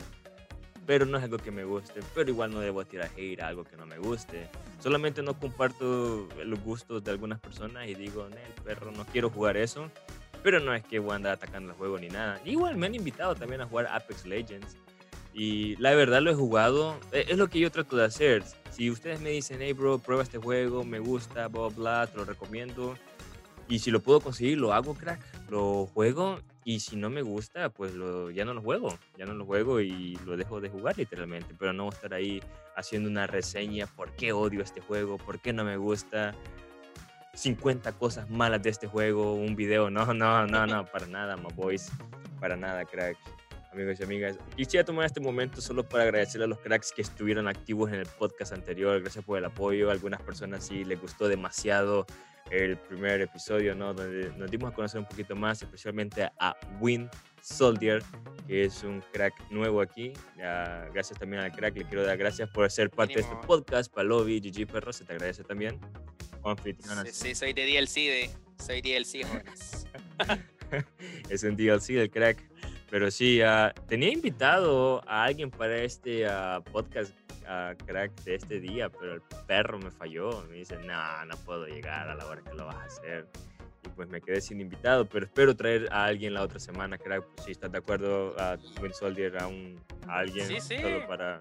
pero 0.86 1.06
no 1.06 1.18
es 1.18 1.24
algo 1.24 1.38
que 1.38 1.50
me 1.50 1.64
guste. 1.64 2.00
Pero 2.14 2.30
igual 2.30 2.52
no 2.52 2.60
debo 2.60 2.84
tirar 2.84 3.10
hate 3.16 3.40
a 3.40 3.48
algo 3.48 3.64
que 3.64 3.76
no 3.76 3.86
me 3.86 3.98
guste. 3.98 4.48
Solamente 4.80 5.22
no 5.22 5.38
comparto 5.38 6.28
los 6.44 6.60
gustos 6.60 7.04
de 7.04 7.10
algunas 7.10 7.40
personas 7.40 7.86
y 7.88 7.94
digo, 7.94 8.26
el 8.26 8.62
perro, 8.64 8.90
no 8.92 9.04
quiero 9.06 9.30
jugar 9.30 9.56
eso. 9.56 9.90
Pero 10.42 10.58
no 10.58 10.74
es 10.74 10.82
que 10.82 10.98
voy 10.98 11.12
a 11.12 11.16
andar 11.16 11.34
atacando 11.34 11.70
el 11.70 11.78
juego 11.78 11.98
ni 11.98 12.08
nada. 12.08 12.40
Igual 12.44 12.76
me 12.76 12.86
han 12.86 12.94
invitado 12.94 13.34
también 13.36 13.60
a 13.60 13.66
jugar 13.66 13.86
Apex 13.86 14.26
Legends. 14.26 14.76
Y 15.34 15.76
la 15.76 15.94
verdad 15.94 16.20
lo 16.20 16.30
he 16.30 16.34
jugado. 16.34 16.98
e, 17.12 17.26
Es 17.28 17.38
lo 17.38 17.48
que 17.48 17.60
yo 17.60 17.70
trato 17.70 17.96
de 17.96 18.04
hacer. 18.04 18.42
Si 18.70 18.90
ustedes 18.90 19.20
me 19.20 19.30
dicen, 19.30 19.58
hey 19.60 19.72
bro, 19.72 19.98
prueba 19.98 20.22
este 20.22 20.38
juego, 20.38 20.84
me 20.84 20.98
gusta, 20.98 21.46
bla, 21.48 21.68
bla, 21.68 22.06
te 22.06 22.16
lo 22.16 22.24
recomiendo. 22.24 22.96
Y 23.68 23.78
si 23.78 23.90
lo 23.90 24.00
puedo 24.00 24.20
conseguir, 24.20 24.58
lo 24.58 24.72
hago, 24.72 24.94
crack. 24.94 25.20
Lo 25.48 25.86
juego. 25.86 26.40
Y 26.64 26.80
si 26.80 26.96
no 26.96 27.10
me 27.10 27.22
gusta, 27.22 27.70
pues 27.70 27.94
lo, 27.94 28.30
ya 28.30 28.44
no 28.44 28.54
lo 28.54 28.62
juego. 28.62 28.96
Ya 29.18 29.26
no 29.26 29.34
lo 29.34 29.44
juego 29.44 29.80
y 29.80 30.16
lo 30.24 30.36
dejo 30.36 30.60
de 30.60 30.68
jugar 30.68 30.96
literalmente. 30.96 31.54
Pero 31.58 31.72
no 31.72 31.88
estar 31.88 32.14
ahí 32.14 32.42
haciendo 32.76 33.08
una 33.10 33.26
reseña. 33.26 33.86
¿Por 33.86 34.12
qué 34.12 34.32
odio 34.32 34.62
este 34.62 34.80
juego? 34.80 35.18
¿Por 35.18 35.40
qué 35.40 35.52
no 35.52 35.64
me 35.64 35.76
gusta? 35.76 36.34
50 37.34 37.92
cosas 37.92 38.30
malas 38.30 38.62
de 38.62 38.70
este 38.70 38.86
juego. 38.86 39.34
Un 39.34 39.56
video. 39.56 39.90
No, 39.90 40.14
no, 40.14 40.46
no, 40.46 40.66
no. 40.66 40.86
Para 40.86 41.06
nada, 41.06 41.36
my 41.36 41.52
boys. 41.54 41.90
Para 42.38 42.56
nada, 42.56 42.84
crack 42.84 43.16
amigos 43.72 44.00
y 44.00 44.02
amigas. 44.02 44.36
Quisiera 44.56 44.84
tomar 44.84 45.06
este 45.06 45.20
momento 45.20 45.60
solo 45.60 45.82
para 45.88 46.04
agradecerle 46.04 46.44
a 46.44 46.48
los 46.48 46.58
cracks 46.58 46.92
que 46.92 47.02
estuvieron 47.02 47.48
activos 47.48 47.90
en 47.90 48.00
el 48.00 48.06
podcast 48.06 48.52
anterior. 48.52 49.00
Gracias 49.00 49.24
por 49.24 49.38
el 49.38 49.44
apoyo. 49.44 49.88
A 49.88 49.92
algunas 49.92 50.20
personas 50.20 50.66
sí 50.66 50.84
les 50.84 51.00
gustó 51.00 51.28
demasiado 51.28 52.06
el 52.50 52.76
primer 52.76 53.20
episodio, 53.20 53.74
¿no? 53.74 53.94
Donde 53.94 54.30
nos 54.36 54.50
dimos 54.50 54.72
a 54.72 54.74
conocer 54.74 55.00
un 55.00 55.06
poquito 55.06 55.34
más, 55.34 55.62
especialmente 55.62 56.28
a 56.38 56.56
Win 56.80 57.08
Soldier, 57.40 58.02
que 58.46 58.64
es 58.64 58.82
un 58.82 59.02
crack 59.12 59.34
nuevo 59.50 59.80
aquí. 59.80 60.12
Ya, 60.36 60.88
gracias 60.92 61.18
también 61.18 61.42
al 61.42 61.52
crack. 61.52 61.76
Le 61.76 61.84
quiero 61.84 62.04
dar 62.04 62.16
gracias 62.16 62.50
por 62.50 62.70
ser 62.70 62.90
parte 62.90 63.14
de 63.14 63.20
este 63.20 63.36
podcast. 63.46 63.92
Palovi, 63.92 64.40
GG 64.40 64.66
Perro, 64.66 64.92
se 64.92 65.04
te 65.04 65.12
agradece 65.12 65.44
también. 65.44 65.80
Sí, 67.04 67.12
sí, 67.12 67.34
soy 67.34 67.52
de 67.52 67.66
DLC, 67.66 67.94
de, 67.94 68.30
soy 68.58 68.82
DLC, 68.82 69.24
jóvenes. 69.24 69.86
es 71.28 71.42
un 71.44 71.56
DLC 71.56 71.94
del 71.94 72.10
crack. 72.10 72.51
Pero 72.92 73.10
sí, 73.10 73.40
ah, 73.40 73.72
tenía 73.88 74.12
invitado 74.12 75.02
a 75.08 75.24
alguien 75.24 75.50
para 75.50 75.78
este 75.78 76.26
ah, 76.28 76.60
podcast 76.72 77.14
ah, 77.46 77.72
crack 77.86 78.12
de 78.24 78.34
este 78.34 78.60
día, 78.60 78.90
pero 78.90 79.14
el 79.14 79.22
perro 79.46 79.78
me 79.78 79.90
falló. 79.90 80.44
Me 80.50 80.58
dice, 80.58 80.76
no, 80.76 81.24
no 81.24 81.34
puedo 81.46 81.66
llegar 81.66 82.10
a 82.10 82.14
la 82.14 82.26
hora 82.26 82.42
que 82.42 82.52
lo 82.52 82.66
vas 82.66 82.76
a 82.76 82.84
hacer. 82.84 83.26
Y 83.82 83.88
pues 83.88 84.10
me 84.10 84.20
quedé 84.20 84.42
sin 84.42 84.60
invitado, 84.60 85.06
pero 85.06 85.24
espero 85.24 85.56
traer 85.56 85.88
a 85.90 86.04
alguien 86.04 86.34
la 86.34 86.42
otra 86.42 86.58
semana, 86.58 86.98
crack. 86.98 87.24
Pues, 87.34 87.46
si 87.46 87.52
estás 87.52 87.72
de 87.72 87.78
acuerdo, 87.78 88.38
a 88.38 88.58
Twin 88.58 88.92
Soldier, 88.92 89.38
a, 89.42 89.46
un, 89.46 89.80
a 90.06 90.18
alguien 90.18 90.46
Sí, 90.46 90.60
sí. 90.60 90.76
solo 90.78 91.06
para, 91.06 91.38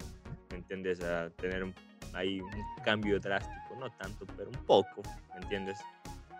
¿me 0.51 0.55
entiendes? 0.59 1.03
A 1.03 1.31
tener 1.31 1.65
un, 1.65 1.75
ahí 2.13 2.39
un 2.39 2.49
cambio 2.85 3.19
drástico, 3.19 3.75
no 3.77 3.89
tanto, 3.97 4.25
pero 4.37 4.49
un 4.51 4.65
poco, 4.65 5.01
¿me 5.33 5.41
entiendes? 5.41 5.77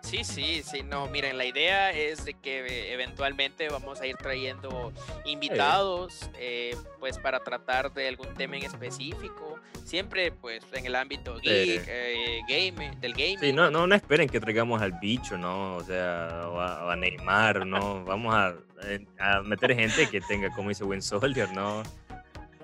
Sí, 0.02 0.24
sí, 0.24 0.62
sí, 0.62 0.82
no, 0.82 1.06
miren, 1.06 1.38
la 1.38 1.44
idea 1.44 1.90
es 1.92 2.24
de 2.24 2.34
que 2.34 2.66
eh, 2.66 2.92
eventualmente 2.92 3.68
vamos 3.68 4.00
a 4.00 4.06
ir 4.06 4.16
trayendo 4.16 4.92
invitados, 5.24 6.28
eh, 6.38 6.76
pues 7.00 7.18
para 7.18 7.40
tratar 7.40 7.92
de 7.94 8.08
algún 8.08 8.34
tema 8.34 8.56
en 8.56 8.64
específico, 8.64 9.58
siempre 9.84 10.32
pues 10.32 10.62
en 10.72 10.86
el 10.86 10.96
ámbito 10.96 11.36
geek, 11.38 11.84
eh, 11.86 12.40
game, 12.48 12.96
del 13.00 13.12
gaming. 13.12 13.38
Sí, 13.38 13.52
no, 13.52 13.70
no, 13.70 13.86
no 13.86 13.94
esperen 13.94 14.28
que 14.28 14.40
traigamos 14.40 14.82
al 14.82 14.92
bicho, 15.00 15.38
¿no? 15.38 15.76
O 15.76 15.84
sea, 15.84 16.42
o 16.46 16.60
a, 16.60 16.84
o 16.84 16.90
a 16.90 16.96
Neymar, 16.96 17.64
¿no? 17.64 18.04
Vamos 18.04 18.34
a, 18.34 18.54
eh, 18.84 19.06
a 19.18 19.40
meter 19.42 19.74
gente 19.74 20.08
que 20.08 20.20
tenga, 20.20 20.50
como 20.50 20.68
dice 20.68 20.84
Win 20.84 21.00
Soldier, 21.00 21.50
¿no? 21.52 21.82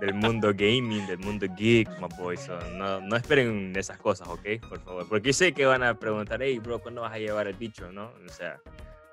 Del 0.01 0.15
mundo 0.15 0.53
gaming, 0.55 1.07
del 1.07 1.19
mundo 1.19 1.47
geek, 1.57 1.89
my 2.01 2.07
boy. 2.17 2.37
So, 2.37 2.57
no, 2.75 3.01
no 3.01 3.17
esperen 3.17 3.73
esas 3.77 3.99
cosas, 3.99 4.29
¿ok? 4.29 4.61
Por 4.69 4.81
favor. 4.81 5.09
Porque 5.09 5.33
sé 5.33 5.53
que 5.53 5.67
van 5.67 5.83
a 5.83 5.99
preguntar, 5.99 6.41
hey, 6.43 6.59
bro, 6.61 6.79
¿cuándo 6.79 7.03
vas 7.03 7.13
a 7.13 7.19
llevar 7.19 7.47
al 7.49 7.55
bicho, 7.55 7.91
no? 7.91 8.13
O 8.25 8.29
sea, 8.33 8.61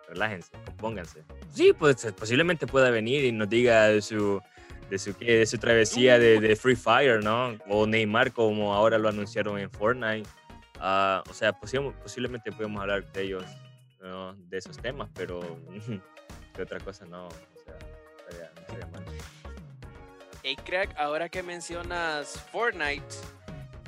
relájense, 0.07 0.51
compónganse. 0.65 1.23
Sí, 1.51 1.73
pues 1.77 2.05
posiblemente 2.17 2.67
pueda 2.67 2.91
venir 2.91 3.25
y 3.25 3.31
nos 3.31 3.49
diga 3.49 3.87
de 3.87 4.01
su, 4.01 4.39
de 4.91 4.99
su, 4.99 5.13
de 5.13 5.45
su 5.47 5.57
travesía 5.57 6.19
de, 6.19 6.39
de 6.39 6.55
Free 6.55 6.75
Fire, 6.75 7.23
¿no? 7.23 7.57
O 7.67 7.87
Neymar, 7.87 8.31
como 8.31 8.73
ahora 8.75 8.99
lo 8.99 9.09
anunciaron 9.09 9.57
en 9.57 9.71
Fortnite. 9.71 10.29
Ah, 10.79 11.23
o 11.27 11.33
sea, 11.33 11.51
posi- 11.59 11.93
posiblemente 12.03 12.51
podemos 12.51 12.79
hablar 12.81 13.11
de 13.11 13.21
ellos, 13.23 13.43
¿no? 14.01 14.35
de 14.35 14.57
esos 14.59 14.77
temas, 14.77 15.09
pero 15.15 15.39
de 16.55 16.61
otra 16.61 16.79
cosa 16.81 17.05
no. 17.07 17.25
O 17.27 17.31
sea, 17.63 17.75
estaría- 18.19 18.51
estaría 18.61 18.85
mal. 18.87 19.03
Hey, 20.47 20.57
crack, 20.63 20.95
ahora 20.99 21.27
que 21.27 21.41
mencionas 21.41 22.39
Fortnite, 22.51 23.15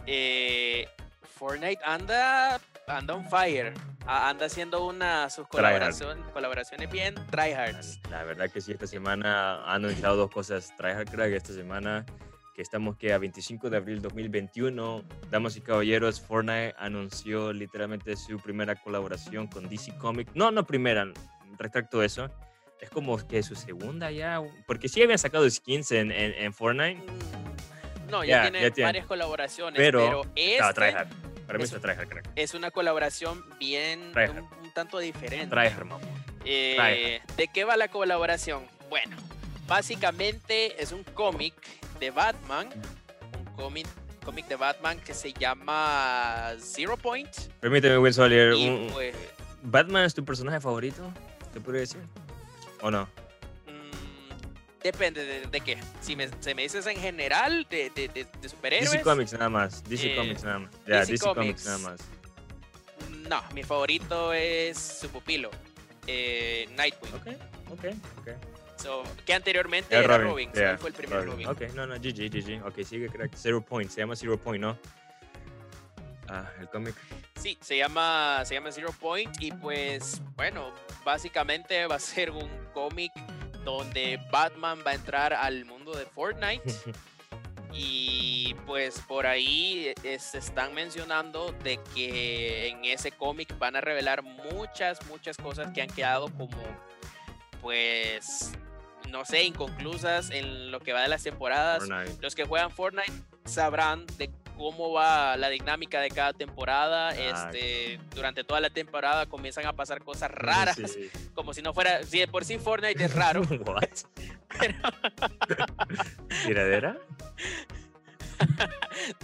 eh, 0.07 0.87
Fortnite 1.21 1.79
anda, 1.85 2.59
anda 2.87 3.13
on 3.13 3.29
fire. 3.29 3.75
Anda 4.07 4.47
haciendo 4.47 4.87
una 4.87 5.29
sus 5.29 5.47
colaboración, 5.47 6.19
colaboraciones 6.33 6.89
bien 6.89 7.13
tryhards. 7.29 7.99
La 8.09 8.23
verdad 8.23 8.49
que 8.49 8.59
sí, 8.59 8.71
esta 8.71 8.87
semana 8.87 9.63
han 9.65 9.85
anunciado 9.85 10.15
dos 10.15 10.31
cosas. 10.31 10.75
Tryhard 10.77 11.07
Crack 11.11 11.31
esta 11.33 11.53
semana, 11.53 12.07
que 12.55 12.63
estamos 12.63 12.97
que 12.97 13.13
a 13.13 13.19
25 13.19 13.69
de 13.69 13.77
abril 13.77 14.01
2021, 14.01 15.03
damas 15.29 15.57
y 15.57 15.61
caballeros, 15.61 16.19
Fortnite 16.19 16.73
anunció 16.79 17.53
literalmente 17.53 18.15
su 18.15 18.39
primera 18.39 18.73
colaboración 18.73 19.45
con 19.45 19.69
DC 19.69 19.95
Comics. 19.99 20.31
No, 20.33 20.49
no 20.49 20.65
primera, 20.65 21.05
retracto 21.59 22.01
eso. 22.01 22.31
Es 22.79 22.89
como 22.89 23.17
que 23.27 23.41
su 23.43 23.55
segunda 23.55 24.11
ya, 24.11 24.41
porque 24.65 24.87
sí 24.87 25.01
habían 25.01 25.17
sacado 25.17 25.49
skins 25.49 25.91
en, 25.91 26.11
en, 26.11 26.33
en 26.33 26.53
Fortnite. 26.53 27.01
Mm, 27.01 28.11
No, 28.11 28.23
Ya, 28.23 28.43
tiene 28.43 28.61
ya 28.61 28.71
tiene. 28.71 28.87
varias 28.87 29.05
colaboraciones, 29.05 29.77
Pero- 29.77 29.99
pero, 30.05 30.23
No, 30.23 30.31
este 30.35 30.73
Tryhard. 30.73 31.07
Para 31.47 31.57
mí 31.59 31.63
es- 31.63 31.73
es 31.73 31.81
Tryhard 31.81 32.07
Crack. 32.07 32.29
es 32.35 32.53
una 32.53 32.71
colaboración 32.71 33.43
bien 33.59 34.11
un, 34.15 34.37
un 34.65 34.71
tanto 34.73 34.99
diferente. 34.99 35.47
Tryhard. 35.47 35.87
Eh, 36.45 37.21
¿De 37.35 37.47
qué 37.49 37.63
va 37.65 37.75
la 37.77 37.87
colaboración? 37.89 38.63
Bueno, 38.89 39.17
básicamente 39.67 40.81
es 40.81 40.91
un 40.91 41.03
cómic 41.03 41.53
de 41.99 42.11
Batman, 42.11 42.69
un 43.39 43.55
cómic, 43.55 43.87
cómic 44.23 44.47
de 44.47 44.55
Batman 44.55 44.99
que 44.99 45.13
se 45.13 45.33
llama 45.33 46.53
Zero 46.59 46.95
Point. 46.97 47.29
Permíteme, 47.59 47.97
Will 47.97 48.13
Solier, 48.13 48.53
un- 48.53 48.89
pues, 48.93 49.15
¿Batman 49.63 50.03
es 50.05 50.13
tu 50.13 50.23
personaje 50.23 50.59
favorito? 50.61 51.11
¿Te 51.53 51.59
podría 51.59 51.81
decir? 51.81 52.01
¿O 52.81 52.91
no? 52.91 53.03
mm, 53.67 54.81
depende 54.83 55.25
de, 55.25 55.45
de 55.47 55.61
qué. 55.61 55.77
Si 56.01 56.15
me, 56.15 56.29
se 56.39 56.53
me 56.55 56.63
dices 56.63 56.85
en 56.87 56.97
general 56.97 57.65
de, 57.69 57.89
de, 57.91 58.07
de- 58.09 58.49
superhéroes, 58.49 58.91
DC 58.91 59.03
Comics 59.03 59.33
nada 59.33 59.49
más. 59.49 59.83
DC 59.83 60.13
Eh, 60.13 60.15
Comics 60.15 60.43
nada 60.43 60.59
más. 60.59 60.71
DC 60.85 61.11
DC, 61.13 61.23
Comics. 61.25 61.35
Comics. 61.35 61.65
nada 61.65 61.77
más. 61.79 61.99
no, 63.29 63.43
mi 63.53 63.63
favorito 63.63 64.33
es 64.33 64.77
su 64.77 65.09
pupilo, 65.09 65.49
eh, 66.07 66.67
Nightwing. 66.75 67.13
Ok, 67.15 67.27
ok, 67.71 67.85
ok. 68.19 68.29
So, 68.77 69.03
que 69.25 69.33
anteriormente 69.33 69.89
Ya, 69.95 69.99
era 70.03 70.19
Robin, 70.19 70.49
Robin, 70.53 70.73
so 70.73 70.77
fue 70.77 70.89
el 70.91 70.95
primer 70.95 71.25
Robin. 71.25 71.47
Ok, 71.47 71.61
no, 71.73 71.87
no, 71.87 71.95
GG, 71.95 72.29
GG. 72.29 72.63
Ok, 72.63 72.83
sigue, 72.85 73.09
crack. 73.09 73.33
Zero 73.35 73.59
Point, 73.59 73.89
se 73.89 74.01
llama 74.01 74.15
Zero 74.15 74.37
Point, 74.37 74.61
¿no? 74.61 74.77
Ah, 76.29 76.47
el 76.59 76.67
cómic. 76.69 76.93
Sí, 77.47 77.57
se 77.61 77.77
llama, 77.77 78.43
se 78.43 78.55
llama 78.55 78.73
Zero 78.73 78.91
Point 78.99 79.41
y 79.41 79.53
pues 79.53 80.21
bueno, 80.35 80.73
básicamente 81.05 81.87
va 81.87 81.95
a 81.95 81.99
ser 81.99 82.29
un 82.29 82.49
cómic 82.73 83.13
donde 83.63 84.19
Batman 84.29 84.83
va 84.85 84.91
a 84.91 84.95
entrar 84.95 85.31
al 85.31 85.63
mundo 85.63 85.95
de 85.95 86.05
Fortnite 86.07 86.73
y 87.73 88.53
pues 88.65 88.99
por 88.99 89.25
ahí 89.25 89.93
eh, 90.03 90.19
se 90.19 90.39
están 90.39 90.73
mencionando 90.73 91.53
de 91.63 91.79
que 91.95 92.67
en 92.67 92.83
ese 92.83 93.13
cómic 93.13 93.57
van 93.57 93.77
a 93.77 93.79
revelar 93.79 94.23
muchas, 94.23 94.99
muchas 95.05 95.37
cosas 95.37 95.71
que 95.71 95.81
han 95.81 95.89
quedado 95.89 96.27
como 96.27 96.49
pues 97.61 98.51
no 99.07 99.23
sé, 99.23 99.43
inconclusas 99.43 100.31
en 100.31 100.69
lo 100.69 100.81
que 100.81 100.91
va 100.91 101.01
de 101.01 101.07
las 101.07 101.23
temporadas 101.23 101.87
Fortnite. 101.87 102.21
los 102.21 102.35
que 102.35 102.43
juegan 102.43 102.71
Fortnite 102.71 103.13
sabrán 103.45 104.05
de 104.17 104.29
cómo 104.57 104.91
va 104.91 105.37
la 105.37 105.49
dinámica 105.49 106.01
de 106.01 106.09
cada 106.09 106.33
temporada. 106.33 107.09
Ah, 107.09 107.15
Este, 107.15 107.99
durante 108.15 108.43
toda 108.43 108.59
la 108.59 108.69
temporada 108.69 109.25
comienzan 109.27 109.65
a 109.65 109.73
pasar 109.73 110.03
cosas 110.03 110.31
raras, 110.31 110.75
Sí. 110.75 111.09
como 111.35 111.53
si 111.53 111.61
no 111.61 111.73
fuera, 111.73 112.03
si 112.03 112.19
de 112.19 112.27
por 112.27 112.43
sí 112.43 112.57
Fortnite 112.57 113.03
es 113.05 113.13
raro, 113.15 113.41
What? 113.65 113.89
¿Tiradera? 116.45 116.97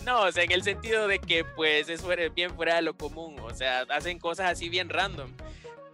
no, 0.06 0.22
o 0.24 0.32
sea, 0.32 0.44
en 0.44 0.52
el 0.52 0.64
sentido 0.64 1.08
de 1.08 1.20
que 1.20 1.44
pues 1.44 1.90
es 1.90 2.04
bien 2.34 2.52
fuera 2.56 2.76
de 2.76 2.82
lo 2.82 2.96
común, 2.96 3.40
o 3.40 3.54
sea, 3.54 3.82
hacen 3.90 4.20
cosas 4.20 4.52
así 4.52 4.70
bien 4.70 4.90
random. 4.90 5.32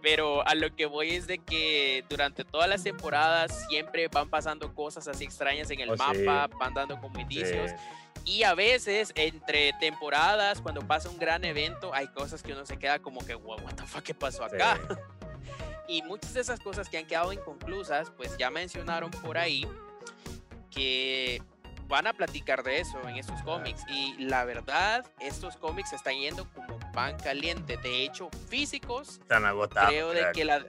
Pero 0.02 0.46
a 0.48 0.54
lo 0.54 0.74
que 0.74 0.86
voy 0.86 1.10
es 1.10 1.26
de 1.26 1.36
que 1.38 2.04
durante 2.08 2.42
todas 2.42 2.66
las 2.70 2.82
temporadas 2.82 3.66
siempre 3.68 4.08
van 4.08 4.30
pasando 4.30 4.74
cosas 4.74 5.06
así 5.08 5.24
extrañas 5.24 5.70
en 5.70 5.80
el 5.80 5.90
Oh, 5.90 5.96
sí. 5.96 6.22
mapa, 6.24 6.48
van 6.58 6.72
dando 6.72 6.98
como 6.98 7.20
indicios. 7.20 7.70
Sí. 7.70 7.76
Y 8.30 8.44
a 8.44 8.54
veces, 8.54 9.10
entre 9.16 9.72
temporadas, 9.80 10.60
cuando 10.60 10.86
pasa 10.86 11.08
un 11.08 11.18
gran 11.18 11.44
evento, 11.44 11.92
hay 11.92 12.06
cosas 12.06 12.44
que 12.44 12.52
uno 12.52 12.64
se 12.64 12.78
queda 12.78 13.00
como 13.00 13.26
que, 13.26 13.34
wow, 13.34 13.58
what 13.60 13.74
the 13.74 13.82
fuck, 13.82 14.04
¿qué 14.04 14.14
pasó 14.14 14.44
acá? 14.44 14.78
Sí. 14.88 14.94
Y 15.88 16.02
muchas 16.02 16.32
de 16.34 16.40
esas 16.40 16.60
cosas 16.60 16.88
que 16.88 16.98
han 16.98 17.04
quedado 17.04 17.32
inconclusas, 17.32 18.12
pues 18.12 18.38
ya 18.38 18.48
mencionaron 18.48 19.10
por 19.10 19.36
ahí 19.36 19.66
que 20.70 21.42
van 21.88 22.06
a 22.06 22.12
platicar 22.12 22.62
de 22.62 22.78
eso 22.78 22.96
en 23.08 23.16
estos 23.16 23.42
cómics. 23.42 23.82
Y 23.88 24.14
la 24.18 24.44
verdad, 24.44 25.04
estos 25.18 25.56
cómics 25.56 25.92
están 25.92 26.14
yendo 26.14 26.48
como 26.54 26.78
pan 26.92 27.16
caliente. 27.18 27.76
De 27.78 28.04
hecho, 28.04 28.30
físicos. 28.48 29.18
Están 29.18 29.44
agotados. 29.44 29.90
Creo 29.90 30.10
de 30.10 30.30
que 30.32 30.44
la, 30.44 30.64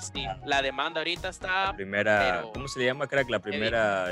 sí, 0.00 0.24
la 0.44 0.62
demanda 0.62 1.00
ahorita 1.00 1.30
está. 1.30 1.64
La 1.64 1.74
primera. 1.74 2.44
¿Cómo 2.54 2.68
se 2.68 2.84
llama, 2.84 3.08
crack? 3.08 3.28
La 3.28 3.40
primera. 3.40 4.06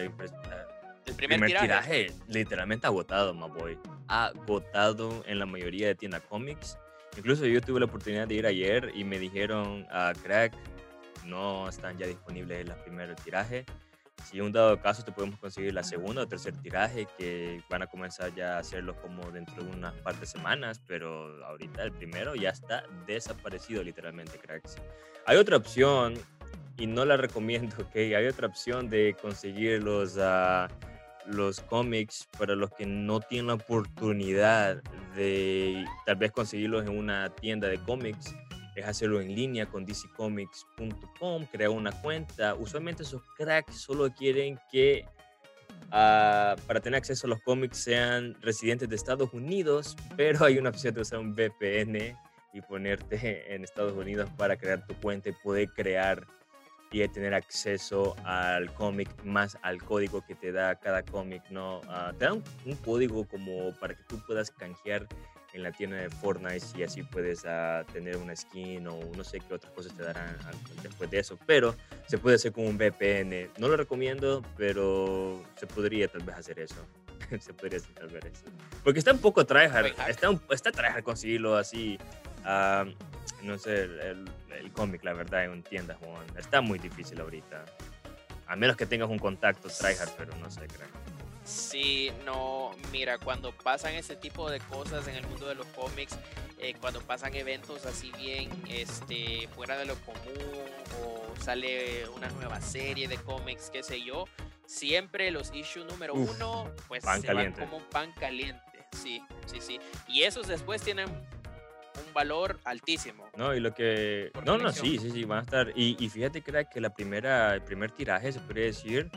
El 1.08 1.14
primer, 1.14 1.46
tiraje. 1.46 1.66
tiraje. 1.66 2.12
literalmente 2.28 2.86
agotado, 2.86 3.34
my 3.34 3.48
boy. 3.48 3.78
Agotado 4.06 5.24
en 5.26 5.38
la 5.38 5.46
mayoría 5.46 5.88
de 5.88 5.94
tiendas 5.94 6.22
cómics. 6.28 6.78
Incluso 7.16 7.46
yo 7.46 7.60
tuve 7.60 7.80
la 7.80 7.86
oportunidad 7.86 8.28
de 8.28 8.34
ir 8.34 8.46
ayer 8.46 8.92
y 8.94 9.04
me 9.04 9.18
dijeron 9.18 9.86
a 9.90 10.12
crack, 10.22 10.52
no 11.24 11.68
están 11.68 11.98
ya 11.98 12.06
disponibles 12.06 12.68
el 12.68 12.74
primer 12.84 13.14
tiraje 13.16 13.64
si 14.24 14.40
un 14.40 14.52
dado 14.52 14.80
caso 14.80 15.02
te 15.02 15.12
podemos 15.12 15.38
conseguir 15.38 15.72
la 15.72 15.82
segunda 15.82 16.22
o 16.22 16.28
tercer 16.28 16.54
tiraje 16.56 17.06
que 17.16 17.62
van 17.70 17.82
a 17.82 17.86
comenzar 17.86 18.34
ya 18.34 18.56
a 18.56 18.58
hacerlo 18.58 18.94
como 19.00 19.30
dentro 19.30 19.62
de 19.62 19.70
unas 19.70 19.94
par 19.94 20.18
de 20.18 20.26
semanas, 20.26 20.80
pero 20.86 21.44
ahorita 21.46 21.82
el 21.82 21.92
primero 21.92 22.34
ya 22.34 22.50
está 22.50 22.84
desaparecido 23.06 23.82
literalmente, 23.82 24.38
cracks. 24.38 24.76
Hay 25.26 25.36
otra 25.36 25.56
opción 25.56 26.14
y 26.76 26.86
no 26.86 27.04
la 27.04 27.16
recomiendo, 27.16 27.76
¿ok? 27.82 27.96
Hay 27.96 28.26
otra 28.26 28.48
opción 28.48 28.90
de 28.90 29.16
conseguir 29.20 29.82
los, 29.82 30.16
uh, 30.16 30.68
los 31.28 31.60
cómics 31.60 32.28
para 32.38 32.54
los 32.54 32.70
que 32.70 32.86
no 32.86 33.20
tienen 33.20 33.48
la 33.48 33.54
oportunidad 33.54 34.82
de 35.14 35.84
tal 36.06 36.16
vez 36.16 36.32
conseguirlos 36.32 36.86
en 36.86 36.96
una 36.96 37.28
tienda 37.34 37.68
de 37.68 37.78
cómics 37.78 38.34
es 38.78 38.86
hacerlo 38.86 39.20
en 39.20 39.34
línea 39.34 39.66
con 39.66 39.84
dccomics.com, 39.84 41.46
crear 41.46 41.70
una 41.70 41.92
cuenta. 42.00 42.54
Usualmente 42.54 43.02
esos 43.02 43.22
cracks 43.36 43.74
solo 43.74 44.10
quieren 44.12 44.58
que 44.70 45.04
ah, 45.90 46.54
para 46.66 46.80
tener 46.80 46.98
acceso 46.98 47.26
a 47.26 47.30
los 47.30 47.40
cómics 47.40 47.78
sean 47.78 48.36
residentes 48.40 48.88
de 48.88 48.96
Estados 48.96 49.32
Unidos, 49.32 49.96
pero 50.16 50.44
hay 50.44 50.58
una 50.58 50.70
opción 50.70 50.94
de 50.94 51.00
usar 51.00 51.18
un 51.18 51.34
VPN 51.34 52.16
y 52.52 52.60
ponerte 52.62 53.52
en 53.54 53.64
Estados 53.64 53.94
Unidos 53.94 54.30
para 54.36 54.56
crear 54.56 54.86
tu 54.86 54.94
cuenta 54.94 55.28
y 55.28 55.32
poder 55.32 55.68
crear 55.70 56.26
y 56.90 57.06
tener 57.08 57.34
acceso 57.34 58.16
al 58.24 58.72
cómic 58.74 59.08
más 59.24 59.58
al 59.62 59.82
código 59.82 60.24
que 60.26 60.34
te 60.34 60.52
da 60.52 60.76
cada 60.76 61.02
cómic, 61.02 61.42
¿no? 61.50 61.80
Ah, 61.88 62.12
te 62.18 62.24
da 62.24 62.32
un, 62.32 62.42
código 62.84 63.26
como 63.26 63.74
para 63.78 63.94
que 63.94 64.02
tú 64.04 64.18
puedas 64.26 64.50
canjear 64.50 65.06
en 65.52 65.62
la 65.62 65.72
tienda 65.72 65.96
de 65.96 66.10
Fortnite 66.10 66.64
y 66.76 66.82
así 66.82 67.02
puedes 67.02 67.44
uh, 67.44 67.84
tener 67.92 68.16
una 68.16 68.36
skin 68.36 68.86
o 68.86 69.00
no 69.16 69.24
sé 69.24 69.40
qué 69.40 69.54
otras 69.54 69.72
cosas 69.72 69.94
te 69.94 70.02
darán 70.02 70.36
después 70.82 71.10
de 71.10 71.18
eso. 71.18 71.38
Pero 71.46 71.74
se 72.06 72.18
puede 72.18 72.36
hacer 72.36 72.52
con 72.52 72.66
un 72.66 72.76
VPN. 72.76 73.50
No 73.58 73.68
lo 73.68 73.76
recomiendo, 73.76 74.42
pero 74.56 75.42
se 75.56 75.66
podría 75.66 76.08
tal 76.08 76.22
vez 76.22 76.36
hacer 76.36 76.58
eso. 76.58 76.86
se 77.40 77.52
podría 77.54 77.78
hacer 77.78 77.94
tal 77.94 78.08
vez 78.08 78.24
eso. 78.26 78.44
Porque 78.84 78.98
está 78.98 79.12
un 79.12 79.18
poco 79.18 79.44
tryhard. 79.44 79.92
Está, 80.08 80.30
un, 80.30 80.40
está 80.50 80.70
tryhard 80.70 81.02
conseguirlo 81.02 81.56
así. 81.56 81.98
Uh, 82.44 82.90
no 83.48 83.58
sé, 83.58 83.84
el, 83.84 84.30
el, 84.50 84.72
cómic, 84.72 85.02
la 85.02 85.14
verdad, 85.14 85.44
en 85.44 85.62
tiendas, 85.62 85.96
Juan. 85.98 86.24
Está 86.36 86.60
muy 86.60 86.78
difícil 86.78 87.20
ahorita. 87.20 87.64
A 88.46 88.56
menos 88.56 88.76
que 88.76 88.86
tengas 88.86 89.08
un 89.08 89.18
contacto 89.18 89.68
tryhard, 89.68 90.10
pero 90.16 90.36
no 90.36 90.50
sé, 90.50 90.66
creo. 90.66 90.88
Sí, 91.44 92.12
no, 92.26 92.72
mira, 92.92 93.18
cuando 93.18 93.52
pasan 93.52 93.94
ese 93.94 94.16
tipo 94.16 94.50
de 94.50 94.60
cosas 94.60 95.08
en 95.08 95.14
el 95.14 95.26
mundo 95.26 95.48
de 95.48 95.54
los 95.54 95.66
cómics, 95.68 96.18
eh, 96.58 96.74
cuando 96.78 97.00
pasan 97.00 97.34
eventos 97.34 97.86
así 97.86 98.12
bien 98.18 98.50
este, 98.68 99.48
fuera 99.54 99.78
de 99.78 99.86
lo 99.86 99.94
común 99.96 100.66
o 101.02 101.34
sale 101.40 102.06
una 102.10 102.28
nueva 102.30 102.60
serie 102.60 103.08
de 103.08 103.16
cómics, 103.16 103.70
qué 103.70 103.82
sé 103.82 104.02
yo, 104.02 104.26
siempre 104.66 105.30
los 105.30 105.54
issues 105.54 105.86
número 105.86 106.12
uno, 106.12 106.70
pues 106.86 107.02
se 107.02 107.32
van 107.32 107.52
como 107.52 107.78
un 107.78 107.84
pan 107.84 108.12
caliente. 108.12 108.62
Sí, 108.92 109.22
sí, 109.46 109.60
sí. 109.60 109.80
Y 110.06 110.22
esos 110.24 110.48
después 110.48 110.82
tienen 110.82 111.08
un 112.06 112.12
valor 112.14 112.58
altísimo. 112.64 113.28
No, 113.36 113.54
y 113.54 113.60
lo 113.60 113.74
que... 113.74 114.30
No, 114.44 114.58
no, 114.58 114.72
sí, 114.72 114.98
sí, 114.98 115.10
sí, 115.10 115.24
van 115.24 115.40
a 115.40 115.42
estar... 115.42 115.72
Y, 115.74 115.96
y 115.98 116.08
fíjate 116.08 116.40
que, 116.40 116.50
era 116.50 116.64
que 116.64 116.80
la 116.80 116.94
primera, 116.94 117.54
el 117.54 117.62
primer 117.62 117.90
tiraje, 117.90 118.32
se 118.32 118.40
podría 118.40 118.66
decir, 118.66 119.10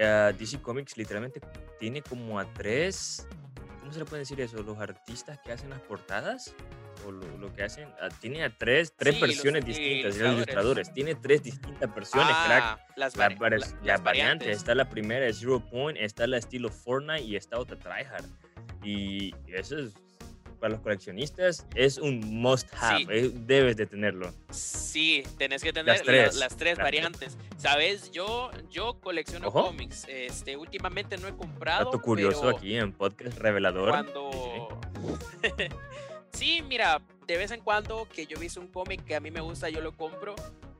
uh, 0.00 0.36
DC 0.36 0.60
Comics 0.60 0.96
literalmente 0.96 1.40
tiene 1.78 2.02
como 2.02 2.38
a 2.38 2.52
tres, 2.52 3.26
¿cómo 3.80 3.92
se 3.92 3.98
le 4.00 4.04
puede 4.04 4.20
decir 4.20 4.40
eso? 4.40 4.62
Los 4.62 4.78
artistas 4.78 5.38
que 5.44 5.52
hacen 5.52 5.70
las 5.70 5.80
portadas 5.80 6.54
o 7.06 7.12
lo, 7.12 7.54
que 7.54 7.62
hacen, 7.62 7.88
uh, 7.88 8.08
tiene 8.20 8.44
a 8.44 8.56
tres, 8.56 8.94
tres 8.96 9.20
versiones 9.20 9.64
distintas, 9.64 10.16
los 10.16 10.34
ilustradores, 10.34 10.92
tiene 10.92 11.14
tres 11.14 11.42
distintas 11.42 11.94
versiones, 11.94 12.34
ah, 12.36 12.78
Las, 12.96 13.16
la, 13.16 13.28
las, 13.82 14.02
variantes. 14.02 14.56
Está 14.56 14.74
la 14.74 14.88
primera, 14.88 15.32
Zero 15.32 15.60
Point, 15.70 15.98
está 15.98 16.26
la 16.26 16.38
estilo 16.38 16.68
Fortnite 16.68 17.22
y 17.22 17.36
está 17.36 17.58
otra 17.58 17.78
Tryhard. 17.78 18.26
Y 18.82 19.34
eso 19.48 19.78
es 19.78 19.94
para 20.60 20.74
los 20.74 20.80
coleccionistas 20.80 21.66
es 21.74 21.98
un 21.98 22.20
must 22.20 22.68
have, 22.78 23.06
eh, 23.08 23.30
debes 23.34 23.76
de 23.76 23.86
tenerlo. 23.86 24.32
Sí, 24.50 25.24
tenés 25.38 25.62
que 25.62 25.72
tener 25.72 26.04
las 26.34 26.56
tres, 26.56 26.78
variantes. 26.78 27.36
Sabes, 27.56 28.10
yo, 28.10 28.50
yo 28.70 29.00
colecciono 29.00 29.50
cómics. 29.50 30.06
Este, 30.08 30.56
últimamente 30.56 31.16
no 31.16 31.26
he 31.26 31.34
comprado. 31.34 31.86
Dato 31.86 32.00
curioso 32.00 32.48
aquí 32.48 32.76
en 32.76 32.92
podcast 32.92 33.38
revelador. 33.38 33.90
Cuando. 33.90 34.80
sí, 36.32 36.62
mira, 36.62 37.00
de 37.26 37.36
vez 37.36 37.50
en 37.50 37.60
cuando 37.60 38.06
que 38.14 38.26
yo 38.26 38.38
visto 38.38 38.60
un 38.60 38.68
cómic 38.68 39.04
que 39.04 39.16
a 39.16 39.20
mí 39.20 39.30
me 39.30 39.40
gusta, 39.40 39.70
yo 39.70 39.80
lo 39.80 39.96
compro. 39.96 40.34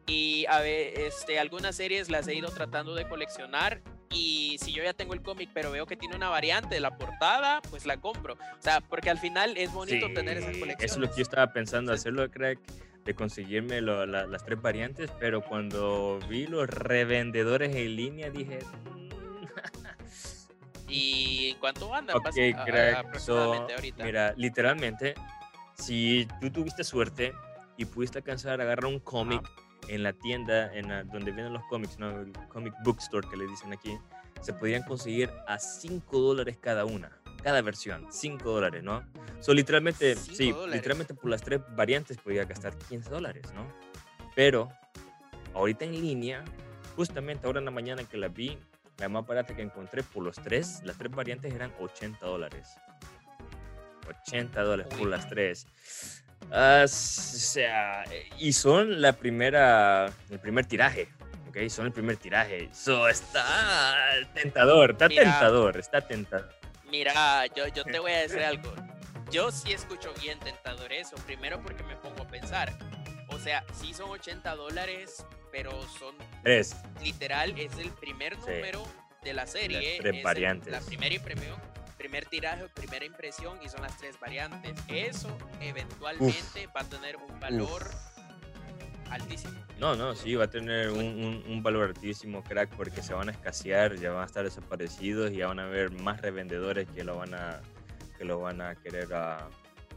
Y 0.06 0.44
a 0.46 0.60
ver, 0.60 0.98
este, 0.98 1.38
algunas 1.38 1.76
series 1.76 2.10
las 2.10 2.28
he 2.28 2.34
ido 2.34 2.50
tratando 2.50 2.94
de 2.94 3.08
coleccionar 3.08 3.80
y 4.10 4.58
si 4.58 4.72
yo 4.72 4.82
ya 4.82 4.92
tengo 4.92 5.14
el 5.14 5.22
cómic 5.22 5.50
pero 5.54 5.70
veo 5.70 5.86
que 5.86 5.96
tiene 5.96 6.16
una 6.16 6.28
variante 6.28 6.74
de 6.74 6.80
la 6.80 6.96
portada, 6.96 7.62
pues 7.70 7.86
la 7.86 7.98
compro. 7.98 8.34
O 8.34 8.62
sea, 8.62 8.80
porque 8.80 9.10
al 9.10 9.18
final 9.18 9.56
es 9.56 9.72
bonito 9.72 10.12
tener 10.12 10.38
esa 10.38 10.52
colección. 10.58 10.84
Eso 10.84 10.94
es 10.94 11.00
lo 11.00 11.10
que 11.10 11.16
yo 11.16 11.22
estaba 11.22 11.52
pensando, 11.52 11.92
hacerlo, 11.92 12.28
crack, 12.30 12.58
de 13.04 13.14
conseguirme 13.14 13.80
las 13.80 14.44
tres 14.44 14.60
variantes, 14.60 15.10
pero 15.18 15.42
cuando 15.42 16.18
vi 16.28 16.46
los 16.46 16.68
revendedores 16.68 17.74
en 17.74 17.96
línea 17.96 18.30
dije... 18.30 18.58
Mm". 18.90 19.10
¿Y 20.92 21.54
cuánto 21.60 21.94
andan? 21.94 22.16
Ok, 22.16 22.34
crack, 22.66 23.06
ahorita? 23.28 24.04
Mira, 24.04 24.34
literalmente, 24.36 25.14
si 25.74 26.26
tú 26.40 26.50
tuviste 26.50 26.82
suerte 26.82 27.32
y 27.76 27.84
pudiste 27.84 28.18
alcanzar 28.18 28.60
a 28.60 28.64
agarrar 28.64 28.86
un 28.86 28.98
cómic 28.98 29.48
en 29.88 30.02
la 30.02 30.12
tienda 30.12 30.72
en 30.74 30.88
donde 31.10 31.32
vienen 31.32 31.52
los 31.52 31.64
cómics, 31.64 31.98
¿no? 31.98 32.20
el 32.20 32.32
comic 32.48 32.74
bookstore 32.84 33.28
que 33.28 33.36
le 33.36 33.46
dicen 33.46 33.72
aquí, 33.72 33.98
se 34.40 34.52
podían 34.52 34.82
conseguir 34.82 35.30
a 35.46 35.58
5 35.58 36.18
dólares 36.18 36.56
cada 36.60 36.84
una, 36.84 37.10
cada 37.42 37.60
versión, 37.62 38.06
5 38.10 38.48
dólares, 38.50 38.82
¿no? 38.82 39.04
So, 39.40 39.54
literalmente, 39.54 40.16
sí, 40.16 40.54
literalmente 40.68 41.14
por 41.14 41.30
las 41.30 41.42
tres 41.42 41.60
variantes 41.76 42.18
podía 42.18 42.44
gastar 42.44 42.76
15 42.76 43.10
dólares, 43.10 43.44
¿no? 43.54 43.66
Pero 44.34 44.70
ahorita 45.54 45.84
en 45.84 45.92
línea, 45.92 46.44
justamente 46.96 47.46
ahora 47.46 47.58
en 47.58 47.64
la 47.66 47.70
mañana 47.70 48.04
que 48.04 48.16
la 48.16 48.28
vi, 48.28 48.58
la 48.98 49.08
más 49.08 49.26
barata 49.26 49.54
que 49.54 49.62
encontré 49.62 50.02
por 50.02 50.22
los 50.22 50.36
tres, 50.36 50.82
las 50.84 50.96
tres 50.98 51.10
variantes 51.10 51.52
eran 51.52 51.72
80 51.80 52.24
dólares. 52.24 52.68
80 54.26 54.62
dólares 54.62 54.94
por 54.98 55.08
las 55.08 55.28
tres. 55.28 56.19
Uh, 56.50 56.84
o 56.84 56.88
sea, 56.88 58.04
y 58.38 58.52
son 58.52 59.00
la 59.00 59.12
primera, 59.12 60.12
el 60.30 60.40
primer 60.40 60.66
tiraje, 60.66 61.08
¿ok? 61.48 61.68
Son 61.68 61.86
el 61.86 61.92
primer 61.92 62.16
tiraje. 62.16 62.68
So, 62.72 63.08
está 63.08 63.44
tentador, 64.34 64.90
está 64.90 65.08
tentador, 65.08 65.76
está 65.76 66.00
tentador. 66.00 66.52
Mira, 66.90 67.46
yo, 67.54 67.68
yo 67.68 67.84
te 67.84 68.00
voy 68.00 68.12
a 68.12 68.22
decir 68.22 68.42
algo. 68.42 68.74
Yo 69.30 69.52
sí 69.52 69.72
escucho 69.72 70.12
bien 70.20 70.40
tentador 70.40 70.92
eso. 70.92 71.14
Primero 71.24 71.62
porque 71.62 71.84
me 71.84 71.94
pongo 71.96 72.24
a 72.24 72.26
pensar. 72.26 72.76
O 73.28 73.38
sea, 73.38 73.64
sí 73.72 73.94
son 73.94 74.10
80 74.10 74.56
dólares, 74.56 75.24
pero 75.52 75.70
son... 75.98 76.16
Tres. 76.42 76.74
Literal, 77.00 77.56
es 77.56 77.78
el 77.78 77.90
primer 77.92 78.36
número 78.38 78.84
de 79.22 79.34
la 79.34 79.46
serie. 79.46 79.98
tres 80.00 80.22
variantes. 80.24 80.72
la 80.72 80.80
primera 80.80 81.14
impresión 81.14 81.56
primer 82.00 82.24
tiraje, 82.24 82.66
primera 82.70 83.04
impresión 83.04 83.58
y 83.62 83.68
son 83.68 83.82
las 83.82 83.98
tres 83.98 84.18
variantes. 84.18 84.72
Eso 84.88 85.36
eventualmente 85.60 86.66
va 86.74 86.80
a 86.80 86.84
tener 86.84 87.16
un 87.16 87.38
valor 87.38 87.90
altísimo. 89.10 89.52
No, 89.78 89.94
no, 89.94 90.14
sí, 90.14 90.34
va 90.34 90.44
a 90.44 90.50
tener 90.50 90.90
un, 90.90 91.44
un, 91.46 91.62
valor 91.62 91.88
altísimo, 91.88 92.42
crack, 92.42 92.70
porque 92.70 93.02
se 93.02 93.12
van 93.12 93.28
a 93.28 93.32
escasear, 93.32 93.96
ya 93.96 94.12
van 94.12 94.22
a 94.22 94.26
estar 94.26 94.44
desaparecidos 94.44 95.30
y 95.30 95.36
ya 95.36 95.48
van 95.48 95.58
a 95.58 95.64
haber 95.64 95.90
más 95.90 96.22
revendedores 96.22 96.88
que 96.88 97.04
lo 97.04 97.18
van 97.18 97.34
a, 97.34 97.60
que 98.16 98.24
lo 98.24 98.40
van 98.40 98.62
a 98.62 98.74
querer 98.76 99.12
a 99.12 99.36
ah, 99.36 99.48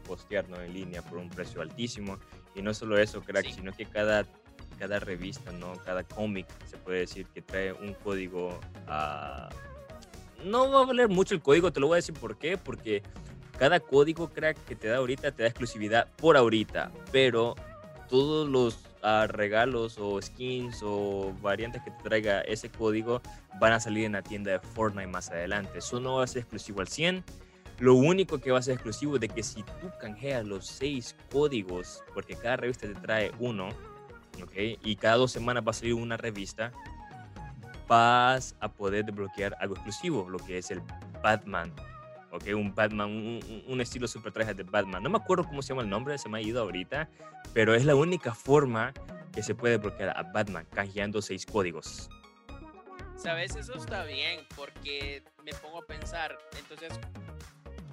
postear 0.05 0.45
en 0.49 0.73
línea 0.73 1.01
por 1.03 1.19
un 1.19 1.29
precio 1.29 1.61
altísimo. 1.61 2.19
Y 2.53 2.61
no 2.61 2.73
solo 2.73 2.97
eso, 2.97 3.21
crack, 3.21 3.49
sino 3.49 3.71
que 3.71 3.85
cada, 3.85 4.25
cada 4.77 4.99
revista, 4.99 5.53
¿no? 5.53 5.73
cada 5.85 6.03
cómic, 6.03 6.47
se 6.65 6.77
puede 6.77 6.99
decir 6.99 7.27
que 7.27 7.41
trae 7.41 7.71
un 7.71 7.93
código 7.93 8.59
a... 8.87 9.47
No 10.43 10.69
va 10.71 10.81
a 10.81 10.85
valer 10.85 11.09
mucho 11.09 11.35
el 11.35 11.41
código, 11.41 11.71
te 11.71 11.79
lo 11.79 11.87
voy 11.87 11.95
a 11.95 11.97
decir 11.97 12.15
por 12.15 12.37
qué, 12.37 12.57
porque 12.57 13.01
cada 13.57 13.79
código 13.79 14.29
crack 14.29 14.57
que 14.65 14.75
te 14.75 14.87
da 14.87 14.97
ahorita 14.97 15.31
te 15.31 15.43
da 15.43 15.49
exclusividad 15.49 16.07
por 16.17 16.37
ahorita, 16.37 16.91
pero 17.11 17.55
todos 18.09 18.49
los 18.49 18.79
ah, 19.01 19.27
regalos 19.27 19.97
o 19.99 20.21
skins 20.21 20.81
o 20.83 21.33
variantes 21.41 21.81
que 21.83 21.91
te 21.91 22.03
traiga 22.03 22.41
ese 22.41 22.69
código 22.69 23.21
van 23.59 23.73
a 23.73 23.79
salir 23.79 24.05
en 24.05 24.13
la 24.13 24.21
tienda 24.21 24.51
de 24.51 24.59
Fortnite 24.59 25.07
más 25.07 25.29
adelante. 25.29 25.79
Eso 25.79 25.99
no 25.99 26.15
va 26.15 26.23
a 26.23 26.27
ser 26.27 26.41
exclusivo 26.41 26.81
al 26.81 26.87
100. 26.87 27.23
Lo 27.79 27.95
único 27.95 28.39
que 28.39 28.51
va 28.51 28.59
a 28.59 28.61
ser 28.61 28.75
exclusivo 28.75 29.15
es 29.15 29.21
de 29.21 29.29
que 29.29 29.43
si 29.43 29.63
tú 29.63 29.89
canjeas 29.99 30.45
los 30.45 30.65
seis 30.65 31.15
códigos, 31.31 32.03
porque 32.13 32.35
cada 32.35 32.57
revista 32.57 32.87
te 32.87 32.93
trae 32.95 33.31
uno, 33.39 33.69
¿ok? 34.41 34.79
Y 34.83 34.95
cada 34.95 35.15
dos 35.15 35.31
semanas 35.31 35.63
va 35.65 35.71
a 35.71 35.73
salir 35.73 35.93
una 35.95 36.17
revista, 36.17 36.71
vas 37.87 38.55
a 38.59 38.71
poder 38.71 39.05
desbloquear 39.05 39.55
algo 39.59 39.75
exclusivo, 39.75 40.29
lo 40.29 40.39
que 40.39 40.57
es 40.57 40.71
el 40.71 40.81
Batman. 41.21 41.73
¿ok? 42.33 42.45
Un 42.55 42.73
Batman, 42.73 43.41
un, 43.67 43.81
estilo 43.81 44.07
super 44.07 44.33
traje 44.33 44.53
de 44.53 44.63
Batman. 44.63 45.03
No 45.03 45.09
me 45.09 45.17
acuerdo 45.17 45.43
cómo 45.43 45.61
se 45.61 45.69
llama 45.69 45.83
el 45.83 45.89
nombre, 45.89 46.17
se 46.17 46.27
me 46.29 46.39
ha 46.39 46.41
ido 46.41 46.61
ahorita, 46.61 47.07
pero 47.53 47.75
es 47.75 47.85
la 47.85 47.95
única 47.95 48.33
forma 48.33 48.91
que 49.31 49.43
se 49.43 49.55
puede 49.55 49.77
bloquear 49.77 50.17
a 50.17 50.23
Batman, 50.23 50.65
canjeando 50.73 51.21
seis 51.21 51.45
códigos. 51.45 52.09
Sabes, 53.15 53.55
eso 53.55 53.75
está 53.75 54.03
bien, 54.05 54.41
porque 54.55 55.23
me 55.45 55.53
pongo 55.53 55.83
a 55.83 55.85
pensar, 55.85 56.37
entonces, 56.57 56.99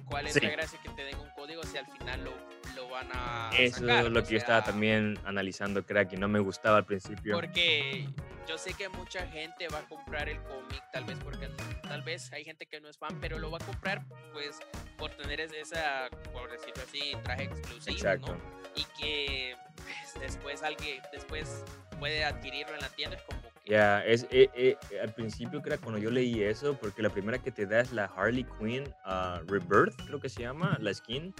¿cuál 0.05 0.27
es 0.27 0.41
la 0.41 0.49
gracia 0.49 0.79
que 0.83 0.89
te 0.89 1.03
den 1.03 1.17
un 1.19 1.29
código 1.35 1.63
si 1.63 1.77
al 1.77 1.85
final 1.85 2.23
lo, 2.23 2.31
lo 2.75 2.89
van 2.89 3.07
a... 3.13 3.49
Eso 3.57 3.87
es 3.87 4.09
lo 4.09 4.23
que 4.23 4.31
yo 4.31 4.37
estaba 4.37 4.63
también 4.63 5.19
analizando, 5.23 5.85
crack, 5.85 6.13
y 6.13 6.17
no 6.17 6.27
me 6.27 6.39
gustaba 6.39 6.77
al 6.77 6.85
principio. 6.85 7.35
Porque 7.35 8.09
yo 8.47 8.57
sé 8.57 8.73
que 8.73 8.89
mucha 8.89 9.25
gente 9.27 9.67
va 9.69 9.79
a 9.79 9.87
comprar 9.87 10.29
el 10.29 10.41
cómic, 10.43 10.83
tal 10.91 11.05
vez 11.05 11.17
porque 11.23 11.49
tal 11.83 12.01
vez 12.01 12.31
hay 12.33 12.43
gente 12.43 12.65
que 12.65 12.79
no 12.81 12.89
es 12.89 12.97
fan, 12.97 13.19
pero 13.19 13.39
lo 13.39 13.51
va 13.51 13.57
a 13.61 13.65
comprar 13.65 14.03
pues 14.33 14.59
por 14.97 15.11
tener 15.11 15.41
esa, 15.41 16.09
por 16.33 16.49
decirlo 16.51 16.83
así, 16.83 17.13
traje 17.23 17.43
exclusivo, 17.43 18.17
¿no? 18.17 18.37
Y 18.75 18.85
que 18.99 19.55
pues, 19.75 20.21
después 20.21 20.63
alguien, 20.63 21.01
después 21.11 21.63
puede 21.99 22.23
adquirirlo 22.23 22.73
en 22.73 22.81
la 22.81 22.89
tienda, 22.89 23.17
es 23.17 23.23
como 23.23 23.41
ya, 23.65 24.03
es, 24.03 24.27
eh, 24.31 24.49
eh, 24.55 24.77
al 25.01 25.13
principio 25.13 25.61
era 25.65 25.77
cuando 25.77 25.99
yo 25.99 26.09
leí 26.09 26.43
eso, 26.43 26.75
porque 26.77 27.01
la 27.01 27.09
primera 27.09 27.37
que 27.37 27.51
te 27.51 27.65
da 27.65 27.79
es 27.79 27.91
la 27.91 28.05
Harley 28.05 28.45
Quinn 28.59 28.83
uh, 29.05 29.45
Rebirth, 29.47 29.95
creo 30.07 30.19
que 30.19 30.29
se 30.29 30.41
llama, 30.41 30.77
la 30.81 30.93
skin. 30.93 31.33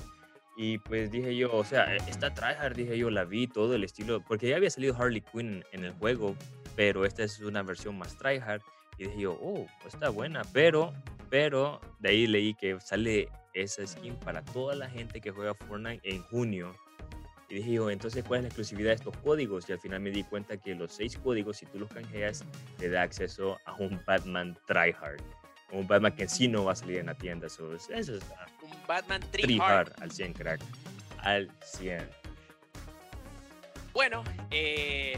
Y 0.58 0.78
pues 0.80 1.10
dije 1.10 1.36
yo, 1.36 1.52
o 1.54 1.64
sea, 1.64 1.96
esta 1.96 2.34
tryhard, 2.34 2.76
dije 2.76 2.98
yo, 2.98 3.10
la 3.10 3.24
vi, 3.24 3.48
todo 3.48 3.74
el 3.74 3.84
estilo, 3.84 4.22
porque 4.22 4.50
ya 4.50 4.58
había 4.58 4.70
salido 4.70 4.96
Harley 4.96 5.22
Quinn 5.22 5.66
en 5.72 5.86
el 5.86 5.94
juego, 5.94 6.36
pero 6.76 7.06
esta 7.06 7.24
es 7.24 7.40
una 7.40 7.64
versión 7.64 7.98
más 7.98 8.18
tryhard. 8.18 8.62
Y 8.98 9.06
dije 9.06 9.22
yo, 9.22 9.40
oh, 9.42 9.68
está 9.88 10.10
buena, 10.10 10.44
pero, 10.54 10.94
pero 11.30 11.82
de 12.00 12.10
ahí 12.10 12.28
leí 12.28 12.54
que 12.54 12.80
sale 12.80 13.30
esa 13.54 13.86
skin 13.86 14.16
para 14.16 14.44
toda 14.44 14.76
la 14.76 14.90
gente 14.90 15.22
que 15.22 15.32
juega 15.32 15.54
Fortnite 15.54 16.08
en 16.08 16.22
junio. 16.24 16.76
Y 17.50 17.56
dije 17.56 17.74
yo, 17.74 17.90
entonces, 17.90 18.24
¿cuál 18.24 18.40
es 18.40 18.44
la 18.44 18.48
exclusividad 18.48 18.90
de 18.92 18.96
estos 18.96 19.18
códigos? 19.18 19.70
Y 19.70 19.74
al 19.74 19.80
final 19.80 20.00
me 20.00 20.12
di 20.12 20.24
cuenta 20.24 20.56
que 20.56 20.74
los 20.74 20.94
seis 20.94 21.18
códigos, 21.18 21.58
si 21.58 21.66
tú 21.66 21.80
los 21.80 21.90
canjeas, 21.90 22.46
te 22.78 22.90
da 22.90 23.02
acceso 23.02 23.58
a 23.66 23.74
un 23.76 24.02
Batman 24.06 24.58
tryhard. 24.68 25.22
Un 25.72 25.86
Batman 25.88 26.16
que 26.16 26.30
sí 26.30 26.48
no 26.48 26.64
va 26.64 26.74
a 26.74 26.76
salir 26.76 27.00
en 27.00 27.08
la 27.08 27.16
tienda. 27.16 27.48
Eso, 27.48 27.74
es, 27.74 27.90
eso 27.90 28.14
un 28.62 28.88
Batman 28.88 29.22
tryhard. 29.32 29.92
Al 30.02 30.12
100, 30.12 30.34
crack. 30.34 30.62
Al 31.24 31.50
100. 31.62 32.10
Bueno, 33.94 34.24
eh, 34.52 35.18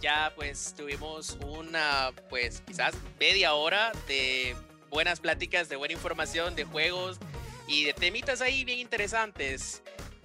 ya 0.00 0.32
pues 0.34 0.74
tuvimos 0.76 1.38
una, 1.46 2.12
pues 2.28 2.62
quizás 2.66 2.94
media 3.18 3.54
hora 3.54 3.92
de 4.06 4.56
buenas 4.90 5.20
pláticas, 5.20 5.68
de 5.68 5.76
buena 5.76 5.94
información, 5.94 6.54
de 6.54 6.64
juegos 6.64 7.18
y 7.66 7.84
de 7.84 7.92
temitas 7.92 8.40
ahí 8.40 8.64
bien 8.64 8.78
interesantes. 8.78 9.82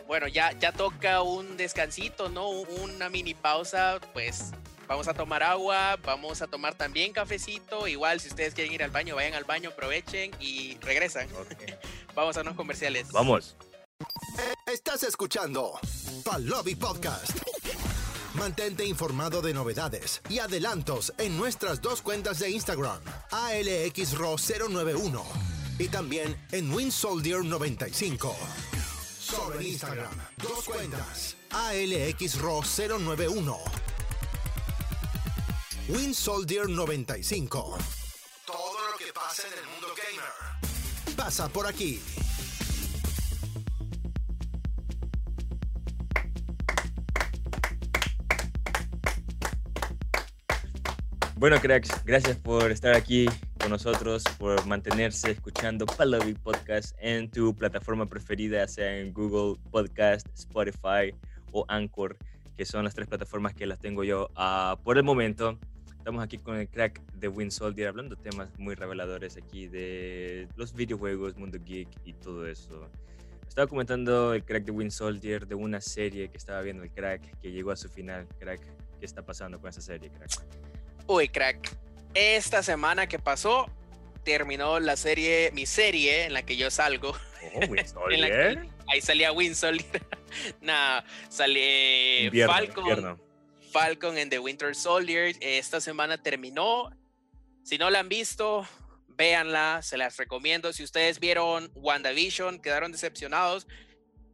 Bueno, 0.07 0.28
ya, 0.28 0.51
ya 0.59 0.72
toca 0.72 1.22
un 1.22 1.57
descansito, 1.57 2.30
¿no? 2.30 2.49
Una 2.49 3.09
mini 3.09 3.34
pausa, 3.34 3.99
pues 4.13 4.51
vamos 4.88 5.07
a 5.07 5.13
tomar 5.13 5.43
agua, 5.43 5.97
vamos 6.03 6.41
a 6.41 6.47
tomar 6.47 6.76
también 6.76 7.13
cafecito. 7.13 7.88
Igual, 7.88 8.20
si 8.20 8.30
ustedes 8.30 8.53
quieren 8.53 8.74
ir 8.74 8.84
al 8.84 8.89
baño, 8.89 9.15
vayan 9.15 9.36
al 9.36 9.43
baño, 9.43 9.70
aprovechen 9.70 10.32
y 10.39 10.78
regresan. 10.82 11.28
vamos 12.15 12.38
a 12.38 12.41
unos 12.41 12.55
comerciales. 12.55 13.11
Vamos. 13.11 13.55
Estás 14.65 15.03
escuchando 15.03 15.80
Palobi 16.24 16.76
Podcast. 16.76 17.59
Mantente 18.40 18.86
informado 18.86 19.42
de 19.42 19.54
novedades 19.54 20.22
y 20.30 20.40
adelantos 20.40 21.14
en 21.18 21.38
nuestras 21.38 21.82
dos 21.82 22.02
cuentas 22.02 22.40
de 22.40 22.50
Instagram, 22.50 23.02
ALXRO091 23.32 25.22
y 25.78 25.90
también 25.90 26.42
en 26.54 26.72
WinSoldier95. 26.72 28.34
Sobre 29.20 29.68
Instagram, 29.68 30.14
dos 30.38 30.64
cuentas, 30.64 31.36
ALXRO091, 31.50 33.58
WinSoldier95. 35.90 37.78
Todo 38.46 38.90
lo 38.90 38.98
que 38.98 39.12
pasa 39.12 39.44
en 39.48 39.54
el 39.60 39.66
mundo 39.66 39.88
gamer 39.98 40.32
pasa 41.18 41.50
por 41.50 41.68
aquí. 41.68 42.02
Bueno, 51.40 51.58
cracks, 51.62 52.04
gracias 52.04 52.36
por 52.36 52.70
estar 52.70 52.94
aquí 52.94 53.26
con 53.62 53.70
nosotros, 53.70 54.26
por 54.38 54.66
mantenerse 54.68 55.32
escuchando 55.32 55.86
Palovi 55.86 56.34
Podcast 56.34 56.94
en 57.00 57.32
tu 57.32 57.56
plataforma 57.56 58.06
preferida, 58.08 58.68
sea 58.68 58.98
en 58.98 59.14
Google 59.14 59.58
Podcast, 59.72 60.28
Spotify 60.38 61.16
o 61.54 61.64
Anchor, 61.70 62.18
que 62.58 62.66
son 62.66 62.84
las 62.84 62.94
tres 62.94 63.08
plataformas 63.08 63.54
que 63.54 63.66
las 63.66 63.80
tengo 63.80 64.04
yo 64.04 64.30
uh, 64.36 64.76
por 64.84 64.98
el 64.98 65.04
momento. 65.04 65.58
Estamos 65.98 66.22
aquí 66.22 66.40
con 66.40 66.58
el 66.58 66.68
crack 66.68 67.02
de 67.14 67.30
Win 67.30 67.52
Soldier 67.52 67.88
hablando 67.88 68.18
temas 68.18 68.50
muy 68.60 68.76
reveladores 68.76 69.38
aquí 69.38 69.70
de 69.70 70.50
los 70.58 70.74
videojuegos, 70.74 71.38
mundo 71.38 71.58
geek 71.64 71.88
y 72.04 72.12
todo 72.16 72.48
eso. 72.48 72.90
Estaba 73.48 73.66
comentando 73.66 74.34
el 74.34 74.44
crack 74.44 74.66
de 74.66 74.74
Win 74.74 74.92
Soldier 74.92 75.48
de 75.48 75.56
una 75.56 75.80
serie 75.80 76.28
que 76.28 76.36
estaba 76.36 76.60
viendo 76.64 76.84
el 76.84 76.92
crack 76.92 77.40
que 77.40 77.54
llegó 77.54 77.72
a 77.72 77.78
su 77.78 77.88
final. 77.88 78.28
Crack, 78.40 78.60
¿qué 79.00 79.06
está 79.06 79.26
pasando 79.26 79.58
con 79.58 79.70
esa 79.70 79.80
serie, 79.80 80.10
crack? 80.10 80.78
Uy, 81.08 81.30
crack. 81.30 81.76
Esta 82.14 82.64
semana 82.64 83.08
que 83.08 83.20
pasó, 83.20 83.70
terminó 84.24 84.80
la 84.80 84.95
serie, 84.95 85.52
mi 85.54 85.66
serie 85.66 86.26
en 86.26 86.34
la 86.34 86.43
que 86.43 86.58
yo 86.58 86.70
salgo. 86.72 87.16
Oh, 87.56 87.62
ahí 88.88 89.02
salía 89.02 89.32
Winsol. 89.32 89.80
nah, 90.62 91.02
sale 91.30 92.32
Falcon. 92.45 93.20
Falcon 93.72 94.18
en 94.18 94.30
The 94.30 94.39
Winter 94.39 94.76
Soldier. 94.76 95.36
Esta 95.41 95.80
semana 95.80 96.22
terminó. 96.22 96.89
Si 97.64 97.78
no 97.78 97.89
la 97.89 98.00
han 98.00 98.10
visto, 98.10 98.68
véanla, 99.08 99.82
se 99.84 99.97
las 99.97 100.18
recomiendo. 100.18 100.74
Si 100.74 100.84
ustedes 100.84 101.20
vieron 101.20 101.72
WandaVision, 101.76 102.60
quedaron 102.62 102.91
decepcionados, 102.91 103.68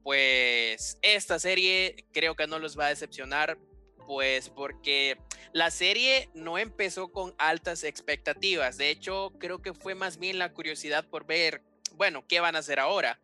pues 0.04 0.98
esta 1.02 1.40
serie 1.40 2.06
creo 2.14 2.36
que 2.36 2.48
no 2.48 2.60
los 2.60 2.78
va 2.78 2.86
a 2.86 2.90
decepcionar 2.90 3.58
pues 4.06 4.50
porque 4.50 5.18
la 5.54 5.72
serie 5.72 6.30
no 6.34 6.58
empezó 6.58 7.10
con 7.12 7.34
altas 7.38 7.84
expectativas. 7.84 8.78
De 8.78 8.90
hecho, 8.90 9.32
creo 9.40 9.62
que 9.62 9.74
fue 9.74 9.96
más 9.96 10.18
bien 10.18 10.40
la 10.40 10.54
curiosidad 10.54 11.06
por 11.06 11.26
ver, 11.26 11.62
bueno, 11.94 12.26
¿qué 12.28 12.40
van 12.40 12.56
a 12.56 12.60
hacer 12.60 12.80
ahora? 12.80 13.20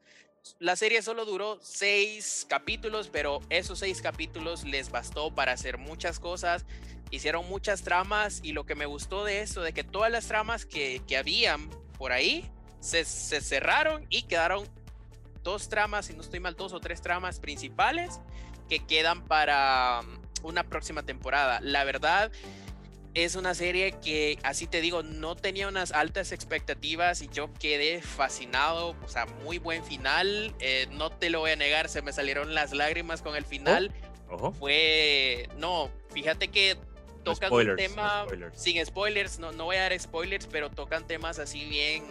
La 0.59 0.75
serie 0.75 1.01
solo 1.01 1.25
duró 1.25 1.59
seis 1.61 2.45
capítulos, 2.49 3.09
pero 3.09 3.41
esos 3.49 3.79
seis 3.79 4.01
capítulos 4.01 4.63
les 4.63 4.89
bastó 4.89 5.33
para 5.33 5.51
hacer 5.51 5.77
muchas 5.77 6.19
cosas. 6.19 6.65
Hicieron 7.11 7.47
muchas 7.47 7.83
tramas 7.83 8.39
y 8.41 8.53
lo 8.53 8.65
que 8.65 8.75
me 8.75 8.85
gustó 8.85 9.23
de 9.23 9.41
eso, 9.41 9.61
de 9.61 9.73
que 9.73 9.83
todas 9.83 10.11
las 10.11 10.27
tramas 10.27 10.65
que, 10.65 11.01
que 11.07 11.17
habían 11.17 11.69
por 11.97 12.11
ahí 12.11 12.49
se, 12.79 13.05
se 13.05 13.41
cerraron 13.41 14.07
y 14.09 14.23
quedaron 14.23 14.67
dos 15.43 15.69
tramas, 15.69 16.07
si 16.07 16.13
no 16.13 16.21
estoy 16.21 16.39
mal, 16.39 16.55
dos 16.55 16.73
o 16.73 16.79
tres 16.79 17.01
tramas 17.01 17.39
principales 17.39 18.19
que 18.69 18.79
quedan 18.85 19.25
para, 19.25 20.01
una 20.43 20.63
próxima 20.63 21.03
temporada. 21.03 21.59
La 21.61 21.83
verdad 21.83 22.31
es 23.13 23.35
una 23.35 23.53
serie 23.53 23.93
que, 24.03 24.39
así 24.43 24.67
te 24.67 24.79
digo, 24.81 25.03
no 25.03 25.35
tenía 25.35 25.67
unas 25.67 25.91
altas 25.91 26.31
expectativas 26.31 27.21
y 27.21 27.27
yo 27.27 27.49
quedé 27.59 28.01
fascinado, 28.01 28.95
o 29.03 29.07
sea, 29.07 29.25
muy 29.43 29.57
buen 29.57 29.83
final, 29.83 30.55
eh, 30.59 30.87
no 30.91 31.09
te 31.09 31.29
lo 31.29 31.39
voy 31.39 31.51
a 31.51 31.55
negar, 31.55 31.89
se 31.89 32.01
me 32.01 32.13
salieron 32.13 32.55
las 32.55 32.73
lágrimas 32.73 33.21
con 33.21 33.35
el 33.35 33.45
final. 33.45 33.91
Oh, 34.29 34.51
Fue, 34.51 35.49
no, 35.57 35.91
fíjate 36.13 36.47
que 36.47 36.77
tocan 37.23 37.51
un 37.51 37.75
tema 37.75 38.25
sin 38.53 38.83
spoilers, 38.85 39.39
no, 39.39 39.51
no 39.51 39.65
voy 39.65 39.75
a 39.75 39.81
dar 39.81 39.99
spoilers, 39.99 40.47
pero 40.47 40.69
tocan 40.69 41.05
temas 41.05 41.37
así 41.37 41.65
bien, 41.65 42.05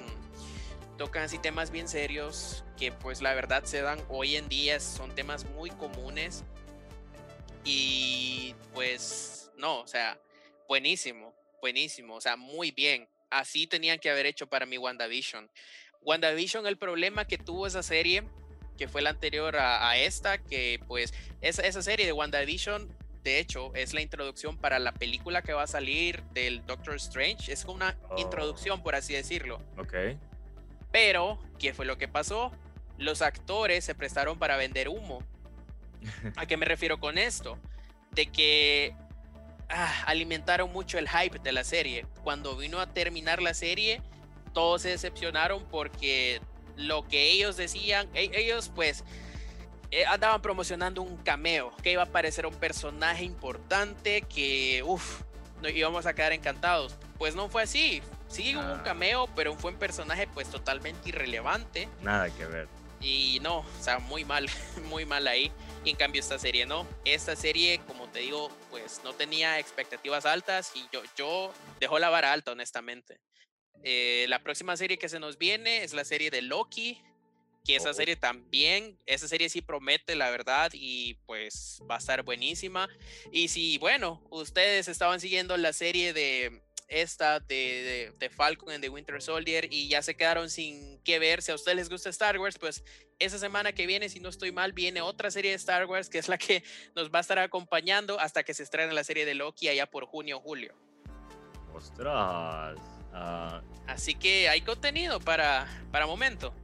tocan 0.98 1.22
así 1.22 1.38
temas 1.38 1.70
bien 1.70 1.88
serios 1.88 2.62
que 2.76 2.92
pues 2.92 3.22
la 3.22 3.32
verdad 3.32 3.64
se 3.64 3.80
dan 3.80 3.98
hoy 4.10 4.36
en 4.36 4.50
día, 4.50 4.80
son 4.80 5.14
temas 5.14 5.46
muy 5.46 5.70
comunes 5.70 6.44
y 7.64 8.54
pues 8.72 9.50
no, 9.56 9.80
o 9.80 9.86
sea, 9.86 10.18
buenísimo, 10.68 11.34
buenísimo, 11.60 12.14
o 12.16 12.20
sea, 12.20 12.36
muy 12.36 12.70
bien. 12.70 13.08
Así 13.30 13.66
tenían 13.66 13.98
que 13.98 14.10
haber 14.10 14.26
hecho 14.26 14.48
para 14.48 14.66
mi 14.66 14.78
WandaVision. 14.78 15.50
WandaVision, 16.02 16.66
el 16.66 16.78
problema 16.78 17.26
que 17.26 17.38
tuvo 17.38 17.66
esa 17.66 17.82
serie, 17.82 18.24
que 18.76 18.88
fue 18.88 19.02
la 19.02 19.10
anterior 19.10 19.56
a, 19.56 19.96
esta, 19.98 20.38
que 20.38 20.80
pues 20.88 21.12
esa, 21.40 21.62
esa 21.62 21.82
serie 21.82 22.06
de 22.06 22.12
WandaVision 22.12 22.96
de 23.22 23.38
hecho, 23.38 23.72
es 23.74 23.92
la 23.92 24.00
introducción 24.00 24.56
para 24.56 24.78
la 24.78 24.92
película 24.92 25.42
que 25.42 25.52
va 25.52 25.64
a 25.64 25.66
salir 25.66 26.22
del 26.32 26.64
Doctor 26.64 26.96
Strange. 26.96 27.52
Es 27.52 27.64
como 27.64 27.76
una 27.76 27.98
Oh. 28.08 28.18
introducción, 28.18 28.82
por 28.82 28.94
así 28.94 29.12
decirlo. 29.12 29.62
Ok. 29.76 29.94
Pero, 30.90 31.38
¿qué 31.58 31.74
fue 31.74 31.84
lo 31.84 31.98
que 31.98 32.08
pasó? 32.08 32.50
Los 32.96 33.22
actores 33.22 33.84
se 33.84 33.94
prestaron 33.94 34.38
para 34.38 34.56
vender 34.56 34.88
humo. 34.88 35.22
¿A 36.36 36.46
qué 36.46 36.56
me 36.56 36.66
refiero 36.66 36.98
con 37.00 37.18
esto? 37.18 37.58
De 38.12 38.26
que 38.26 38.94
ah, 39.68 40.02
alimentaron 40.06 40.72
mucho 40.72 40.98
el 40.98 41.08
hype 41.08 41.38
de 41.38 41.52
la 41.52 41.64
serie. 41.64 42.06
Cuando 42.22 42.56
vino 42.56 42.80
a 42.80 42.86
terminar 42.92 43.40
la 43.42 43.54
serie, 43.54 44.02
todos 44.52 44.82
se 44.82 44.88
decepcionaron 44.90 45.64
porque 45.70 46.40
lo 46.76 47.06
que 47.06 47.30
ellos 47.30 47.56
decían, 47.56 48.08
e- 48.14 48.30
ellos 48.34 48.70
pues 48.74 49.04
eh, 49.92 50.06
andaban 50.06 50.40
promocionando 50.40 51.02
un 51.02 51.16
cameo, 51.18 51.72
que 51.82 51.92
iba 51.92 52.02
a 52.02 52.06
aparecer 52.06 52.46
un 52.46 52.54
personaje 52.54 53.24
importante 53.24 54.22
que, 54.22 54.82
uff, 54.84 55.22
íbamos 55.74 56.06
a 56.06 56.14
quedar 56.14 56.32
encantados. 56.32 56.96
Pues 57.18 57.34
no 57.34 57.48
fue 57.48 57.62
así. 57.64 58.00
Sí 58.28 58.54
hubo 58.56 58.62
un 58.64 58.80
Ah. 58.80 58.82
cameo, 58.84 59.28
pero 59.34 59.54
fue 59.56 59.72
un 59.72 59.78
personaje 59.78 60.28
pues 60.32 60.48
totalmente 60.48 61.08
irrelevante. 61.08 61.88
Nada 62.02 62.30
que 62.30 62.46
ver. 62.46 62.68
Y 63.00 63.38
no, 63.42 63.58
o 63.58 63.64
sea, 63.80 63.98
muy 63.98 64.24
mal, 64.24 64.46
muy 64.88 65.04
mal 65.06 65.26
ahí. 65.26 65.50
Y 65.84 65.90
en 65.90 65.96
cambio 65.96 66.20
esta 66.20 66.38
serie 66.38 66.66
no. 66.66 66.86
Esta 67.04 67.34
serie, 67.36 67.80
como 67.86 68.08
te 68.08 68.20
digo, 68.20 68.50
pues 68.70 69.00
no 69.02 69.14
tenía 69.14 69.58
expectativas 69.58 70.26
altas 70.26 70.72
y 70.74 70.84
yo, 70.92 71.02
yo 71.16 71.52
dejó 71.78 71.98
la 71.98 72.10
vara 72.10 72.32
alta, 72.32 72.52
honestamente. 72.52 73.18
Eh, 73.82 74.26
la 74.28 74.42
próxima 74.42 74.76
serie 74.76 74.98
que 74.98 75.08
se 75.08 75.18
nos 75.20 75.38
viene 75.38 75.82
es 75.82 75.94
la 75.94 76.04
serie 76.04 76.30
de 76.30 76.42
Loki, 76.42 77.00
que 77.64 77.76
esa 77.76 77.90
Oh. 77.90 77.94
serie 77.94 78.16
también, 78.16 78.98
esa 79.06 79.26
serie 79.26 79.48
sí 79.48 79.62
promete, 79.62 80.14
la 80.16 80.30
verdad, 80.30 80.70
y 80.74 81.14
pues 81.26 81.80
va 81.90 81.94
a 81.94 81.98
estar 81.98 82.22
buenísima. 82.22 82.88
Y 83.32 83.48
si, 83.48 83.78
bueno, 83.78 84.22
ustedes 84.30 84.86
estaban 84.88 85.18
siguiendo 85.20 85.56
la 85.56 85.72
serie 85.72 86.12
de 86.12 86.62
esta 86.90 87.40
de, 87.40 87.54
de, 87.54 88.14
de 88.18 88.30
Falcon 88.30 88.70
and 88.70 88.82
the 88.82 88.88
Winter 88.90 89.22
Soldier 89.22 89.66
y 89.70 89.88
ya 89.88 90.02
se 90.02 90.16
quedaron 90.16 90.50
sin 90.50 91.00
qué 91.04 91.18
ver, 91.18 91.40
si 91.40 91.52
a 91.52 91.54
ustedes 91.54 91.76
les 91.76 91.88
gusta 91.88 92.10
Star 92.10 92.38
Wars, 92.38 92.58
pues 92.58 92.84
esa 93.18 93.38
semana 93.38 93.72
que 93.72 93.86
viene, 93.86 94.08
si 94.08 94.20
no 94.20 94.28
estoy 94.28 94.50
mal, 94.52 94.72
viene 94.72 95.00
otra 95.00 95.30
serie 95.30 95.52
de 95.52 95.56
Star 95.56 95.86
Wars 95.86 96.10
que 96.10 96.18
es 96.18 96.28
la 96.28 96.36
que 96.36 96.62
nos 96.96 97.10
va 97.10 97.18
a 97.18 97.20
estar 97.22 97.38
acompañando 97.38 98.18
hasta 98.20 98.42
que 98.42 98.52
se 98.54 98.64
estrene 98.64 98.92
la 98.92 99.04
serie 99.04 99.24
de 99.24 99.34
Loki 99.34 99.68
allá 99.68 99.86
por 99.86 100.04
junio 100.06 100.38
o 100.38 100.40
julio. 100.40 100.74
Ostras. 101.72 102.78
Ah, 103.12 103.62
Así 103.86 104.14
que 104.14 104.48
hay 104.48 104.62
contenido 104.62 105.20
para, 105.20 105.66
para 105.90 106.06
momento. 106.06 106.54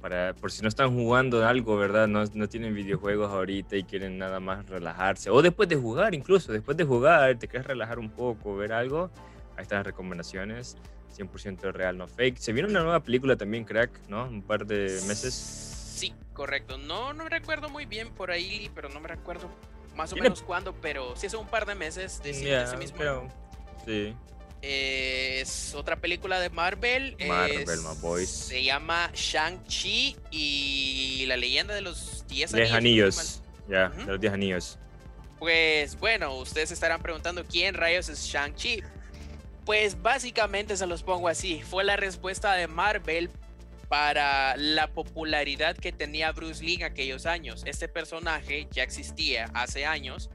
para, 0.00 0.34
por 0.34 0.50
si 0.50 0.62
no 0.62 0.68
están 0.68 0.92
jugando 0.94 1.46
algo, 1.46 1.76
¿verdad? 1.76 2.08
No, 2.08 2.24
no 2.34 2.48
tienen 2.48 2.74
videojuegos 2.74 3.30
ahorita 3.30 3.76
y 3.76 3.84
quieren 3.84 4.18
nada 4.18 4.40
más 4.40 4.66
relajarse. 4.68 5.30
O 5.30 5.42
después 5.42 5.68
de 5.68 5.76
jugar, 5.76 6.14
incluso. 6.14 6.52
Después 6.52 6.76
de 6.76 6.84
jugar, 6.84 7.38
te 7.38 7.46
quieres 7.48 7.66
relajar 7.68 7.98
un 8.00 8.10
poco, 8.10 8.56
ver 8.56 8.72
algo. 8.72 9.10
Ahí 9.56 9.62
están 9.62 9.78
las 9.78 9.86
recomendaciones. 9.86 10.76
100% 11.16 11.72
real, 11.72 11.98
no 11.98 12.08
fake. 12.08 12.38
Se 12.38 12.52
viene 12.52 12.68
una 12.70 12.80
nueva 12.82 13.00
película 13.02 13.36
también, 13.36 13.64
crack, 13.64 13.90
¿no? 14.08 14.24
Un 14.24 14.42
par 14.42 14.64
de 14.66 14.84
meses. 15.06 15.34
Sí, 15.34 16.14
correcto. 16.32 16.78
No, 16.78 17.12
no 17.12 17.28
recuerdo 17.28 17.68
muy 17.68 17.84
bien 17.84 18.10
por 18.14 18.30
ahí, 18.30 18.70
pero 18.74 18.88
no 18.88 18.98
me 19.00 19.08
recuerdo 19.08 19.50
más 19.94 20.10
o 20.12 20.14
Tiene- 20.14 20.30
menos 20.30 20.42
cuándo, 20.42 20.74
pero 20.80 21.14
sí 21.16 21.26
es 21.26 21.34
un 21.34 21.46
par 21.46 21.66
de 21.66 21.74
meses 21.74 22.22
de, 22.22 22.30
ese 22.62 22.76
mismo 22.78 22.96
creo. 22.96 23.28
Sí. 23.84 24.14
Es 24.62 25.74
otra 25.74 25.96
película 25.96 26.40
de 26.40 26.48
Marvel. 26.48 27.16
Marvel, 27.26 27.60
es- 27.68 27.82
my 27.82 27.94
boys. 28.00 28.30
Se 28.30 28.62
llama 28.64 29.10
Shang-Chi 29.12 30.16
y 30.30 31.24
la 31.26 31.36
leyenda 31.36 31.74
de 31.74 31.82
los 31.82 32.24
10 32.28 32.52
Diez 32.52 32.72
anillos. 32.72 33.18
anillos. 33.18 33.42
Ya, 33.68 33.88
de 33.90 34.04
los 34.12 34.20
10 34.20 34.32
anillos. 34.32 34.78
Pues 35.38 35.98
bueno, 35.98 36.36
ustedes 36.36 36.70
estarán 36.70 37.02
preguntando 37.02 37.44
quién 37.44 37.74
rayos 37.74 38.08
es 38.08 38.20
Shang-Chi. 38.24 38.82
Pues 39.64 40.02
básicamente 40.02 40.76
se 40.76 40.86
los 40.86 41.02
pongo 41.02 41.28
así. 41.28 41.62
Fue 41.62 41.84
la 41.84 41.96
respuesta 41.96 42.54
de 42.54 42.66
Marvel 42.66 43.30
para 43.88 44.56
la 44.56 44.88
popularidad 44.88 45.76
que 45.76 45.92
tenía 45.92 46.32
Bruce 46.32 46.64
Lee 46.64 46.76
en 46.76 46.84
aquellos 46.84 47.26
años. 47.26 47.62
Este 47.66 47.88
personaje 47.88 48.66
ya 48.70 48.82
existía 48.82 49.50
hace 49.54 49.84
años, 49.84 50.30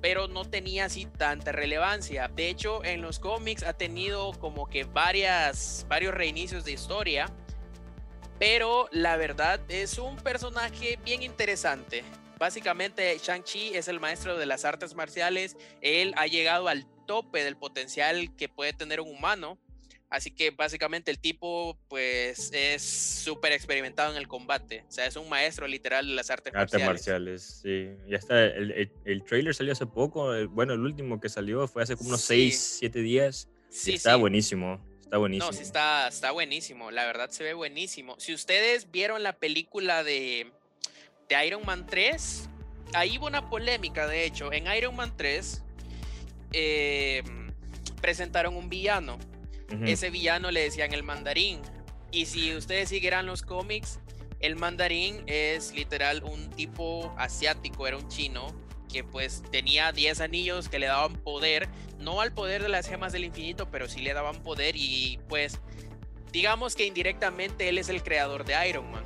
pero 0.00 0.28
no 0.28 0.44
tenía 0.44 0.86
así 0.86 1.06
tanta 1.06 1.52
relevancia. 1.52 2.28
De 2.28 2.48
hecho, 2.48 2.84
en 2.84 3.02
los 3.02 3.18
cómics 3.18 3.64
ha 3.64 3.72
tenido 3.72 4.32
como 4.32 4.68
que 4.70 4.84
varias, 4.84 5.84
varios 5.88 6.14
reinicios 6.14 6.64
de 6.64 6.72
historia, 6.72 7.26
pero 8.38 8.88
la 8.92 9.16
verdad 9.16 9.60
es 9.68 9.98
un 9.98 10.16
personaje 10.16 10.98
bien 11.04 11.22
interesante. 11.22 12.04
Básicamente, 12.38 13.18
Shang-Chi 13.18 13.74
es 13.74 13.88
el 13.88 14.00
maestro 14.00 14.36
de 14.36 14.46
las 14.46 14.64
artes 14.64 14.94
marciales. 14.94 15.56
Él 15.80 16.14
ha 16.16 16.26
llegado 16.26 16.68
al 16.68 16.86
tope 17.06 17.44
del 17.44 17.56
potencial 17.56 18.34
que 18.36 18.48
puede 18.48 18.72
tener 18.72 19.00
un 19.00 19.08
humano. 19.10 19.58
Así 20.10 20.30
que 20.30 20.50
básicamente 20.50 21.10
el 21.10 21.18
tipo 21.18 21.76
pues 21.88 22.50
es 22.52 22.82
súper 22.82 23.52
experimentado 23.52 24.12
en 24.12 24.16
el 24.16 24.28
combate. 24.28 24.84
O 24.88 24.92
sea, 24.92 25.06
es 25.06 25.16
un 25.16 25.28
maestro 25.28 25.66
literal 25.66 26.06
de 26.06 26.14
las 26.14 26.30
artes, 26.30 26.54
Artes 26.54 26.80
marciales. 26.84 27.62
marciales, 27.64 27.96
sí. 27.96 28.08
Ya 28.08 28.18
está. 28.18 28.44
El, 28.44 28.70
el, 28.72 28.92
el 29.06 29.24
trailer 29.24 29.54
salió 29.56 29.72
hace 29.72 29.86
poco. 29.86 30.30
bueno, 30.50 30.74
el 30.74 30.80
último 30.80 31.20
que 31.20 31.28
salió 31.28 31.66
fue 31.66 31.82
hace 31.82 31.96
como 31.96 32.10
unos 32.10 32.20
Sí. 32.20 32.52
6, 32.52 32.76
7 32.80 32.98
días. 33.00 33.48
y 33.70 33.74
Sí, 33.74 33.94
está 33.94 34.14
sí. 34.14 34.20
buenísimo. 34.20 34.80
Está 35.00 35.16
buenísimo. 35.18 35.50
No, 35.50 35.56
sí 35.56 35.62
está, 35.64 36.06
está 36.06 36.30
buenísimo. 36.30 36.92
La 36.92 37.06
verdad 37.06 37.30
se 37.30 37.42
ve 37.42 37.54
buenísimo. 37.54 38.14
Si 38.20 38.32
ustedes 38.34 38.92
vieron 38.92 39.24
la 39.24 39.32
película 39.32 40.04
de, 40.04 40.52
de 41.28 41.46
Iron 41.46 41.64
Man 41.66 41.86
3, 41.86 42.48
ahí 42.92 43.18
hubo 43.18 43.26
una 43.26 43.50
polémica, 43.50 44.06
de 44.06 44.26
hecho. 44.26 44.52
En 44.52 44.72
Iron 44.72 44.94
Man 44.94 45.16
3 45.16 45.63
eh, 46.54 47.22
presentaron 48.00 48.56
un 48.56 48.68
villano. 48.68 49.18
Ese 49.84 50.10
villano 50.10 50.52
le 50.52 50.60
decían 50.60 50.94
el 50.94 51.02
mandarín. 51.02 51.60
Y 52.12 52.26
si 52.26 52.54
ustedes 52.54 52.90
siguieran 52.90 53.26
los 53.26 53.42
cómics, 53.42 53.98
el 54.38 54.56
mandarín 54.56 55.24
es 55.26 55.72
literal 55.72 56.22
un 56.22 56.50
tipo 56.50 57.12
asiático, 57.18 57.86
era 57.86 57.96
un 57.96 58.08
chino 58.08 58.46
que 58.92 59.02
pues 59.02 59.42
tenía 59.50 59.90
10 59.90 60.20
anillos 60.20 60.68
que 60.68 60.78
le 60.78 60.86
daban 60.86 61.14
poder, 61.14 61.68
no 61.98 62.20
al 62.20 62.32
poder 62.32 62.62
de 62.62 62.68
las 62.68 62.86
gemas 62.86 63.12
del 63.12 63.24
infinito, 63.24 63.68
pero 63.68 63.88
sí 63.88 64.00
le 64.00 64.12
daban 64.14 64.42
poder 64.42 64.76
y 64.76 65.18
pues 65.28 65.58
digamos 66.30 66.76
que 66.76 66.86
indirectamente 66.86 67.68
él 67.68 67.78
es 67.78 67.88
el 67.88 68.02
creador 68.04 68.44
de 68.44 68.68
Iron 68.68 68.90
Man. 68.92 69.04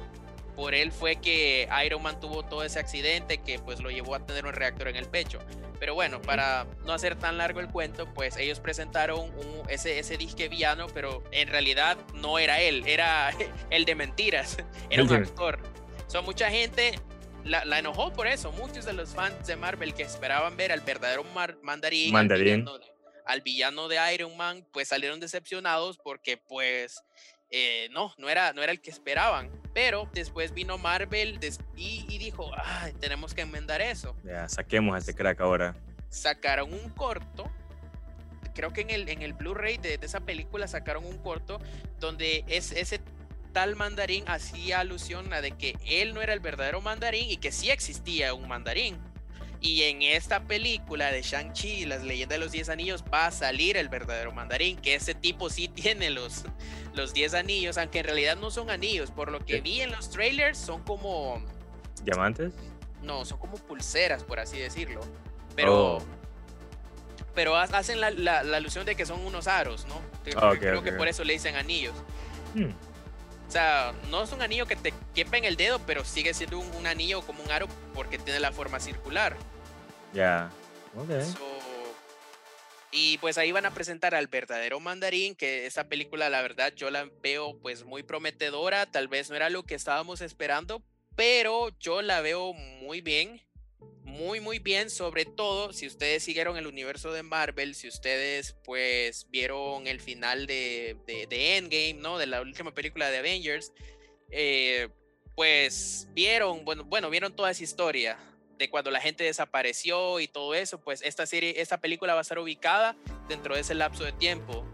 Por 0.56 0.74
él 0.74 0.92
fue 0.92 1.16
que 1.16 1.68
Iron 1.86 2.02
Man 2.02 2.20
tuvo 2.20 2.42
todo 2.42 2.64
ese 2.64 2.80
accidente 2.80 3.38
que 3.38 3.58
pues 3.60 3.80
lo 3.80 3.90
llevó 3.90 4.14
a 4.14 4.26
tener 4.26 4.44
un 4.44 4.52
reactor 4.52 4.88
en 4.88 4.96
el 4.96 5.06
pecho. 5.06 5.38
Pero 5.80 5.94
bueno, 5.94 6.20
para 6.20 6.66
no 6.84 6.92
hacer 6.92 7.16
tan 7.16 7.38
largo 7.38 7.60
el 7.60 7.68
cuento, 7.68 8.12
pues 8.14 8.36
ellos 8.36 8.58
presentaron 8.60 9.20
un- 9.20 9.62
ese, 9.68 9.98
ese 9.98 10.16
disque 10.16 10.48
villano, 10.48 10.86
pero 10.88 11.22
en 11.30 11.48
realidad 11.48 11.96
no 12.14 12.38
era 12.38 12.60
él, 12.60 12.82
era 12.86 13.30
el 13.70 13.84
de 13.84 13.94
mentiras, 13.94 14.56
era 14.90 15.02
un 15.04 15.12
actor. 15.12 15.58
So, 16.08 16.22
mucha 16.22 16.50
gente 16.50 16.98
la, 17.44 17.64
la 17.64 17.78
enojó 17.78 18.12
por 18.12 18.26
eso. 18.26 18.50
Muchos 18.52 18.84
de 18.86 18.92
los 18.92 19.14
fans 19.14 19.46
de 19.46 19.56
Marvel 19.56 19.94
que 19.94 20.02
esperaban 20.02 20.56
ver 20.56 20.72
al 20.72 20.80
verdadero 20.80 21.22
mar- 21.24 21.58
mandarín, 21.62 22.08
al 22.08 22.12
Mandarín. 22.12 22.44
villano 22.64 22.78
de- 22.78 22.86
al 23.26 23.42
villano 23.42 23.88
de 23.88 24.14
Iron 24.14 24.34
Man, 24.38 24.66
pues 24.72 24.88
salieron 24.88 25.20
decepcionados 25.20 25.98
porque 25.98 26.38
pues 26.38 27.02
eh, 27.50 27.88
no, 27.92 28.14
no 28.16 28.28
era, 28.30 28.52
no 28.54 28.62
era 28.62 28.72
el 28.72 28.80
que 28.80 28.88
esperaban. 28.90 29.50
Pero 29.78 30.08
después 30.12 30.52
vino 30.52 30.76
Marvel 30.76 31.38
y, 31.76 32.04
y 32.08 32.18
dijo, 32.18 32.50
"Ay, 32.64 32.94
tenemos 32.94 33.32
que 33.32 33.42
enmendar 33.42 33.80
eso. 33.80 34.16
Ya, 34.24 34.48
saquemos 34.48 34.96
a 34.96 34.98
este 34.98 35.14
crack 35.14 35.40
ahora. 35.40 35.76
Sacaron 36.08 36.72
un 36.72 36.90
corto. 36.90 37.48
Creo 38.56 38.72
que 38.72 38.80
en 38.80 38.90
el, 38.90 39.08
en 39.08 39.22
el 39.22 39.34
Blu-ray 39.34 39.76
de, 39.76 39.96
de 39.96 40.04
esa 40.04 40.18
película 40.18 40.66
sacaron 40.66 41.06
un 41.06 41.18
corto 41.18 41.60
donde 42.00 42.44
es, 42.48 42.72
ese 42.72 43.00
tal 43.52 43.76
mandarín 43.76 44.24
hacía 44.26 44.80
alusión 44.80 45.32
a 45.32 45.40
de 45.40 45.52
que 45.52 45.76
él 45.86 46.12
no 46.12 46.22
era 46.22 46.32
el 46.32 46.40
verdadero 46.40 46.80
mandarín 46.80 47.30
y 47.30 47.36
que 47.36 47.52
sí 47.52 47.70
existía 47.70 48.34
un 48.34 48.48
mandarín. 48.48 48.98
Y 49.60 49.82
en 49.84 50.02
esta 50.02 50.44
película 50.44 51.10
de 51.10 51.20
Shang-Chi, 51.22 51.84
las 51.86 52.04
leyendas 52.04 52.38
de 52.38 52.44
los 52.44 52.52
10 52.52 52.68
anillos, 52.68 53.02
va 53.12 53.26
a 53.26 53.30
salir 53.32 53.76
el 53.76 53.88
verdadero 53.88 54.30
mandarín, 54.32 54.76
que 54.76 54.94
ese 54.94 55.14
tipo 55.14 55.50
sí 55.50 55.66
tiene 55.74 56.10
los, 56.10 56.44
los 56.94 57.12
10 57.12 57.34
anillos, 57.34 57.76
aunque 57.78 57.98
en 58.00 58.04
realidad 58.04 58.36
no 58.36 58.50
son 58.50 58.70
anillos. 58.70 59.10
Por 59.10 59.32
lo 59.32 59.40
que 59.40 59.54
¿Qué? 59.56 59.60
vi 59.60 59.80
en 59.80 59.90
los 59.90 60.10
trailers, 60.10 60.58
son 60.58 60.82
como, 60.84 61.42
¿Diamantes? 62.04 62.52
no, 63.02 63.24
son 63.24 63.38
como 63.38 63.56
pulseras, 63.56 64.22
por 64.22 64.38
así 64.38 64.58
decirlo. 64.58 65.00
Pero, 65.56 65.96
Oh. 65.96 66.02
pero 67.34 67.56
ha- 67.56 67.62
hacen 67.64 68.00
la, 68.00 68.10
la- 68.10 68.42
la 68.44 68.56
alusión 68.58 68.86
de 68.86 68.94
que 68.94 69.06
son 69.06 69.24
unos 69.24 69.48
aros, 69.48 69.86
¿no? 69.88 70.00
Ah, 70.36 70.52
creo 70.58 70.82
que 70.82 70.92
por 70.92 71.08
eso 71.08 71.24
le 71.24 71.32
dicen 71.32 71.56
anillos. 71.56 71.94
Hmm, 72.54 72.70
O 73.48 73.50
sea, 73.50 73.94
no 74.10 74.22
es 74.22 74.32
un 74.32 74.42
anillo 74.42 74.66
que 74.66 74.76
te 74.76 74.92
quepa 75.14 75.38
en 75.38 75.44
el 75.44 75.56
dedo, 75.56 75.80
pero 75.86 76.04
sigue 76.04 76.34
siendo 76.34 76.58
un, 76.58 76.70
un 76.74 76.86
anillo 76.86 77.22
como 77.22 77.42
un 77.42 77.50
aro 77.50 77.66
porque 77.94 78.18
tiene 78.18 78.40
la 78.40 78.52
forma 78.52 78.78
circular. 78.78 79.36
Ya. 80.12 80.50
Ok. 80.94 81.22
So, 81.22 81.58
y 82.90 83.18
pues 83.18 83.36
ahí 83.36 83.52
van 83.52 83.66
a 83.66 83.74
presentar 83.74 84.14
al 84.14 84.28
verdadero 84.28 84.80
mandarín, 84.80 85.34
que 85.34 85.66
esa 85.66 85.88
película 85.88 86.30
la 86.30 86.40
verdad 86.40 86.72
yo 86.74 86.90
la 86.90 87.08
veo 87.22 87.58
pues 87.60 87.84
muy 87.84 88.02
prometedora, 88.02 88.86
tal 88.86 89.08
vez 89.08 89.28
no 89.28 89.36
era 89.36 89.50
lo 89.50 89.64
que 89.64 89.74
estábamos 89.74 90.22
esperando, 90.22 90.82
pero 91.14 91.68
yo 91.78 92.00
la 92.00 92.20
veo 92.22 92.54
muy 92.54 93.00
bien. 93.02 93.42
Muy 94.02 94.40
muy 94.40 94.58
bien, 94.58 94.90
sobre 94.90 95.24
todo 95.24 95.72
si 95.72 95.86
ustedes 95.86 96.24
siguieron 96.24 96.56
el 96.56 96.66
universo 96.66 97.12
de 97.12 97.22
Marvel, 97.22 97.74
si 97.74 97.88
ustedes 97.88 98.56
pues 98.64 99.28
vieron 99.30 99.86
el 99.86 100.00
final 100.00 100.46
de, 100.46 100.96
de, 101.06 101.56
Endgame, 101.56 101.94
¿no? 101.94 102.18
De 102.18 102.26
la 102.26 102.40
última 102.40 102.74
película 102.74 103.10
de 103.10 103.18
Avengers, 103.18 103.72
eh, 104.30 104.88
pues 105.36 106.08
vieron, 106.14 106.64
bueno, 106.64 106.84
bueno, 106.84 107.10
vieron 107.10 107.36
toda 107.36 107.50
esa 107.50 107.62
historia 107.62 108.18
de 108.58 108.68
cuando 108.68 108.90
la 108.90 109.00
gente 109.00 109.22
desapareció 109.22 110.18
y 110.18 110.26
todo 110.26 110.54
eso, 110.54 110.80
pues 110.80 111.00
esta 111.02 111.24
serie, 111.26 111.60
esta 111.60 111.80
película 111.80 112.14
va 112.14 112.20
a 112.20 112.22
estar 112.22 112.38
ubicada 112.38 112.96
dentro 113.28 113.54
de 113.54 113.60
ese 113.60 113.74
lapso 113.74 114.04
de 114.04 114.12
tiempo. 114.12 114.66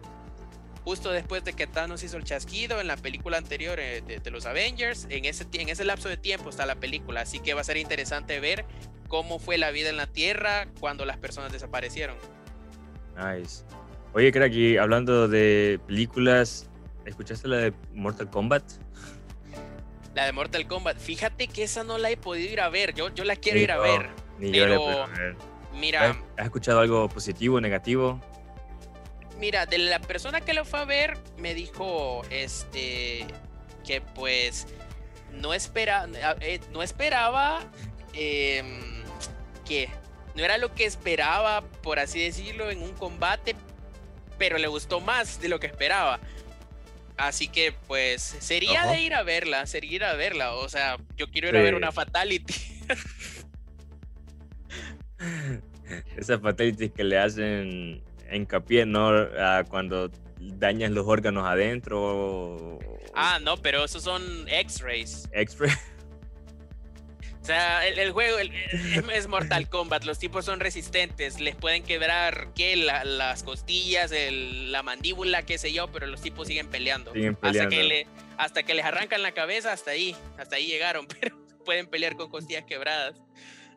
Justo 0.85 1.13
después 1.13 1.43
de 1.45 1.55
que 1.55 1.67
Thanos 1.67 2.03
hizo 2.03 2.19
el 2.19 2.25
chasquido 2.25 2.79
en 2.81 2.87
la 2.87 2.97
película 2.99 3.39
anterior 3.39 3.81
eh, 3.81 4.03
de, 4.03 4.31
los 4.31 4.45
Avengers, 4.45 5.07
en 5.09 5.25
ese, 5.25 5.47
en 5.53 5.71
ese 5.71 5.85
lapso 5.85 6.11
de 6.11 6.19
tiempo 6.19 6.51
está 6.51 6.67
la 6.67 6.75
película, 6.75 7.23
así 7.23 7.41
que 7.41 7.55
va 7.55 7.63
a 7.63 7.65
ser 7.65 7.79
interesante 7.79 8.39
ver 8.39 8.67
cómo 9.09 9.39
fue 9.39 9.57
la 9.57 9.71
vida 9.71 9.89
en 9.89 9.97
la 9.97 10.07
Tierra 10.07 10.67
cuando 10.81 11.07
las 11.07 11.17
personas 11.17 11.53
desaparecieron. 11.53 12.17
Nice. 13.17 13.65
Oye, 14.13 14.31
crack, 14.31 14.53
hablando 14.79 15.27
de 15.27 15.81
películas, 15.87 16.69
¿escuchaste 17.07 17.49
la 17.49 17.57
de 17.57 17.73
Mortal 17.93 18.29
Kombat? 18.29 18.63
La 20.15 20.27
de 20.27 20.33
Mortal 20.33 20.67
Kombat. 20.67 20.99
Fíjate 20.99 21.49
que 21.49 21.65
esa 21.65 21.83
no 21.83 21.99
la 21.99 22.11
he 22.11 22.17
podido 22.17 22.53
ir 22.53 22.61
a 22.61 22.69
ver. 22.69 22.95
Yo, 22.95 23.13
yo 23.13 23.25
la 23.25 23.37
quiero 23.37 23.59
ir 23.59 23.73
a 23.73 23.79
ver. 23.79 24.11
Ni 24.39 24.53
pero, 24.53 25.09
ver. 25.09 25.37
Mira. 25.75 26.17
¿Has 26.37 26.45
escuchado 26.45 26.81
algo 26.81 27.09
positivo, 27.09 27.61
negativo? 27.61 28.21
Mira, 29.39 29.67
de 29.67 29.79
la 29.79 29.99
persona 29.99 30.41
que 30.41 30.55
lo 30.55 30.65
fue 30.65 30.81
a 30.81 30.85
ver, 30.85 31.19
me 31.37 31.55
dijo 31.55 32.23
este 32.31 33.27
que 33.85 34.01
pues 34.01 34.67
no 35.33 35.53
espera, 35.53 36.09
eh, 36.41 36.61
no 36.73 36.83
esperaba 36.83 37.61
em, 38.13 39.03
que 39.67 39.89
no 40.35 40.45
era 40.45 40.59
lo 40.59 40.75
que 40.75 40.85
esperaba, 40.85 41.63
por 41.83 41.99
así 41.99 42.23
decirlo, 42.23 42.71
en 42.71 42.83
un 42.83 42.93
combate, 42.93 43.55
pero 44.39 44.59
le 44.59 44.69
gustó 44.69 45.01
más 45.01 45.41
de 45.41 45.49
lo 45.49 45.61
que 45.61 45.67
esperaba. 45.67 46.21
Así 47.17 47.47
que 47.47 47.73
pues 47.87 48.23
sería 48.23 48.87
de 48.87 49.01
ir 49.01 49.15
a 49.15 49.23
verla, 49.23 49.67
sería 49.67 49.93
ir 49.93 50.05
a 50.05 50.15
verla. 50.15 50.55
O 50.55 50.69
sea, 50.69 50.97
yo 51.17 51.31
quiero 51.31 51.49
ir 51.49 51.57
a 51.57 51.63
ver 51.63 51.77
una 51.77 51.93
Fatality. 51.93 52.55
Esas 56.17 56.41
Fatalities 56.41 56.91
que 56.91 57.05
le 57.05 57.19
hacen 57.19 58.03
hincapié, 58.33 58.87
¿no? 58.87 59.11
cuando 59.69 60.11
dañan 60.39 60.95
los 60.95 61.07
órganos 61.07 61.47
adentro. 61.47 62.79
Ah, 63.15 63.39
no, 63.43 63.57
pero 63.57 63.85
esos 63.85 64.03
son 64.03 64.23
X-rays. 64.49 65.29
X-rays. 65.33 65.79
O 67.45 67.47
sea, 67.47 67.87
el, 67.87 68.11
juego 68.13 68.39
es 69.13 69.29
Mortal 69.29 69.69
Kombat, 69.69 70.05
los 70.05 70.19
tipos 70.19 70.47
son 70.47 70.61
resistentes, 70.61 71.41
les 71.41 71.55
pueden 71.55 71.83
quebrar 71.83 72.49
¿qué? 72.55 72.75
las 72.75 73.43
costillas, 73.43 74.15
la 74.31 74.83
mandíbula, 74.83 75.43
qué 75.43 75.59
sé 75.59 75.71
yo, 75.71 75.89
pero 75.89 76.07
los 76.07 76.23
tipos 76.23 76.49
siguen 76.49 76.69
peleando. 76.69 77.13
Hasta, 77.43 77.69
que 77.69 77.83
le, 77.83 78.07
hasta 78.39 78.63
que 78.63 78.73
les 78.73 78.87
arrancan 78.87 79.23
la 79.23 79.33
cabeza, 79.33 79.75
hasta 79.75 79.91
ahí, 79.91 80.17
hasta 80.39 80.57
ahí 80.57 80.67
llegaron, 80.69 81.07
pero 81.21 81.37
pueden 81.67 81.87
pelear 81.87 82.17
con 82.17 82.31
costillas 82.31 82.65
quebradas. 82.65 83.21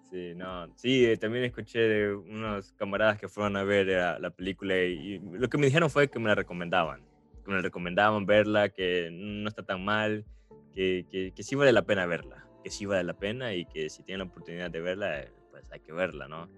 Sí, 0.09 0.33
no, 0.35 0.67
sí, 0.75 1.05
eh, 1.05 1.17
también 1.17 1.43
escuché 1.43 1.79
de 1.79 2.15
unos 2.15 2.71
camaradas 2.73 3.19
que 3.19 3.27
fueron 3.27 3.57
a 3.57 3.63
ver 3.63 3.87
la, 3.87 4.19
la 4.19 4.29
película 4.29 4.77
y, 4.77 5.19
lo 5.19 5.49
que 5.49 5.57
me 5.57 5.65
dijeron 5.65 5.89
fue 5.89 6.09
que 6.09 6.17
me 6.17 6.29
la 6.29 6.35
recomendaban, 6.35 7.01
que 7.43 7.49
me 7.49 7.57
la 7.57 7.61
recomendaban 7.61 8.25
verla, 8.25 8.69
que 8.69 9.09
no 9.11 9.49
está 9.49 9.63
tan 9.63 9.83
mal, 9.83 10.25
que, 10.73 11.05
que, 11.11 11.33
que 11.35 11.43
sí 11.43 11.55
vale 11.55 11.73
la 11.73 11.81
pena 11.81 12.05
verla 12.05 12.47
que 12.67 12.71
sí 12.71 12.85
vale 12.85 13.03
la 13.03 13.13
pena 13.13 13.53
y 13.53 13.65
que 13.65 13.89
si 13.89 14.03
tienen 14.03 14.19
la 14.19 14.25
oportunidad 14.25 14.69
de 14.69 14.81
verla, 14.81 15.21
eh, 15.21 15.31
pues 15.51 15.71
hay 15.71 15.79
que 15.79 15.93
verla, 15.93 16.27
¿no? 16.27 16.49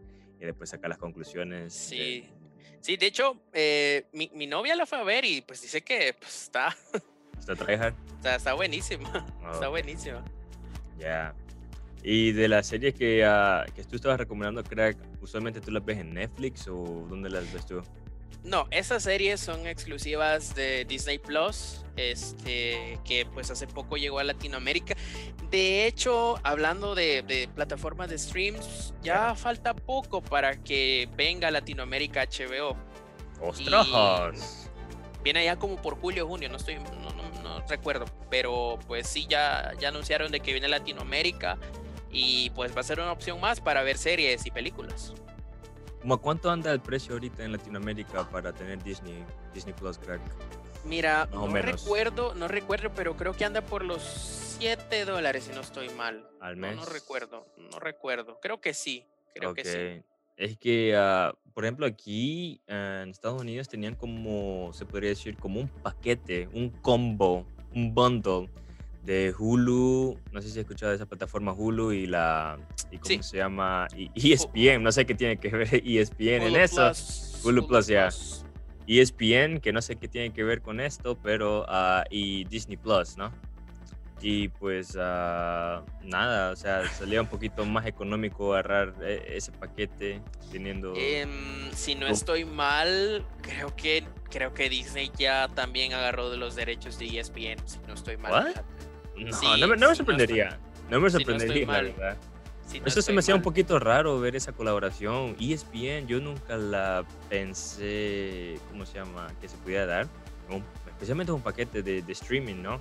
Y 0.41 0.45
después 0.45 0.71
sacar 0.71 0.89
las 0.89 0.97
conclusiones. 0.97 1.71
Sí, 1.71 2.27
sí, 2.81 2.97
de 2.97 3.05
hecho, 3.05 3.39
eh, 3.53 4.07
mi, 4.13 4.31
mi, 4.33 4.47
novia 4.47 4.75
la 4.75 4.87
fue 4.87 4.97
a 4.97 5.03
ver 5.03 5.23
y 5.23 5.41
pues 5.41 5.61
dice 5.61 5.81
que 5.81 6.15
pues, 6.19 6.45
está... 6.45 6.75
¿Está 7.37 7.55
tryhard? 7.55 7.93
Está, 8.19 8.35
está 8.35 8.53
buenísima, 8.53 9.25
está 9.53 9.69
buenísima. 9.69 10.25
Ya. 10.97 11.33
Y 12.03 12.31
de 12.31 12.47
las 12.47 12.67
series 12.67 12.93
que, 12.93 13.25
uh, 13.25 13.71
que 13.73 13.83
tú 13.83 13.97
estabas 13.97 14.19
recomendando, 14.19 14.63
Crack, 14.63 14.97
¿usualmente 15.21 15.59
tú 15.59 15.71
las 15.71 15.83
ves 15.83 15.97
en 15.97 16.13
Netflix 16.13 16.67
o 16.67 17.05
dónde 17.09 17.29
las 17.29 17.51
ves 17.51 17.65
tú? 17.65 17.81
No, 18.43 18.67
esas 18.71 19.03
series 19.03 19.41
son 19.41 19.67
exclusivas 19.67 20.55
de 20.55 20.85
Disney 20.85 21.17
Plus, 21.19 21.83
este, 21.97 22.97
que 23.03 23.25
pues 23.25 23.51
hace 23.51 23.67
poco 23.67 23.97
llegó 23.97 24.19
a 24.19 24.23
Latinoamérica. 24.23 24.95
De 25.51 25.85
hecho, 25.85 26.39
hablando 26.43 26.95
de, 26.95 27.49
plataformas 27.53 28.09
de 28.09 28.17
streams, 28.17 28.93
ya 29.01 29.35
falta 29.35 29.73
poco 29.73 30.21
para 30.21 30.55
que 30.63 31.09
venga 31.17 31.49
a 31.49 31.51
Latinoamérica 31.51 32.25
HBO. 32.25 32.77
¡Ostras! 33.41 34.69
Viene 35.21 35.43
ya 35.43 35.57
como 35.57 35.75
por 35.75 35.99
julio 35.99 36.25
junio, 36.25 36.47
no 36.47 36.55
estoy, 36.55 36.75
no, 36.75 37.59
recuerdo, 37.67 38.05
pero 38.29 38.79
pues 38.87 39.05
sí 39.05 39.27
ya, 39.29 39.73
ya 39.79 39.89
anunciaron 39.89 40.31
de 40.31 40.39
que 40.39 40.53
viene 40.53 40.67
a 40.67 40.69
Latinoamérica 40.69 41.57
y 42.11 42.49
pues 42.51 42.75
va 42.75 42.81
a 42.81 42.83
ser 42.83 42.99
una 42.99 43.11
opción 43.11 43.39
más 43.39 43.61
para 43.61 43.83
ver 43.83 43.97
series 43.97 44.45
y 44.45 44.51
películas. 44.51 45.13
¿Cómo 46.01 46.17
cuánto 46.21 46.49
anda 46.49 46.71
el 46.71 46.79
precio 46.79 47.13
ahorita 47.13 47.43
en 47.43 47.51
Latinoamérica 47.51 48.29
para 48.29 48.53
tener 48.53 48.81
Disney, 48.83 49.25
Disney 49.53 49.73
Plus, 49.73 49.97
crack? 49.97 50.21
Mira, 50.85 51.27
no 51.33 51.47
recuerdo, 51.47 52.33
no 52.35 52.47
recuerdo, 52.47 52.91
pero 52.95 53.17
creo 53.17 53.33
que 53.33 53.43
anda 53.43 53.61
por 53.61 53.83
los 53.83 54.01
7 54.59 55.03
dólares 55.03 55.45
si 55.45 55.53
no 55.53 55.61
estoy 55.61 55.89
mal. 55.89 56.25
¿Al 56.39 56.55
mes? 56.55 56.77
No, 56.77 56.85
recuerdo, 56.85 57.45
no 57.57 57.79
recuerdo. 57.79 58.39
Creo 58.41 58.61
que 58.61 58.73
sí, 58.73 59.05
creo 59.35 59.53
que 59.53 59.65
sí. 59.65 60.03
Es 60.37 60.57
que, 60.57 60.95
ah, 60.95 61.35
por 61.53 61.65
ejemplo, 61.65 61.85
aquí 61.85 62.61
en 62.67 63.09
Estados 63.09 63.41
Unidos 63.41 63.67
tenían 63.67 63.95
como, 63.95 64.71
se 64.71 64.85
podría 64.85 65.09
decir, 65.09 65.35
como 65.35 65.59
un 65.59 65.67
paquete, 65.67 66.47
un 66.53 66.69
combo, 66.69 67.45
un 67.75 67.93
bundle 67.93 68.49
de 69.09 69.33
Hulu, 69.35 70.19
no 70.31 70.39
sé 70.39 70.49
si 70.49 70.51
has 70.51 70.57
escuchado 70.57 70.91
de 70.91 70.97
esa 70.97 71.07
plataforma 71.07 71.51
Hulu 71.51 71.93
y 71.93 72.05
la, 72.05 72.59
y 72.91 72.99
¿cómo 72.99 73.23
se 73.23 73.37
llama? 73.37 73.87
ESPN, 74.13 74.83
no 74.83 74.91
sé 74.91 75.07
qué 75.07 75.15
tiene 75.15 75.37
que 75.37 75.49
ver 75.49 75.67
ESPN 75.83 76.43
en 76.43 76.55
eso. 76.55 76.91
Hulu, 77.43 77.65
Plus, 77.67 77.87
ya. 77.87 78.09
ESPN, 78.85 79.61
que 79.61 79.73
no 79.73 79.81
sé 79.81 79.95
qué 79.95 80.07
tiene 80.07 80.31
que 80.31 80.43
ver 80.43 80.61
con 80.61 80.79
esto, 80.79 81.17
pero, 81.23 81.63
uh, 81.63 82.03
y 82.11 82.43
Disney 82.45 82.77
Plus, 82.77 83.17
¿no? 83.17 83.31
Y 84.21 84.49
pues 84.49 84.93
uh, 84.93 85.81
nada, 86.03 86.51
o 86.51 86.55
sea, 86.55 86.87
salía 86.89 87.21
un 87.21 87.27
poquito 87.27 87.65
más 87.65 87.87
económico 87.87 88.53
agarrar 88.53 88.93
eh, 89.01 89.23
ese 89.29 89.51
paquete 89.53 90.21
teniendo... 90.51 90.93
Em, 90.95 91.71
si 91.71 91.95
no 91.95 92.05
estoy 92.05 92.45
mal, 92.45 93.25
creo 93.41 93.75
que, 93.75 94.03
creo 94.29 94.53
que 94.53 94.69
Disney 94.69 95.11
ya 95.17 95.47
también 95.47 95.93
agarró 95.93 96.29
de 96.29 96.37
los 96.37 96.55
derechos 96.55 96.99
de 96.99 97.19
ESPN, 97.19 97.57
si 97.65 97.79
no 97.87 97.95
estoy 97.95 98.17
mal. 98.17 98.53
No, 99.19 99.57
no, 99.57 99.89
me, 99.89 99.95
sorprendería. 99.95 100.59
No, 100.89 100.99
me 100.99 101.09
sorprendería, 101.09 101.65
la 101.65 101.81
verdad. 101.81 102.17
Eso 102.85 103.01
se 103.01 103.11
me 103.11 103.19
hacía 103.19 103.35
un 103.35 103.41
poquito 103.41 103.79
raro 103.79 104.19
ver 104.19 104.35
esa 104.35 104.51
colaboración. 104.51 105.35
ESPN, 105.39 106.07
yo 106.07 106.19
nunca 106.19 106.55
la 106.55 107.05
pensé, 107.27 108.59
¿cómo 108.69 108.85
se 108.85 108.95
llama? 108.95 109.27
Que 109.41 109.47
se 109.47 109.57
pudiera 109.57 109.85
dar. 109.85 110.07
especialmente 110.87 111.31
un 111.31 111.41
paquete 111.41 111.81
de, 111.81 112.03
streaming, 112.09 112.61
¿no? 112.61 112.79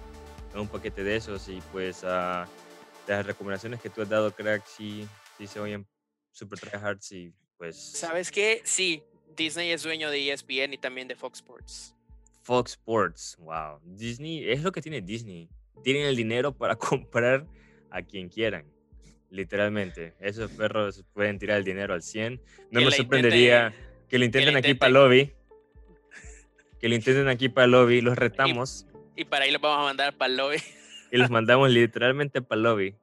Un 0.55 0.69
paquete 0.69 1.05
de 1.05 1.17
esos 1.17 1.49
y 1.49 1.63
pues 1.73 2.03
uh, 2.03 2.45
las 3.07 3.27
recomendaciones 3.27 3.81
que 3.81 3.89
tú 3.89 4.03
has 4.03 4.09
dado, 4.09 4.31
crack, 4.31 4.65
sí, 4.67 5.07
sí 5.37 5.47
se 5.47 5.61
oyen 5.61 5.87
super 6.33 6.59
tryhards 6.59 7.13
y 7.13 7.33
pues... 7.57 7.77
¿Sabes 7.77 8.31
qué? 8.31 8.61
Sí, 8.65 9.03
Disney 9.37 9.71
es 9.71 9.83
dueño 9.83 10.11
de 10.11 10.33
ESPN 10.33 10.75
y 10.75 10.79
también 10.79 11.09
de 11.09 11.15
Fox 11.15 11.39
Sports. 11.39 11.95
Fox 12.43 12.73
Sports, 12.73 13.37
wow. 13.39 13.79
Disney, 13.85 14.51
es 14.51 14.63
lo 14.63 14.73
que 14.73 14.83
tiene 14.83 15.01
Disney 15.01 15.49
tienen 15.83 16.07
el 16.07 16.17
dinero 16.17 16.53
para 16.53 16.77
comprar 16.77 17.47
a 17.91 18.03
quien 18.03 18.29
quieran. 18.29 18.65
Literalmente. 19.31 20.15
Esos 20.21 20.51
perros 20.53 21.05
pueden 21.13 21.39
tirar 21.39 21.59
el 21.59 21.65
dinero 21.65 21.95
al 21.95 22.03
100. 22.03 22.41
No 22.71 22.81
me 22.81 22.91
sorprendería 22.91 23.75
que 24.09 24.19
lo 24.19 24.25
intenten 24.25 24.57
aquí 24.57 24.75
para 24.75 24.89
el 24.89 24.95
lobby. 24.95 25.33
Que 26.81 26.89
lo 26.89 26.95
intenten 26.95 27.29
aquí 27.29 27.49
para 27.49 27.67
el 27.67 27.73
lobby. 27.73 28.01
Los 28.01 28.17
retamos. 28.17 28.87
Y, 29.17 29.25
para 29.25 29.45
ahí 29.45 29.51
los 29.51 29.61
vamos 29.61 29.81
a 29.81 29.83
mandar 29.83 30.17
para 30.17 30.31
el 30.31 30.37
lobby. 30.37 30.57
Y 31.11 31.19
los 31.19 31.31
mandamos 31.31 31.71
literalmente 31.71 32.41
para 32.41 32.57
el 32.57 32.63
lobby. 32.63 32.95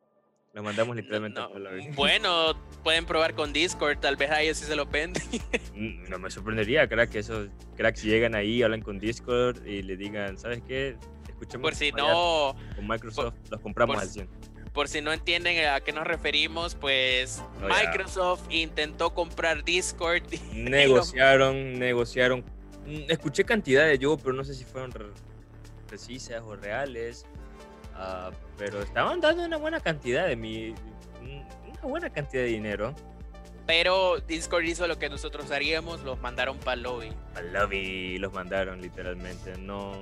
Los 0.54 0.64
mandamos 0.64 0.96
literalmente 0.96 1.42
para 1.42 1.58
el 1.58 1.64
lobby. 1.64 1.90
Bueno, 1.96 2.56
pueden 2.84 3.06
probar 3.06 3.36
con 3.36 3.54
Discord. 3.54 4.00
Tal 4.00 4.16
vez 4.16 4.32
a 4.32 4.42
ellos 4.42 4.58
sí 4.58 4.66
se 4.66 4.76
lo 4.76 4.86
venden. 4.86 5.22
Mm, 5.76 6.10
no 6.10 6.18
me 6.18 6.32
sorprendería, 6.32 6.88
crack, 6.88 7.12
que 7.12 7.20
esos 7.20 7.50
cracks 7.76 8.02
llegan 8.02 8.34
ahí, 8.34 8.64
hablan 8.64 8.82
con 8.82 8.98
Discord 8.98 9.68
y 9.68 9.82
le 9.84 9.98
digan, 9.98 10.38
¿sabes 10.38 10.64
qué? 10.66 10.96
Por 11.62 11.76
si 11.76 11.92
no. 11.92 12.56
Con 12.76 12.88
Microsoft 12.88 13.36
los 13.50 13.62
compramos 13.62 13.98
al 13.98 14.08
100. 14.08 14.30
Por 14.74 14.90
si 14.90 15.02
no 15.02 15.14
entienden 15.14 15.70
a 15.70 15.80
qué 15.80 15.94
nos 15.94 16.06
referimos, 16.06 16.76
pues 16.76 17.42
oh, 17.62 17.68
Microsoft 17.68 18.44
intentó 18.50 19.14
comprar 19.14 19.64
Discord. 19.64 20.24
Negociaron, 20.54 21.80
negociaron. 21.80 22.44
Mm, 22.86 23.10
escuché 23.10 23.46
cantidades 23.46 23.98
yo, 24.00 24.18
pero 24.18 24.34
no 24.34 24.44
sé 24.44 24.54
si 24.54 24.66
fueron 24.66 24.92
precisas 25.88 26.42
o 26.44 26.56
reales. 26.56 27.26
Ah, 27.96 28.32
pero 28.58 28.82
estaban 28.82 29.22
dando 29.22 29.46
una 29.46 29.58
buena 29.58 29.80
cantidad 29.80 30.28
de 30.28 30.36
mi. 30.36 30.72
Mm, 31.22 31.70
una 31.72 31.82
buena 31.84 32.10
cantidad 32.10 32.44
de 32.44 32.50
dinero. 32.50 32.94
Pero 33.66 34.20
Discord 34.20 34.64
hizo 34.66 34.88
lo 34.88 35.00
que 35.00 35.10
nosotros 35.10 35.50
haríamos, 35.52 36.04
los 36.04 36.20
mandaron 36.22 36.58
para 36.58 36.76
lobby. 36.76 37.12
Para 37.34 37.48
lobby 37.48 38.18
los 38.20 38.32
mandaron 38.32 38.82
literalmente. 38.82 39.58
No, 39.58 39.94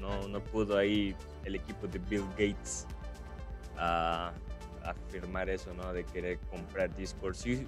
no, 0.00 0.28
no 0.28 0.42
pudo 0.42 0.76
ahí 0.76 1.14
el 1.44 1.54
equipo 1.54 1.86
de 1.86 1.98
Bill 1.98 2.24
Gates 2.38 2.86
a 3.76 4.32
afirmar 4.84 5.48
eso, 5.50 5.72
¿no? 5.74 5.92
De 5.92 6.04
querer 6.04 6.38
comprar 6.50 6.94
Discord. 6.96 7.34
Sí, 7.34 7.66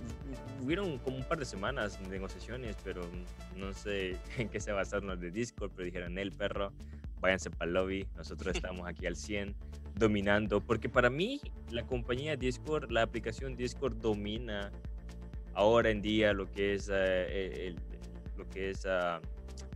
hubieron 0.63 0.99
como 0.99 1.17
un 1.17 1.25
par 1.25 1.39
de 1.39 1.45
semanas 1.45 2.01
de 2.01 2.09
negociaciones, 2.09 2.77
pero 2.85 3.03
no 3.57 3.73
sé 3.73 4.17
en 4.39 4.49
qué 4.49 4.61
se 4.61 4.73
basaron 4.73 5.09
los 5.09 5.21
de 5.21 5.31
Discord, 5.31 5.71
pero 5.75 5.87
dijeron, 5.87 6.19
el 6.19 6.33
perro, 6.33 6.73
váyanse 7.21 7.51
para 7.51 7.67
el 7.67 7.75
lobby, 7.75 8.07
nosotros 8.17 8.55
estamos 8.57 8.87
aquí 8.87 9.07
al 9.07 9.17
100 9.17 9.55
dominando, 9.95 10.61
porque 10.61 10.89
para 10.89 11.11
mí 11.11 11.41
la 11.71 11.87
compañía 11.87 12.37
Discord, 12.37 12.91
la 12.91 13.03
aplicación 13.03 13.57
Discord 13.57 13.97
domina 13.97 14.73
ahora 15.55 15.91
en 15.91 16.01
día 16.01 16.33
lo 16.33 16.51
que 16.51 16.75
es, 16.75 16.91
eh, 16.93 17.75
lo 18.39 18.49
que 18.49 18.71
es 18.71 18.87
ah, 18.87 19.21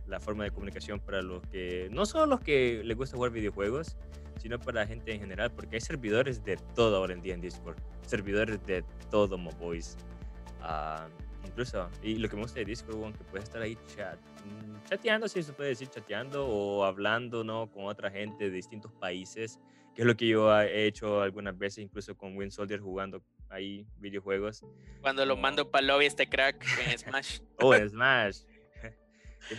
la 0.07 0.19
forma 0.19 0.43
de 0.43 0.51
comunicación 0.51 0.99
para 0.99 1.21
los 1.21 1.41
que, 1.47 1.89
no 1.91 2.05
solo 2.05 2.25
los 2.25 2.39
que 2.41 2.81
les 2.83 2.97
gusta 2.97 3.17
jugar 3.17 3.31
videojuegos, 3.31 3.97
sino 4.37 4.59
para 4.59 4.81
la 4.81 4.87
gente 4.87 5.13
en 5.13 5.19
general, 5.19 5.51
porque 5.51 5.75
hay 5.75 5.81
servidores 5.81 6.43
de 6.43 6.57
todo 6.75 6.97
ahora 6.97 7.13
en 7.13 7.21
día 7.21 7.33
en 7.33 7.41
Discord, 7.41 7.77
servidores 8.05 8.65
de 8.65 8.83
todo 9.09 9.37
Moboys. 9.37 9.97
Uh, 10.61 11.07
incluso, 11.45 11.89
y 12.01 12.15
lo 12.15 12.29
que 12.29 12.35
me 12.35 12.43
gusta 12.43 12.59
de 12.59 12.65
Discord, 12.65 13.15
que 13.15 13.23
puedes 13.25 13.45
estar 13.45 13.61
ahí 13.61 13.77
chat, 13.95 14.19
chateando, 14.89 15.27
si 15.27 15.43
se 15.43 15.53
puede 15.53 15.69
decir 15.69 15.87
chateando, 15.89 16.47
o 16.47 16.83
hablando 16.83 17.43
¿no? 17.43 17.69
con 17.71 17.85
otra 17.85 18.09
gente 18.09 18.45
de 18.45 18.51
distintos 18.51 18.91
países, 18.93 19.59
que 19.93 20.03
es 20.03 20.07
lo 20.07 20.15
que 20.15 20.27
yo 20.27 20.55
he 20.61 20.85
hecho 20.85 21.21
algunas 21.21 21.57
veces, 21.57 21.83
incluso 21.83 22.15
con 22.15 22.37
Win 22.37 22.51
Soldier 22.51 22.79
jugando 22.79 23.23
ahí 23.49 23.85
videojuegos. 23.97 24.63
Cuando 25.01 25.25
lo 25.25 25.37
mando 25.37 25.71
para 25.71 25.85
lobby 25.85 26.05
este 26.05 26.29
crack 26.29 26.63
en 26.85 26.99
Smash. 26.99 27.39
oh, 27.59 27.73
en 27.73 27.89
Smash. 27.89 28.41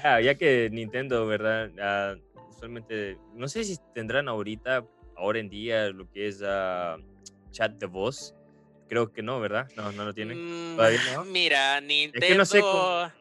Ya, 0.03 0.21
ya 0.21 0.35
que 0.35 0.69
Nintendo, 0.71 1.27
¿verdad? 1.27 1.71
Uh, 2.17 2.49
usualmente, 2.51 3.19
no 3.35 3.49
sé 3.49 3.65
si 3.65 3.77
tendrán 3.95 4.29
ahorita, 4.29 4.85
ahora 5.17 5.39
en 5.39 5.49
día, 5.49 5.91
lo 5.91 6.11
que 6.11 6.29
es 6.29 6.41
uh, 6.41 7.01
chat 7.51 7.73
de 7.73 7.87
voz. 7.87 8.35
Creo 8.89 9.13
que 9.13 9.23
no, 9.23 9.39
¿verdad? 9.39 9.69
No, 9.77 9.93
no 9.93 10.05
lo 10.05 10.15
tienen. 10.15 10.75
¿Todavía 10.77 11.01
no? 11.15 11.25
Mm, 11.25 11.29
mira, 11.33 11.81
Nintendo. 11.81 12.27
Es 12.27 12.33
que 12.33 12.39
no 12.39 12.45
sé 12.45 12.61
cómo... 12.61 13.13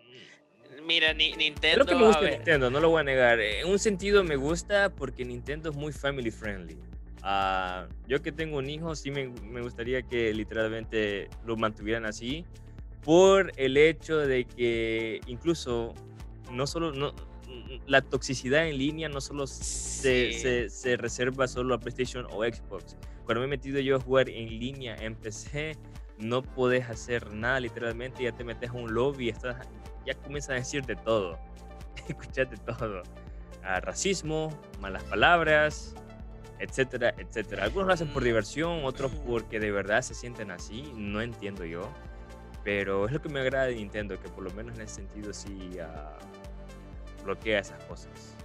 Mira, 0.86 1.14
ni, 1.14 1.34
Nintendo. 1.34 1.80
Lo 1.80 1.86
que 1.86 1.96
me 1.96 2.08
gusta 2.08 2.30
Nintendo, 2.30 2.70
no 2.70 2.80
lo 2.80 2.90
voy 2.90 3.02
a 3.02 3.04
negar. 3.04 3.42
En 3.42 3.68
un 3.68 3.78
sentido 3.78 4.24
me 4.24 4.38
gusta 4.38 4.90
porque 4.90 5.26
Nintendo 5.26 5.72
es 5.72 5.76
muy 5.76 5.92
family 5.92 6.32
friendly. 6.32 6.78
Uh, 7.24 7.92
yo 8.08 8.22
que 8.22 8.32
tengo 8.32 8.58
un 8.58 8.70
hijo, 8.70 8.96
sí 8.96 9.12
me, 9.12 9.28
me, 9.28 9.60
gustaría 9.62 10.02
que 10.02 10.34
literalmente 10.34 11.28
lo 11.46 11.58
mantuvieran 11.58 12.06
así. 12.06 12.46
Por 13.04 13.52
el 13.58 13.76
hecho 13.76 14.18
de 14.20 14.46
que 14.46 15.20
incluso 15.28 15.94
no 16.52 16.68
solo, 16.68 16.92
no, 16.92 17.14
la 17.86 18.02
toxicidad 18.02 18.68
en 18.68 18.78
línea 18.78 19.10
no 19.10 19.22
solo 19.22 19.48
se, 19.48 20.34
se, 20.34 20.70
se, 20.70 20.98
reserva 20.98 21.48
solo 21.48 21.76
a 21.76 21.80
PlayStation 21.80 22.26
o 22.32 22.44
Xbox. 22.44 22.98
Cuando 23.26 23.42
me 23.42 23.46
he 23.46 23.50
metido 23.50 23.80
yo 23.80 23.98
a 23.98 24.00
jugar 24.00 24.30
en 24.30 24.60
línea 24.60 24.96
en 24.96 25.16
PC, 25.16 25.78
no 26.18 26.42
puedes 26.42 26.90
hacer 26.90 27.34
nada 27.34 27.60
literalmente, 27.60 28.24
ya 28.24 28.32
te 28.32 28.44
metes 28.44 28.70
a 28.70 28.74
un 28.74 28.94
lobby 28.94 29.30
estás, 29.30 29.68
ya 30.06 30.14
comienzas 30.16 30.52
a 30.52 30.54
decir 30.54 30.86
de 30.86 30.96
todo, 30.96 31.38
escuchar 32.08 32.50
de 32.50 32.58
todo. 32.58 33.04
Ah, 33.64 33.82
racismo, 33.82 34.50
malas 34.80 35.04
palabras, 35.04 35.94
etcétera, 36.60 37.14
etcétera. 37.18 37.66
Algunos 37.66 37.88
lo 37.88 37.94
hacen 37.94 38.08
por 38.08 38.22
mm. 38.22 38.26
diversión, 38.26 38.86
otros 38.86 39.12
porque 39.26 39.60
de 39.60 39.72
verdad 39.72 40.02
se 40.02 40.14
sienten 40.14 40.52
así, 40.52 40.94
no 40.96 41.22
entiendo 41.22 41.66
yo. 41.66 41.90
Pero 42.64 43.06
es 43.06 43.12
lo 43.12 43.22
que 43.22 43.30
me 43.30 43.40
agrada 43.40 43.66
de 43.66 43.76
Nintendo, 43.76 44.20
que 44.20 44.30
por 44.30 44.44
lo 44.44 44.52
menos 44.52 44.76
en 44.76 44.82
ese 44.82 44.96
sentido 44.96 45.34
sí... 45.34 45.72
Uh, 45.80 46.37
bloquea 47.28 47.60
esas 47.60 47.84
cosas. 47.84 48.36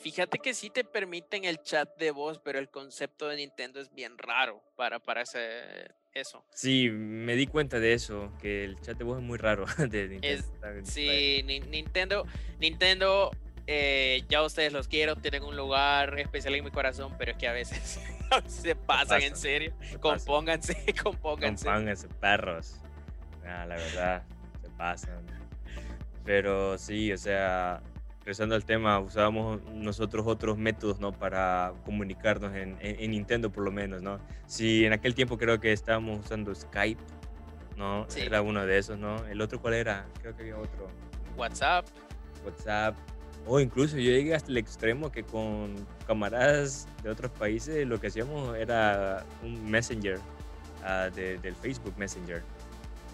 Fíjate 0.00 0.38
que 0.38 0.54
sí 0.54 0.70
te 0.70 0.84
permiten 0.84 1.44
el 1.44 1.60
chat 1.62 1.96
de 1.98 2.12
voz, 2.12 2.38
pero 2.38 2.58
el 2.58 2.68
concepto 2.68 3.28
de 3.28 3.36
Nintendo 3.36 3.80
es 3.80 3.92
bien 3.92 4.16
raro 4.16 4.62
para, 4.76 5.00
para 5.00 5.22
ese, 5.22 5.90
eso. 6.14 6.44
Sí, 6.54 6.88
me 6.88 7.34
di 7.34 7.46
cuenta 7.46 7.80
de 7.80 7.94
eso, 7.94 8.32
que 8.40 8.64
el 8.64 8.80
chat 8.80 8.96
de 8.96 9.04
voz 9.04 9.18
es 9.18 9.24
muy 9.24 9.38
raro 9.38 9.64
de 9.78 10.08
Nintendo. 10.08 10.46
sí, 10.84 11.42
Nintendo, 11.44 12.24
Nintendo 12.60 13.32
eh, 13.66 14.24
ya 14.28 14.42
ustedes 14.42 14.72
los 14.72 14.88
quiero, 14.88 15.16
tienen 15.16 15.42
un 15.42 15.56
lugar 15.56 16.18
especial 16.18 16.54
en 16.54 16.64
mi 16.64 16.70
corazón, 16.70 17.14
pero 17.18 17.32
es 17.32 17.36
que 17.36 17.48
a 17.48 17.52
veces 17.52 18.00
se 18.46 18.76
pasan 18.76 19.22
en 19.22 19.36
serio. 19.36 19.74
compónganse, 20.00 20.76
compónganse. 21.02 21.66
Compónganse, 21.66 22.08
perros. 22.20 22.80
la 23.42 23.66
verdad, 23.66 24.22
se 24.62 24.70
pasan. 24.70 25.47
Pero 26.28 26.76
sí, 26.76 27.10
o 27.10 27.16
sea, 27.16 27.80
regresando 28.18 28.54
al 28.54 28.66
tema, 28.66 29.00
usábamos 29.00 29.62
nosotros 29.72 30.26
otros 30.26 30.58
métodos, 30.58 31.00
¿no? 31.00 31.10
Para 31.10 31.72
comunicarnos 31.86 32.54
en, 32.54 32.76
en, 32.82 33.12
Nintendo, 33.12 33.50
por 33.50 33.64
lo 33.64 33.72
menos, 33.72 34.02
¿no? 34.02 34.20
Sí, 34.46 34.84
en 34.84 34.92
aquel 34.92 35.14
tiempo 35.14 35.38
creo 35.38 35.58
que 35.58 35.72
estábamos 35.72 36.26
usando 36.26 36.54
Skype, 36.54 37.00
¿no? 37.78 38.06
Era 38.14 38.42
uno 38.42 38.66
de 38.66 38.76
esos, 38.76 38.98
¿no? 38.98 39.24
¿El 39.24 39.40
otro 39.40 39.58
cuál 39.58 39.72
era? 39.72 40.04
Creo 40.20 40.36
que 40.36 40.42
había 40.42 40.58
otro. 40.58 40.88
WhatsApp. 41.34 41.86
WhatsApp. 42.44 42.94
O 43.46 43.58
incluso 43.58 43.96
yo 43.96 44.10
llegué 44.10 44.34
hasta 44.34 44.50
el 44.50 44.58
extremo 44.58 45.10
que 45.10 45.22
con 45.22 45.76
camaradas 46.06 46.88
de 47.02 47.08
otros 47.08 47.30
países 47.30 47.86
lo 47.86 47.98
que 47.98 48.08
hacíamos 48.08 48.54
era 48.58 49.24
un 49.42 49.64
messenger 49.70 50.18
uh, 50.82 51.10
del 51.14 51.56
Facebook 51.56 51.94
Messenger. 51.96 52.42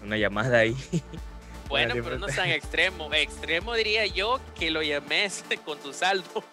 Una 0.03 0.17
llamada 0.17 0.57
ahí 0.57 0.75
Bueno, 1.67 1.95
pero 2.03 2.19
no 2.19 2.27
tan 2.27 2.49
extremo. 2.49 3.11
Extremo 3.13 3.73
diría 3.73 4.05
yo 4.05 4.39
que 4.57 4.69
lo 4.69 4.83
llames 4.83 5.43
con 5.65 5.79
tu 5.79 5.93
saldo. 5.93 6.43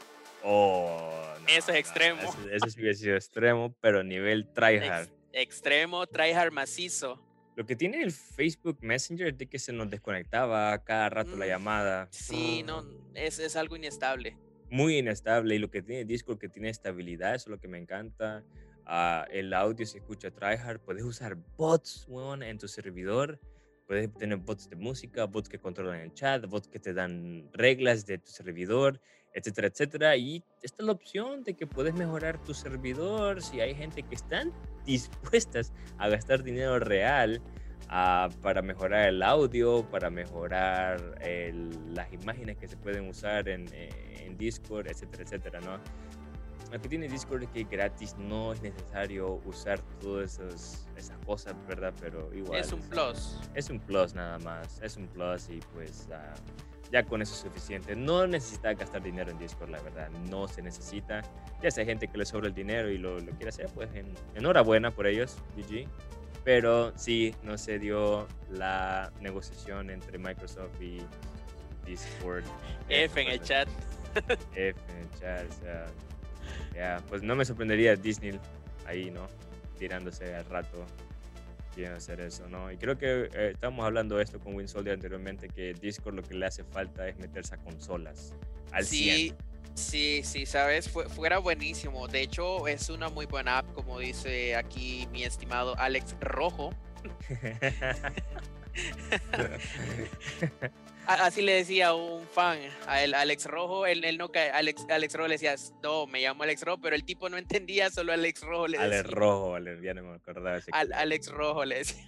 Oh, 0.42 1.22
eso 1.46 1.70
es 1.70 1.78
extremo. 1.78 2.20
eso, 2.50 2.66
sí 2.68 2.80
hubiera 2.80 2.96
sido 2.96 3.16
extremo, 3.16 3.74
pero 3.80 4.02
nivel 4.02 4.48
tryhard. 4.52 5.08
extremo, 5.32 6.06
tryhard 6.06 6.52
macizo. 6.52 7.20
Lo 7.54 7.66
que 7.66 7.76
tiene 7.76 8.02
el 8.02 8.12
Facebook 8.12 8.78
Messenger 8.80 9.28
es 9.28 9.38
de 9.38 9.46
que 9.46 9.58
se 9.58 9.72
nos 9.72 9.90
desconectaba 9.90 10.76
cada 10.84 11.10
rato 11.10 11.36
la 11.36 11.44
mm, 11.44 11.48
llamada. 11.48 12.08
Sí, 12.10 12.62
no, 12.62 12.84
es, 13.14 13.38
es 13.38 13.56
algo 13.56 13.76
inestable. 13.76 14.38
Muy 14.70 14.96
inestable. 14.98 15.54
Y 15.54 15.58
lo 15.58 15.70
que 15.70 15.82
tiene 15.82 16.06
Discord 16.06 16.38
que 16.38 16.48
tiene 16.48 16.70
estabilidad, 16.70 17.34
eso 17.34 17.50
es 17.50 17.50
lo 17.50 17.60
que 17.60 17.68
me 17.68 17.78
encanta. 17.78 18.42
Ah, 18.86 19.26
el 19.30 19.52
audio 19.52 19.84
se 19.84 19.98
escucha 19.98 20.30
tryhard. 20.30 20.80
Puedes 20.80 21.04
usar 21.04 21.36
bots, 21.56 22.08
en 22.40 22.58
tu 22.58 22.68
servidor 22.68 23.38
Puedes 23.92 24.10
tener 24.14 24.38
bots 24.38 24.70
de 24.70 24.76
música, 24.76 25.26
bots 25.26 25.50
que 25.50 25.58
controlan 25.58 26.00
el 26.00 26.14
chat, 26.14 26.46
bots 26.46 26.66
que 26.66 26.78
te 26.78 26.94
dan 26.94 27.50
reglas 27.52 28.06
de 28.06 28.16
tu 28.16 28.30
servidor, 28.30 28.98
etcétera, 29.34 29.68
etcétera. 29.68 30.16
Y 30.16 30.42
esta 30.62 30.82
es 30.82 30.86
la 30.86 30.92
opción 30.92 31.44
de 31.44 31.52
que 31.52 31.66
puedes 31.66 31.92
mejorar 31.92 32.42
tu 32.42 32.54
servidor 32.54 33.42
si 33.42 33.60
hay 33.60 33.74
gente 33.74 34.02
que 34.02 34.14
están 34.14 34.50
dispuestas 34.86 35.74
a 35.98 36.08
gastar 36.08 36.42
dinero 36.42 36.78
real 36.78 37.42
ah, 37.90 38.30
para 38.40 38.62
mejorar 38.62 39.10
el 39.10 39.22
audio, 39.22 39.86
para 39.90 40.08
mejorar 40.08 40.98
las 41.90 42.10
imágenes 42.14 42.56
que 42.56 42.68
se 42.68 42.78
pueden 42.78 43.10
usar 43.10 43.46
en, 43.50 43.66
en 43.74 44.38
Discord, 44.38 44.86
etcétera, 44.86 45.24
etcétera, 45.24 45.60
¿no? 45.60 45.78
Lo 46.72 46.80
que 46.80 46.88
tiene 46.88 47.06
Discord 47.06 47.42
es 47.42 47.50
que 47.50 47.64
gratis 47.64 48.16
no 48.16 48.54
es 48.54 48.62
necesario 48.62 49.42
usar 49.44 49.78
todas 50.00 50.38
esas, 50.38 50.88
esas 50.96 51.18
cosas, 51.26 51.54
¿verdad? 51.68 51.92
Pero 52.00 52.32
igual. 52.34 52.58
Es 52.58 52.72
un 52.72 52.80
plus. 52.80 53.38
Es 53.54 53.68
un 53.68 53.78
plus 53.78 54.14
nada 54.14 54.38
más. 54.38 54.80
Es 54.80 54.96
un 54.96 55.06
plus 55.06 55.50
y 55.50 55.60
pues 55.74 56.08
ah, 56.14 56.32
ya 56.90 57.04
con 57.04 57.20
eso 57.20 57.34
es 57.34 57.40
suficiente. 57.40 57.94
No 57.94 58.26
necesita 58.26 58.72
gastar 58.72 59.02
dinero 59.02 59.30
en 59.30 59.38
Discord, 59.38 59.68
la 59.68 59.82
verdad. 59.82 60.08
No 60.30 60.48
se 60.48 60.62
necesita. 60.62 61.20
Ya 61.62 61.70
sea 61.70 61.84
gente 61.84 62.08
que 62.08 62.16
le 62.16 62.24
sobra 62.24 62.48
el 62.48 62.54
dinero 62.54 62.90
y 62.90 62.96
lo, 62.96 63.20
lo 63.20 63.32
quiere 63.32 63.50
hacer, 63.50 63.66
pues 63.74 63.90
enhorabuena 64.34 64.90
por 64.90 65.06
ellos, 65.06 65.36
GG. 65.56 65.86
Pero 66.42 66.96
sí, 66.96 67.34
no 67.42 67.58
se 67.58 67.78
dio 67.78 68.26
la 68.50 69.12
negociación 69.20 69.90
entre 69.90 70.16
Microsoft 70.16 70.80
y 70.80 71.02
Discord. 71.84 72.44
F 72.88 73.20
en 73.20 73.28
el 73.28 73.42
chat. 73.42 73.68
F 74.54 74.80
en 74.88 74.96
el 74.96 75.10
chat, 75.20 75.46
o 75.50 75.60
sea 75.60 75.86
ya, 76.74 77.02
pues 77.08 77.22
no 77.22 77.34
me 77.34 77.44
sorprendería 77.44 77.96
Disney 77.96 78.38
ahí, 78.86 79.10
¿no? 79.10 79.26
Tirándose 79.78 80.34
al 80.34 80.44
rato, 80.46 80.84
quieren 81.74 81.94
hacer 81.94 82.20
eso, 82.20 82.48
¿no? 82.48 82.70
Y 82.70 82.76
creo 82.76 82.98
que 82.98 83.28
eh, 83.32 83.50
estábamos 83.52 83.84
hablando 83.84 84.16
de 84.16 84.24
esto 84.24 84.38
con 84.38 84.54
WinSoldier 84.54 84.94
anteriormente, 84.94 85.48
que 85.48 85.74
Discord 85.74 86.14
lo 86.14 86.22
que 86.22 86.34
le 86.34 86.46
hace 86.46 86.64
falta 86.64 87.08
es 87.08 87.18
meterse 87.18 87.54
a 87.54 87.58
consolas 87.58 88.32
al 88.72 88.84
sí, 88.84 89.34
Sí, 89.74 90.20
sí, 90.22 90.44
sabes, 90.44 90.90
fuera 90.90 91.38
buenísimo. 91.38 92.06
De 92.06 92.20
hecho, 92.20 92.68
es 92.68 92.90
una 92.90 93.08
muy 93.08 93.24
buena 93.24 93.58
app, 93.58 93.72
como 93.72 94.00
dice 94.00 94.54
aquí 94.54 95.08
mi 95.10 95.24
estimado 95.24 95.74
Alex 95.78 96.14
Rojo. 96.20 96.74
así 101.14 101.42
le 101.42 101.52
decía 101.52 101.94
un 101.94 102.26
fan 102.26 102.58
a 102.86 103.02
él, 103.02 103.14
Alex 103.14 103.46
Rojo, 103.46 103.86
él, 103.86 104.04
él 104.04 104.18
no 104.18 104.30
Alex, 104.52 104.86
Alex 104.88 105.14
Rojo 105.14 105.28
le 105.28 105.34
decía, 105.34 105.54
no, 105.82 106.06
me 106.06 106.20
llamo 106.20 106.42
Alex 106.42 106.62
Rojo, 106.62 106.80
pero 106.80 106.96
el 106.96 107.04
tipo 107.04 107.28
no 107.28 107.36
entendía, 107.36 107.90
solo 107.90 108.12
Alex 108.12 108.42
Rojo 108.42 108.68
le 108.68 108.78
decía. 108.78 108.98
Alex 109.00 109.10
Rojo, 109.10 109.58
ya 109.58 109.94
no 109.94 110.02
me 110.02 110.16
acordaba. 110.16 110.60
Alex 110.72 111.28
Rojo 111.28 111.64
le 111.64 111.78
decía. 111.78 112.04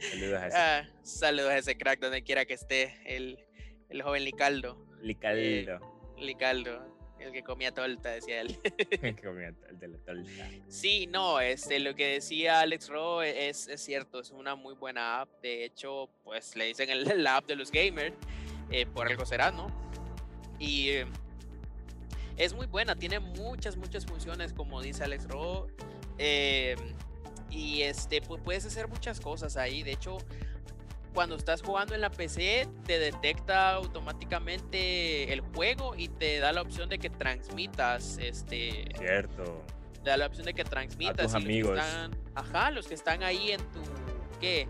Saludos 0.00 0.40
a 0.40 0.46
ese. 0.46 0.56
Ah, 0.56 0.88
saludos 1.02 1.50
a 1.50 1.58
ese 1.58 1.76
crack 1.76 2.00
donde 2.00 2.22
quiera 2.22 2.44
que 2.44 2.54
esté, 2.54 2.94
el, 3.04 3.38
el 3.88 4.02
joven 4.02 4.24
Licaldo. 4.24 4.86
Licaldo. 5.02 5.40
Eh, 5.40 5.78
Licaldo. 6.18 6.98
El 7.20 7.32
que 7.32 7.42
comía 7.42 7.72
torta, 7.72 8.10
decía 8.10 8.40
él. 8.40 8.58
el 8.62 9.00
que 9.16 9.22
comía 9.22 9.52
de 9.72 9.88
la 9.88 9.98
torta. 9.98 10.30
Sí, 10.68 11.06
no, 11.06 11.40
este, 11.40 11.78
lo 11.80 11.94
que 11.94 12.06
decía 12.06 12.60
Alex 12.60 12.88
Ro 12.88 13.22
es, 13.22 13.68
es, 13.68 13.80
cierto, 13.80 14.20
es 14.20 14.30
una 14.30 14.54
muy 14.54 14.74
buena 14.74 15.22
app. 15.22 15.28
De 15.42 15.64
hecho, 15.64 16.08
pues 16.22 16.54
le 16.56 16.66
dicen 16.66 16.90
el, 16.90 17.22
la 17.22 17.38
app 17.38 17.46
de 17.46 17.56
los 17.56 17.72
gamers, 17.72 18.14
eh, 18.70 18.86
por 18.86 19.08
algo 19.08 19.24
será, 19.26 19.50
¿no? 19.50 19.68
Y 20.58 20.90
eh, 20.90 21.06
es 22.36 22.54
muy 22.54 22.66
buena, 22.66 22.96
tiene 22.96 23.20
muchas, 23.20 23.76
muchas 23.76 24.06
funciones, 24.06 24.52
como 24.52 24.80
dice 24.80 25.04
Alex 25.04 25.28
Ro. 25.28 25.66
Eh, 26.18 26.76
y 27.50 27.82
este, 27.82 28.20
pues 28.20 28.42
puedes 28.42 28.66
hacer 28.66 28.88
muchas 28.88 29.20
cosas 29.20 29.56
ahí. 29.56 29.82
De 29.82 29.92
hecho, 29.92 30.18
cuando 31.14 31.36
estás 31.36 31.62
jugando 31.62 31.94
en 31.94 32.00
la 32.00 32.10
PC 32.10 32.68
te 32.84 32.98
detecta 32.98 33.72
automáticamente 33.72 35.32
el 35.32 35.40
juego 35.40 35.94
y 35.96 36.08
te 36.08 36.38
da 36.38 36.52
la 36.52 36.62
opción 36.62 36.88
de 36.88 36.98
que 36.98 37.10
transmitas 37.10 38.18
este 38.18 38.84
cierto 38.96 39.64
te 40.04 40.10
da 40.10 40.16
la 40.16 40.26
opción 40.26 40.46
de 40.46 40.54
que 40.54 40.64
transmitas 40.64 41.18
a 41.18 41.22
tus 41.22 41.34
amigos 41.34 41.78
están, 41.78 42.16
ajá 42.34 42.70
los 42.70 42.86
que 42.86 42.94
están 42.94 43.22
ahí 43.22 43.50
en 43.50 43.60
tu 43.72 43.80
qué 44.40 44.68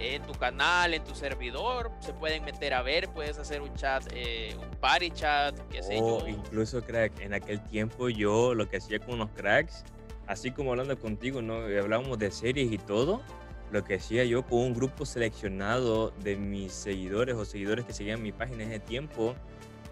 en 0.00 0.22
tu 0.22 0.32
canal 0.34 0.94
en 0.94 1.04
tu 1.04 1.14
servidor 1.14 1.90
se 2.00 2.12
pueden 2.12 2.44
meter 2.44 2.74
a 2.74 2.82
ver 2.82 3.08
puedes 3.08 3.38
hacer 3.38 3.62
un 3.62 3.74
chat 3.74 4.04
eh, 4.12 4.56
un 4.58 4.76
party 4.78 5.10
chat 5.10 5.58
qué 5.70 5.80
oh, 6.00 6.20
yo 6.20 6.28
incluso 6.28 6.82
crack 6.82 7.20
en 7.20 7.34
aquel 7.34 7.62
tiempo 7.64 8.08
yo 8.08 8.54
lo 8.54 8.68
que 8.68 8.78
hacía 8.78 8.98
con 8.98 9.14
unos 9.14 9.30
cracks 9.30 9.84
así 10.26 10.50
como 10.50 10.70
hablando 10.70 10.98
contigo 10.98 11.42
no 11.42 11.54
hablábamos 11.54 12.18
de 12.18 12.30
series 12.30 12.72
y 12.72 12.78
todo 12.78 13.22
lo 13.70 13.84
que 13.84 13.96
hacía 13.96 14.24
yo 14.24 14.44
con 14.44 14.60
un 14.60 14.74
grupo 14.74 15.04
seleccionado 15.04 16.10
de 16.22 16.36
mis 16.36 16.72
seguidores 16.72 17.34
o 17.34 17.44
seguidores 17.44 17.84
que 17.84 17.92
seguían 17.92 18.22
mi 18.22 18.32
página 18.32 18.64
en 18.64 18.72
ese 18.72 18.80
tiempo, 18.80 19.34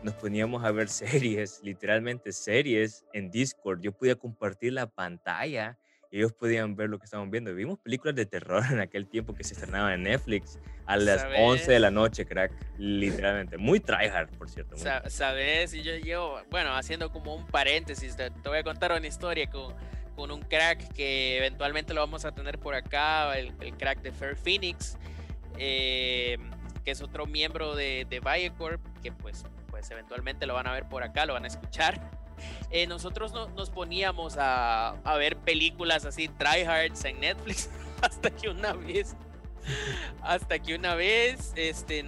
nos 0.02 0.14
poníamos 0.14 0.64
a 0.64 0.70
ver 0.70 0.88
series, 0.88 1.60
literalmente 1.62 2.32
series 2.32 3.04
en 3.12 3.30
Discord. 3.30 3.80
Yo 3.80 3.92
podía 3.92 4.16
compartir 4.16 4.72
la 4.72 4.86
pantalla 4.86 5.78
ellos 6.10 6.32
podían 6.32 6.76
ver 6.76 6.90
lo 6.90 6.98
que 6.98 7.04
estábamos 7.04 7.30
viendo. 7.30 7.54
Vimos 7.54 7.78
películas 7.78 8.14
de 8.14 8.26
terror 8.26 8.62
en 8.70 8.80
aquel 8.80 9.08
tiempo 9.08 9.34
que 9.34 9.44
se 9.44 9.54
estrenaban 9.54 9.92
en 9.94 10.02
Netflix 10.04 10.58
a 10.86 10.96
las 10.96 11.26
11 11.38 11.70
de 11.70 11.80
la 11.80 11.90
noche, 11.90 12.26
crack. 12.26 12.52
Literalmente. 12.78 13.58
Muy 13.58 13.80
tryhard, 13.80 14.30
por 14.36 14.48
cierto. 14.48 14.76
Sabes, 15.08 15.74
y 15.74 15.82
yo, 15.82 15.96
yo, 15.96 16.42
bueno, 16.50 16.74
haciendo 16.74 17.10
como 17.10 17.34
un 17.34 17.46
paréntesis, 17.46 18.16
te, 18.16 18.30
te 18.30 18.48
voy 18.48 18.58
a 18.58 18.62
contar 18.62 18.92
una 18.92 19.06
historia 19.06 19.48
con 19.50 19.74
con 20.16 20.30
un 20.30 20.40
crack 20.40 20.92
que 20.94 21.36
eventualmente 21.36 21.94
lo 21.94 22.00
vamos 22.00 22.24
a 22.24 22.32
tener 22.32 22.58
por 22.58 22.74
acá, 22.74 23.38
el, 23.38 23.52
crack 23.76 24.00
de 24.00 24.10
Fair 24.10 24.34
Phoenix, 24.34 24.96
eh, 25.58 26.38
que 26.84 26.90
es 26.90 27.02
otro 27.02 27.26
miembro 27.26 27.76
de, 27.76 28.06
de 28.08 28.20
Viacorp, 28.20 28.80
que 29.02 29.12
pues, 29.12 29.44
pues 29.68 29.90
eventualmente 29.90 30.46
lo 30.46 30.54
van 30.54 30.66
a 30.66 30.72
ver 30.72 30.88
por 30.88 31.02
acá, 31.02 31.26
lo 31.26 31.34
van 31.34 31.44
a 31.44 31.48
escuchar. 31.48 32.00
Eh, 32.70 32.86
nosotros 32.86 33.32
nos 33.32 33.70
poníamos 33.70 34.36
a, 34.38 34.90
a, 35.04 35.16
ver 35.16 35.36
películas 35.36 36.04
así, 36.04 36.28
tryhards 36.28 37.04
en 37.04 37.20
Netflix, 37.20 37.70
hasta 38.02 38.30
que 38.30 38.48
una 38.48 38.72
vez, 38.72 39.14
hasta 40.22 40.58
que 40.58 40.74
una 40.74 40.94
vez, 40.94 41.52
este, 41.56 42.04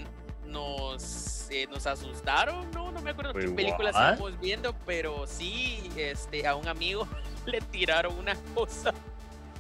nos, 0.46 1.48
eh, 1.50 1.66
nos 1.70 1.86
asustaron, 1.86 2.70
no, 2.72 2.90
no 2.90 3.00
me 3.00 3.10
acuerdo 3.10 3.32
qué 3.34 3.48
película 3.48 3.90
estábamos 3.90 4.38
viendo, 4.40 4.74
pero 4.86 5.26
sí, 5.26 5.90
este, 5.96 6.46
a 6.46 6.54
un 6.56 6.66
amigo 6.68 7.06
le 7.46 7.60
tiraron 7.60 8.18
una 8.18 8.34
cosa. 8.54 8.92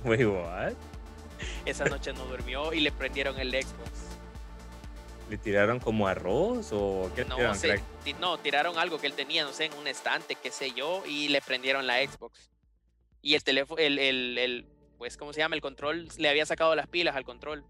Wait, 0.04 0.26
what? 0.26 0.72
Esa 1.64 1.84
noche 1.84 2.12
no 2.12 2.24
durmió 2.24 2.72
y 2.72 2.80
le 2.80 2.90
prendieron 2.90 3.38
el 3.38 3.50
Xbox. 3.50 4.07
¿Le 5.28 5.36
tiraron 5.36 5.78
como 5.78 6.08
arroz 6.08 6.70
o 6.72 7.10
qué 7.14 7.24
no, 7.24 7.36
tiraron? 7.36 7.84
no, 8.20 8.38
tiraron 8.38 8.78
algo 8.78 8.98
que 8.98 9.06
él 9.06 9.12
tenía, 9.12 9.44
no 9.44 9.52
sé, 9.52 9.66
en 9.66 9.74
un 9.74 9.86
estante, 9.86 10.34
qué 10.34 10.50
sé 10.50 10.72
yo, 10.72 11.02
y 11.06 11.28
le 11.28 11.42
prendieron 11.42 11.86
la 11.86 12.02
Xbox. 12.02 12.50
Y 13.20 13.34
el 13.34 13.44
teléfono, 13.44 13.78
el, 13.80 13.98
el, 13.98 14.38
el, 14.38 14.66
pues, 14.96 15.16
¿cómo 15.16 15.32
se 15.32 15.40
llama? 15.40 15.54
El 15.54 15.60
control, 15.60 16.08
le 16.16 16.28
había 16.28 16.46
sacado 16.46 16.74
las 16.74 16.86
pilas 16.86 17.14
al 17.14 17.24
control. 17.24 17.64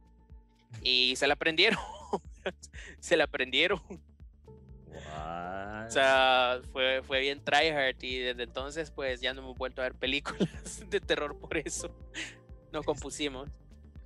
Y 0.82 1.16
se 1.16 1.26
la 1.26 1.36
prendieron. 1.36 1.80
se 3.00 3.16
la 3.16 3.26
prendieron. 3.26 3.80
O 5.88 5.90
sea, 5.90 6.60
fue, 6.72 7.02
fue 7.02 7.20
bien 7.20 7.42
tryhard 7.42 7.96
y 8.02 8.18
desde 8.18 8.42
entonces 8.42 8.90
pues 8.90 9.20
ya 9.20 9.32
no 9.32 9.40
hemos 9.40 9.56
vuelto 9.56 9.80
a 9.80 9.84
ver 9.84 9.94
películas 9.94 10.84
de 10.90 11.00
terror 11.00 11.38
por 11.38 11.56
eso. 11.56 11.94
Nos 12.72 12.84
compusimos. 12.86 13.48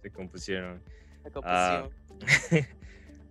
Se 0.00 0.10
compusieron. 0.10 0.82
Se 1.22 1.30
compusieron. 1.30 1.90
Ah, 1.92 2.68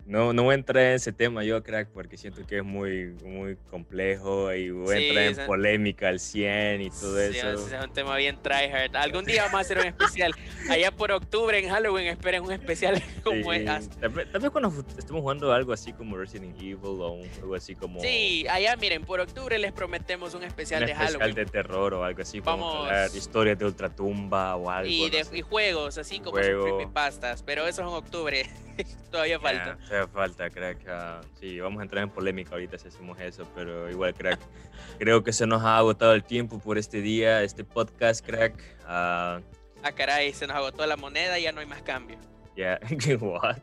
No, 0.05 0.33
no 0.33 0.43
voy 0.43 0.53
a 0.53 0.55
entrar 0.55 0.83
en 0.83 0.93
ese 0.93 1.13
tema 1.13 1.43
yo, 1.43 1.61
crack, 1.63 1.89
porque 1.89 2.17
siento 2.17 2.45
que 2.45 2.57
es 2.57 2.63
muy, 2.63 3.15
muy 3.23 3.55
complejo 3.69 4.53
y 4.53 4.69
voy 4.71 4.95
a 4.95 4.99
entrar 4.99 5.25
en 5.25 5.47
polémica 5.47 6.09
al 6.09 6.19
100 6.19 6.81
y 6.81 6.89
todo 6.89 7.19
eso. 7.19 7.51
Es 7.51 7.83
un 7.83 7.93
tema 7.93 8.17
bien 8.17 8.41
tryhard. 8.41 8.95
Algún 8.95 9.25
día 9.25 9.43
vamos 9.43 9.59
a 9.59 9.61
hacer 9.61 9.77
un 9.77 9.85
especial. 9.85 10.33
Allá 10.69 10.91
por 10.91 11.11
octubre 11.11 11.57
en 11.57 11.69
Halloween 11.69 12.07
esperen 12.07 12.43
un 12.43 12.51
especial 12.51 13.01
como 13.23 13.53
sí. 13.53 13.65
Tal 13.65 14.11
vez 14.11 14.49
cuando 14.51 14.73
estemos 14.97 15.21
jugando 15.21 15.53
algo 15.53 15.73
así 15.73 15.93
como 15.93 16.17
Resident 16.17 16.57
Evil 16.57 16.79
o 16.83 17.11
un 17.13 17.29
juego 17.29 17.55
así 17.55 17.75
como... 17.75 18.01
Sí, 18.01 18.45
allá 18.49 18.75
miren, 18.75 19.03
por 19.03 19.19
octubre 19.19 19.57
les 19.59 19.71
prometemos 19.71 20.33
un 20.33 20.43
especial 20.43 20.85
de 20.85 20.93
Halloween. 20.93 21.15
Un 21.15 21.29
especial 21.29 21.45
de 21.45 21.51
terror 21.51 21.93
o 21.93 22.03
algo 22.03 22.21
así. 22.21 22.39
Vamos... 22.39 22.87
Como 22.87 23.17
historias 23.17 23.57
de 23.57 23.65
ultratumba 23.65 24.55
o 24.55 24.69
algo. 24.69 24.89
Y, 24.91 25.09
de, 25.09 25.25
y 25.33 25.41
juegos, 25.41 25.97
así 25.97 26.19
como 26.19 26.37
creepypastas, 26.37 27.43
pero 27.43 27.67
eso 27.67 27.81
es 27.81 27.87
en 27.87 27.93
octubre. 27.93 28.49
Todavía 29.11 29.39
falta. 29.39 29.77
Todavía 29.91 30.07
falta, 30.07 30.49
crack. 30.49 30.87
Ah, 30.87 31.21
sí, 31.39 31.59
vamos 31.59 31.81
a 31.81 31.83
entrar 31.83 32.03
en 32.03 32.09
polémica 32.09 32.51
ahorita 32.51 32.77
si 32.77 32.87
hacemos 32.87 33.19
eso, 33.19 33.45
pero 33.53 33.89
igual, 33.89 34.13
crack. 34.13 34.39
creo 34.99 35.21
que 35.21 35.33
se 35.33 35.45
nos 35.45 35.63
ha 35.63 35.77
agotado 35.77 36.13
el 36.13 36.23
tiempo 36.23 36.59
por 36.59 36.77
este 36.77 37.01
día, 37.01 37.43
este 37.43 37.65
podcast, 37.65 38.25
crack. 38.25 38.53
ah, 38.85 39.41
ah 39.83 39.91
caray, 39.91 40.33
se 40.33 40.47
nos 40.47 40.55
agotó 40.55 40.85
la 40.85 40.95
moneda 40.95 41.37
y 41.37 41.43
ya 41.43 41.51
no 41.51 41.59
hay 41.59 41.65
más 41.65 41.81
cambio. 41.81 42.17
Ya, 42.55 42.79
yeah. 43.05 43.17
what? 43.17 43.57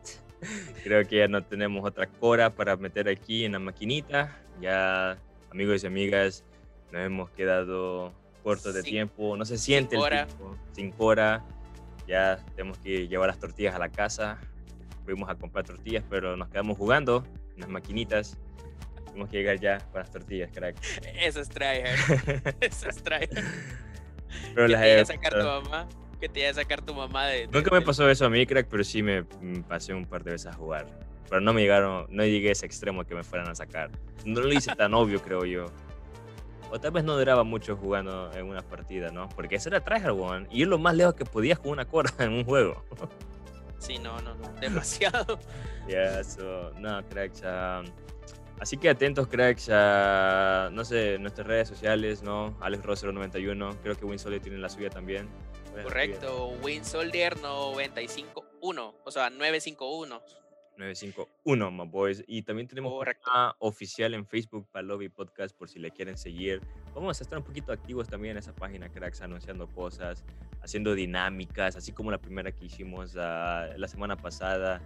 creo 0.83 1.05
que 1.07 1.17
ya 1.17 1.27
no 1.27 1.43
tenemos 1.43 1.83
otra 1.83 2.05
cora 2.05 2.51
para 2.51 2.77
meter 2.77 3.09
aquí 3.09 3.45
en 3.45 3.53
la 3.53 3.59
maquinita. 3.59 4.37
Ya, 4.61 5.17
amigos 5.51 5.83
y 5.83 5.87
amigas, 5.87 6.43
nos 6.91 7.01
hemos 7.01 7.31
quedado 7.31 8.13
cortos 8.43 8.75
de 8.75 8.83
tiempo. 8.83 9.35
No 9.35 9.45
se 9.45 9.57
siente 9.57 9.95
el 9.95 10.07
tiempo. 10.07 10.55
Sin 10.73 10.91
cora. 10.91 11.43
Ya 12.07 12.43
tenemos 12.55 12.77
que 12.79 13.07
llevar 13.07 13.29
las 13.29 13.39
tortillas 13.39 13.75
a 13.75 13.79
la 13.79 13.89
casa 13.89 14.39
fuimos 15.09 15.29
a 15.29 15.35
comprar 15.35 15.65
tortillas, 15.65 16.03
pero 16.07 16.37
nos 16.37 16.49
quedamos 16.49 16.77
jugando 16.77 17.23
en 17.55 17.61
las 17.61 17.69
maquinitas. 17.69 18.37
Tenemos 19.05 19.29
que 19.29 19.37
llegar 19.37 19.59
ya 19.59 19.79
con 19.91 20.01
las 20.01 20.11
tortillas, 20.11 20.51
crack. 20.53 20.75
Eso 21.19 21.41
es 21.41 21.49
tryhard. 21.49 22.55
Eso 22.61 22.89
es 22.89 23.03
tryhard. 23.03 23.43
Pero 24.53 24.67
¿Qué 24.67 24.73
las 24.73 24.81
te 24.81 24.91
iba 24.91 25.01
a 25.01 25.05
sacar 25.05 25.33
tu 25.33 25.45
mamá? 25.45 25.89
Que 26.19 26.29
te 26.29 26.39
iba 26.41 26.49
a 26.49 26.53
sacar 26.53 26.81
tu 26.83 26.93
mamá 26.93 27.25
de, 27.25 27.47
Nunca 27.47 27.71
me 27.71 27.81
pasó 27.81 28.07
eso 28.09 28.25
a 28.25 28.29
mí, 28.29 28.45
crack, 28.45 28.67
pero 28.69 28.83
sí 28.83 29.01
me, 29.01 29.23
pasé 29.67 29.93
un 29.93 30.05
par 30.05 30.23
de 30.23 30.31
veces 30.31 30.47
a 30.47 30.53
jugar. 30.53 30.85
Pero 31.27 31.41
no 31.41 31.53
me 31.53 31.61
llegaron, 31.61 32.05
no 32.09 32.23
llegué 32.23 32.49
a 32.49 32.51
ese 32.51 32.65
extremo 32.65 33.03
que 33.03 33.15
me 33.15 33.23
fueran 33.23 33.49
a 33.49 33.55
sacar. 33.55 33.89
No 34.25 34.41
lo 34.41 34.53
hice 34.53 34.75
tan 34.77 34.93
obvio, 34.93 35.21
creo 35.21 35.45
yo. 35.45 35.65
O 36.71 36.79
tal 36.79 36.91
vez 36.91 37.03
no 37.03 37.17
duraba 37.17 37.43
mucho 37.43 37.75
jugando 37.75 38.31
en 38.33 38.45
una 38.45 38.61
partida, 38.61 39.09
¿no? 39.09 39.27
Porque 39.29 39.55
eso 39.55 39.69
era 39.69 39.83
tryhard, 39.83 40.19
one. 40.19 40.47
Y 40.51 40.61
es 40.61 40.67
lo 40.67 40.77
más 40.77 40.95
lejos 40.95 41.15
que 41.15 41.25
podías 41.25 41.57
con 41.57 41.71
una 41.71 41.85
cuerda 41.85 42.23
en 42.23 42.33
un 42.33 42.43
juego. 42.43 42.83
Sí, 43.79 43.97
no, 43.97 44.19
no, 44.21 44.35
no, 44.35 44.49
demasiado. 44.61 45.39
Ya, 45.87 46.19
eso, 46.19 46.71
no, 46.77 47.03
cracks. 47.09 47.41
así 48.59 48.77
que 48.77 48.89
atentos, 48.89 49.27
cracks, 49.27 49.69
a, 49.71 50.69
no 50.71 50.85
sé, 50.85 51.17
nuestras 51.17 51.47
redes 51.47 51.67
sociales, 51.67 52.21
¿no? 52.21 52.55
Alex 52.61 52.83
Rosero 52.83 53.11
91, 53.11 53.77
creo 53.81 53.95
que 53.95 54.05
WinSoldier 54.05 54.41
tiene 54.41 54.57
la 54.57 54.69
suya 54.69 54.89
también. 54.89 55.27
Correcto, 55.83 56.49
WinSoldier 56.63 57.39
951, 57.41 58.95
o 59.03 59.11
sea, 59.11 59.29
951. 59.29 60.21
951, 60.79 61.71
my 61.71 61.85
boys. 61.85 62.23
Y 62.25 62.41
también 62.41 62.67
tenemos 62.67 62.93
una 62.93 63.55
oficial 63.59 64.13
en 64.13 64.25
Facebook, 64.25 64.67
Palobi 64.71 65.09
Podcast, 65.09 65.55
por 65.55 65.67
si 65.67 65.77
le 65.77 65.91
quieren 65.91 66.17
seguir. 66.17 66.61
Vamos 66.95 67.19
a 67.19 67.23
estar 67.23 67.37
un 67.37 67.43
poquito 67.43 67.71
activos 67.71 68.07
también 68.07 68.31
en 68.31 68.37
esa 68.37 68.55
página, 68.55 68.89
cracks, 68.89 69.21
anunciando 69.21 69.67
cosas, 69.67 70.23
haciendo 70.61 70.95
dinámicas, 70.95 71.75
así 71.75 71.91
como 71.91 72.11
la 72.11 72.17
primera 72.17 72.51
que 72.51 72.65
hicimos 72.65 73.15
uh, 73.15 73.75
la 73.75 73.87
semana 73.87 74.15
pasada, 74.15 74.81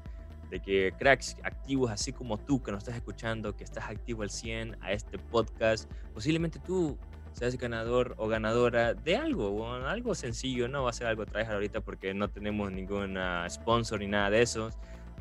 de 0.49 0.59
que 0.59 0.93
cracks 0.97 1.37
activos, 1.43 1.91
así 1.91 2.11
como 2.11 2.37
tú 2.37 2.61
que 2.61 2.71
nos 2.71 2.79
estás 2.79 2.95
escuchando, 2.95 3.55
que 3.55 3.63
estás 3.63 3.89
activo 3.89 4.23
al 4.23 4.29
100 4.29 4.77
a 4.81 4.91
este 4.91 5.17
podcast, 5.19 5.89
posiblemente 6.13 6.59
tú 6.59 6.97
seas 7.31 7.57
ganador 7.57 8.13
o 8.17 8.27
ganadora 8.27 8.93
de 8.93 9.15
algo, 9.15 9.73
algo 9.73 10.13
sencillo, 10.13 10.67
no 10.67 10.83
va 10.83 10.91
a 10.91 10.93
ser 10.93 11.07
algo 11.07 11.25
traer 11.25 11.51
ahorita 11.51 11.81
porque 11.81 12.13
no 12.13 12.29
tenemos 12.29 12.71
ningún 12.71 13.17
sponsor 13.49 13.99
ni 13.99 14.07
nada 14.07 14.29
de 14.29 14.43
eso 14.43 14.69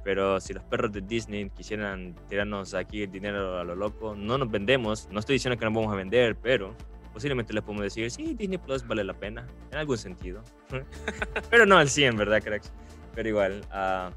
Pero 0.04 0.40
si 0.40 0.52
los 0.52 0.64
perros 0.64 0.92
de 0.92 1.00
Disney 1.00 1.48
quisieran 1.50 2.14
tirarnos 2.28 2.74
aquí 2.74 3.02
el 3.02 3.12
dinero 3.12 3.58
a 3.58 3.64
lo 3.64 3.76
loco, 3.76 4.14
no 4.16 4.36
nos 4.36 4.50
vendemos. 4.50 5.08
No 5.10 5.20
estoy 5.20 5.34
diciendo 5.34 5.58
que 5.58 5.64
nos 5.64 5.74
vamos 5.74 5.92
a 5.92 5.96
vender, 5.96 6.36
pero 6.36 6.74
posiblemente 7.12 7.52
les 7.52 7.62
podemos 7.62 7.84
decir, 7.84 8.10
sí, 8.10 8.34
Disney 8.34 8.58
Plus 8.58 8.86
vale 8.86 9.04
la 9.04 9.14
pena, 9.14 9.46
en 9.70 9.78
algún 9.78 9.98
sentido. 9.98 10.42
pero 11.50 11.66
no 11.66 11.76
al 11.76 11.88
100, 11.88 12.16
¿verdad, 12.16 12.42
cracks? 12.42 12.72
Pero 13.14 13.28
igual, 13.28 13.60
uh, 13.68 14.10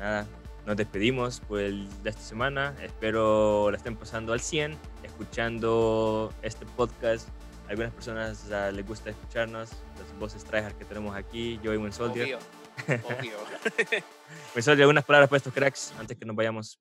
nada, 0.00 0.26
nos 0.66 0.76
despedimos 0.76 1.40
por 1.40 1.60
el, 1.60 1.88
de 2.02 2.10
esta 2.10 2.22
semana. 2.22 2.74
Espero 2.82 3.70
la 3.70 3.76
estén 3.76 3.96
pasando 3.96 4.32
al 4.32 4.40
100, 4.40 4.76
escuchando 5.02 6.32
este 6.42 6.66
podcast. 6.76 7.28
algunas 7.68 7.92
personas 7.92 8.50
uh, 8.50 8.74
les 8.74 8.86
gusta 8.86 9.10
escucharnos, 9.10 9.70
las 9.98 10.18
voces 10.18 10.44
tryhard 10.44 10.74
que 10.74 10.84
tenemos 10.84 11.14
aquí, 11.14 11.60
yo 11.62 11.72
y 11.74 11.76
Win 11.76 11.92
Soldier. 11.92 12.26
Obvio, 12.26 12.38
obvio. 12.88 13.36
Soldier, 14.62 14.82
algunas 14.82 15.04
palabras 15.04 15.28
para 15.28 15.36
estos 15.38 15.52
cracks 15.52 15.92
antes 15.98 16.16
que 16.16 16.24
nos 16.24 16.34
vayamos. 16.34 16.80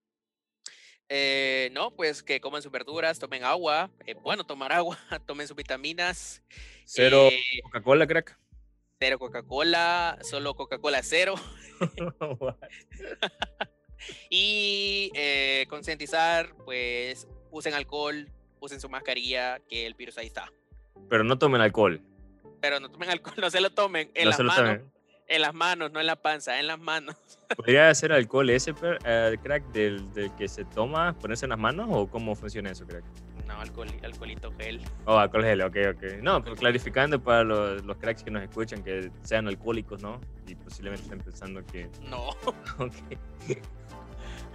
Eh, 1.09 1.69
no, 1.71 1.91
pues 1.91 2.21
que 2.21 2.41
coman 2.41 2.61
sus 2.61 2.71
verduras, 2.71 3.17
tomen 3.17 3.43
agua, 3.43 3.89
eh, 4.05 4.15
bueno, 4.15 4.45
tomar 4.45 4.73
agua, 4.73 4.97
tomen 5.25 5.47
sus 5.47 5.55
vitaminas. 5.55 6.43
Cero 6.85 7.29
eh, 7.31 7.61
Coca-Cola, 7.63 8.07
crack. 8.07 8.37
Cero 8.99 9.19
Coca-Cola, 9.19 10.17
solo 10.23 10.55
Coca-Cola 10.55 11.01
cero. 11.03 11.35
y 14.29 15.11
concientizar, 15.69 16.53
pues 16.65 17.27
usen 17.51 17.73
alcohol, 17.73 18.29
usen 18.59 18.81
su 18.81 18.89
mascarilla, 18.89 19.59
que 19.69 19.85
el 19.85 19.93
virus 19.93 20.17
ahí 20.17 20.27
está. 20.27 20.51
Pero 21.09 21.23
no 21.23 21.37
tomen 21.37 21.61
alcohol. 21.61 22.01
Pero 22.59 22.79
no 22.79 22.89
tomen 22.89 23.09
alcohol, 23.11 23.35
no 23.37 23.49
se 23.51 23.61
lo 23.61 23.69
tomen 23.69 24.11
en 24.15 24.25
No 24.25 24.31
las 24.31 24.39
manos. 24.39 24.81
En 25.29 25.41
las 25.41 25.53
manos, 25.53 25.91
no 25.91 25.99
en 25.99 26.07
la 26.07 26.15
panza, 26.15 26.59
en 26.59 26.67
las 26.67 26.79
manos. 26.79 27.15
¿Podría 27.57 27.93
ser 27.93 28.13
alcohol 28.13 28.49
ese 28.49 28.73
eh, 29.03 29.37
crack 29.43 29.63
del, 29.71 30.13
del 30.13 30.33
que 30.35 30.47
se 30.47 30.63
toma, 30.65 31.17
ponerse 31.19 31.45
en 31.45 31.49
las 31.49 31.59
manos 31.59 31.87
o 31.89 32.07
cómo 32.07 32.35
funciona 32.35 32.71
eso, 32.71 32.85
crack? 32.85 33.03
No, 33.45 33.59
alcohol, 33.59 33.87
alcoholito 34.03 34.53
gel. 34.57 34.81
Oh, 35.05 35.17
alcohol 35.17 35.43
gel, 35.43 35.61
ok, 35.61 35.75
ok. 35.95 36.03
No, 36.21 36.43
pero 36.43 36.55
clarificando 36.55 37.21
para 37.21 37.43
los, 37.43 37.83
los 37.85 37.97
cracks 37.97 38.23
que 38.23 38.31
nos 38.31 38.43
escuchan 38.43 38.83
que 38.83 39.09
sean 39.23 39.47
alcohólicos, 39.47 40.01
¿no? 40.01 40.19
Y 40.45 40.55
posiblemente 40.55 41.03
estén 41.03 41.19
pensando 41.19 41.65
que. 41.65 41.89
No. 42.09 42.29
Ok. 42.79 42.93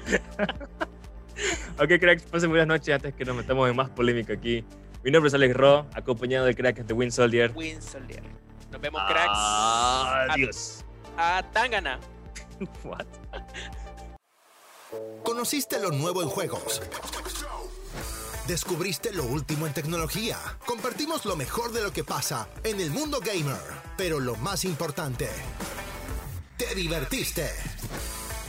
ok, 1.81 2.01
cracks, 2.01 2.25
pasen 2.25 2.51
buenas 2.51 2.67
noches 2.67 2.95
antes 2.95 3.15
que 3.15 3.25
nos 3.25 3.37
metamos 3.37 3.69
en 3.69 3.77
más 3.77 3.89
polémica 3.91 4.35
aquí. 4.35 4.65
Mi 5.03 5.11
nombre 5.11 5.29
es 5.29 5.35
Alex 5.35 5.55
Ro, 5.55 5.87
acompañado 5.95 6.47
del 6.47 6.55
crack 6.55 6.85
de 6.85 6.95
Win 6.95 7.11
Soldier. 7.11 7.53
Win 7.55 7.81
Soldier. 7.81 8.23
Nos 8.73 8.81
vemos, 8.81 9.03
cracks. 9.07 9.39
Adiós. 10.31 10.85
A 11.19 11.43
Tangana. 11.53 12.01
What? 12.85 13.07
¿Conociste 15.23 15.79
lo 15.79 15.91
nuevo 15.91 16.23
en 16.23 16.29
juegos? 16.29 16.81
¿Descubriste 18.47 19.13
lo 19.13 19.25
último 19.25 19.67
en 19.67 19.75
tecnología? 19.75 20.39
Compartimos 20.67 21.27
lo 21.27 21.37
mejor 21.37 21.73
de 21.73 21.83
lo 21.83 21.93
que 21.93 22.03
pasa 22.03 22.49
en 22.65 22.81
el 22.81 22.91
mundo 22.91 23.21
gamer. 23.21 23.61
Pero 23.97 24.21
lo 24.21 24.37
más 24.37 24.65
importante, 24.65 25.29
te 26.57 26.75
divertiste. 26.75 27.51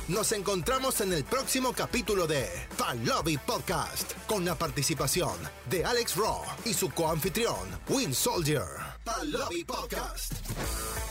Nos 0.07 0.31
encontramos 0.31 1.01
en 1.01 1.13
el 1.13 1.25
próximo 1.25 1.73
capítulo 1.73 2.27
de 2.27 2.45
Fan 2.77 3.05
Lobby 3.05 3.37
Podcast 3.37 4.13
con 4.25 4.45
la 4.45 4.55
participación 4.55 5.33
de 5.69 5.85
Alex 5.85 6.15
Raw 6.15 6.41
y 6.65 6.73
su 6.73 6.89
coanfitrión 6.89 7.55
Win 7.89 8.13
Soldier. 8.13 8.92
Lobby 9.05 9.63
Podcast. 9.65 10.33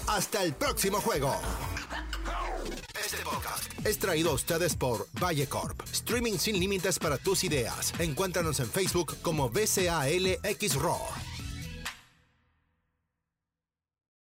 Hasta 0.09 0.43
el 0.43 0.55
próximo 0.55 1.01
juego. 1.01 1.35
Este 3.05 3.23
podcast 3.23 3.87
es 3.87 3.99
traído 3.99 4.31
a 4.31 4.35
ustedes 4.35 4.77
por 4.77 5.07
Vallecorp, 5.23 5.81
streaming 5.93 6.39
sin 6.39 6.59
límites 6.59 6.99
para 6.99 7.19
tus 7.19 7.45
ideas. 7.45 7.93
Encuéntranos 7.99 8.61
en 8.61 8.71
Facebook 8.71 9.17
como 9.23 9.51
BCALX 9.51 10.75
Raw. 10.77 11.32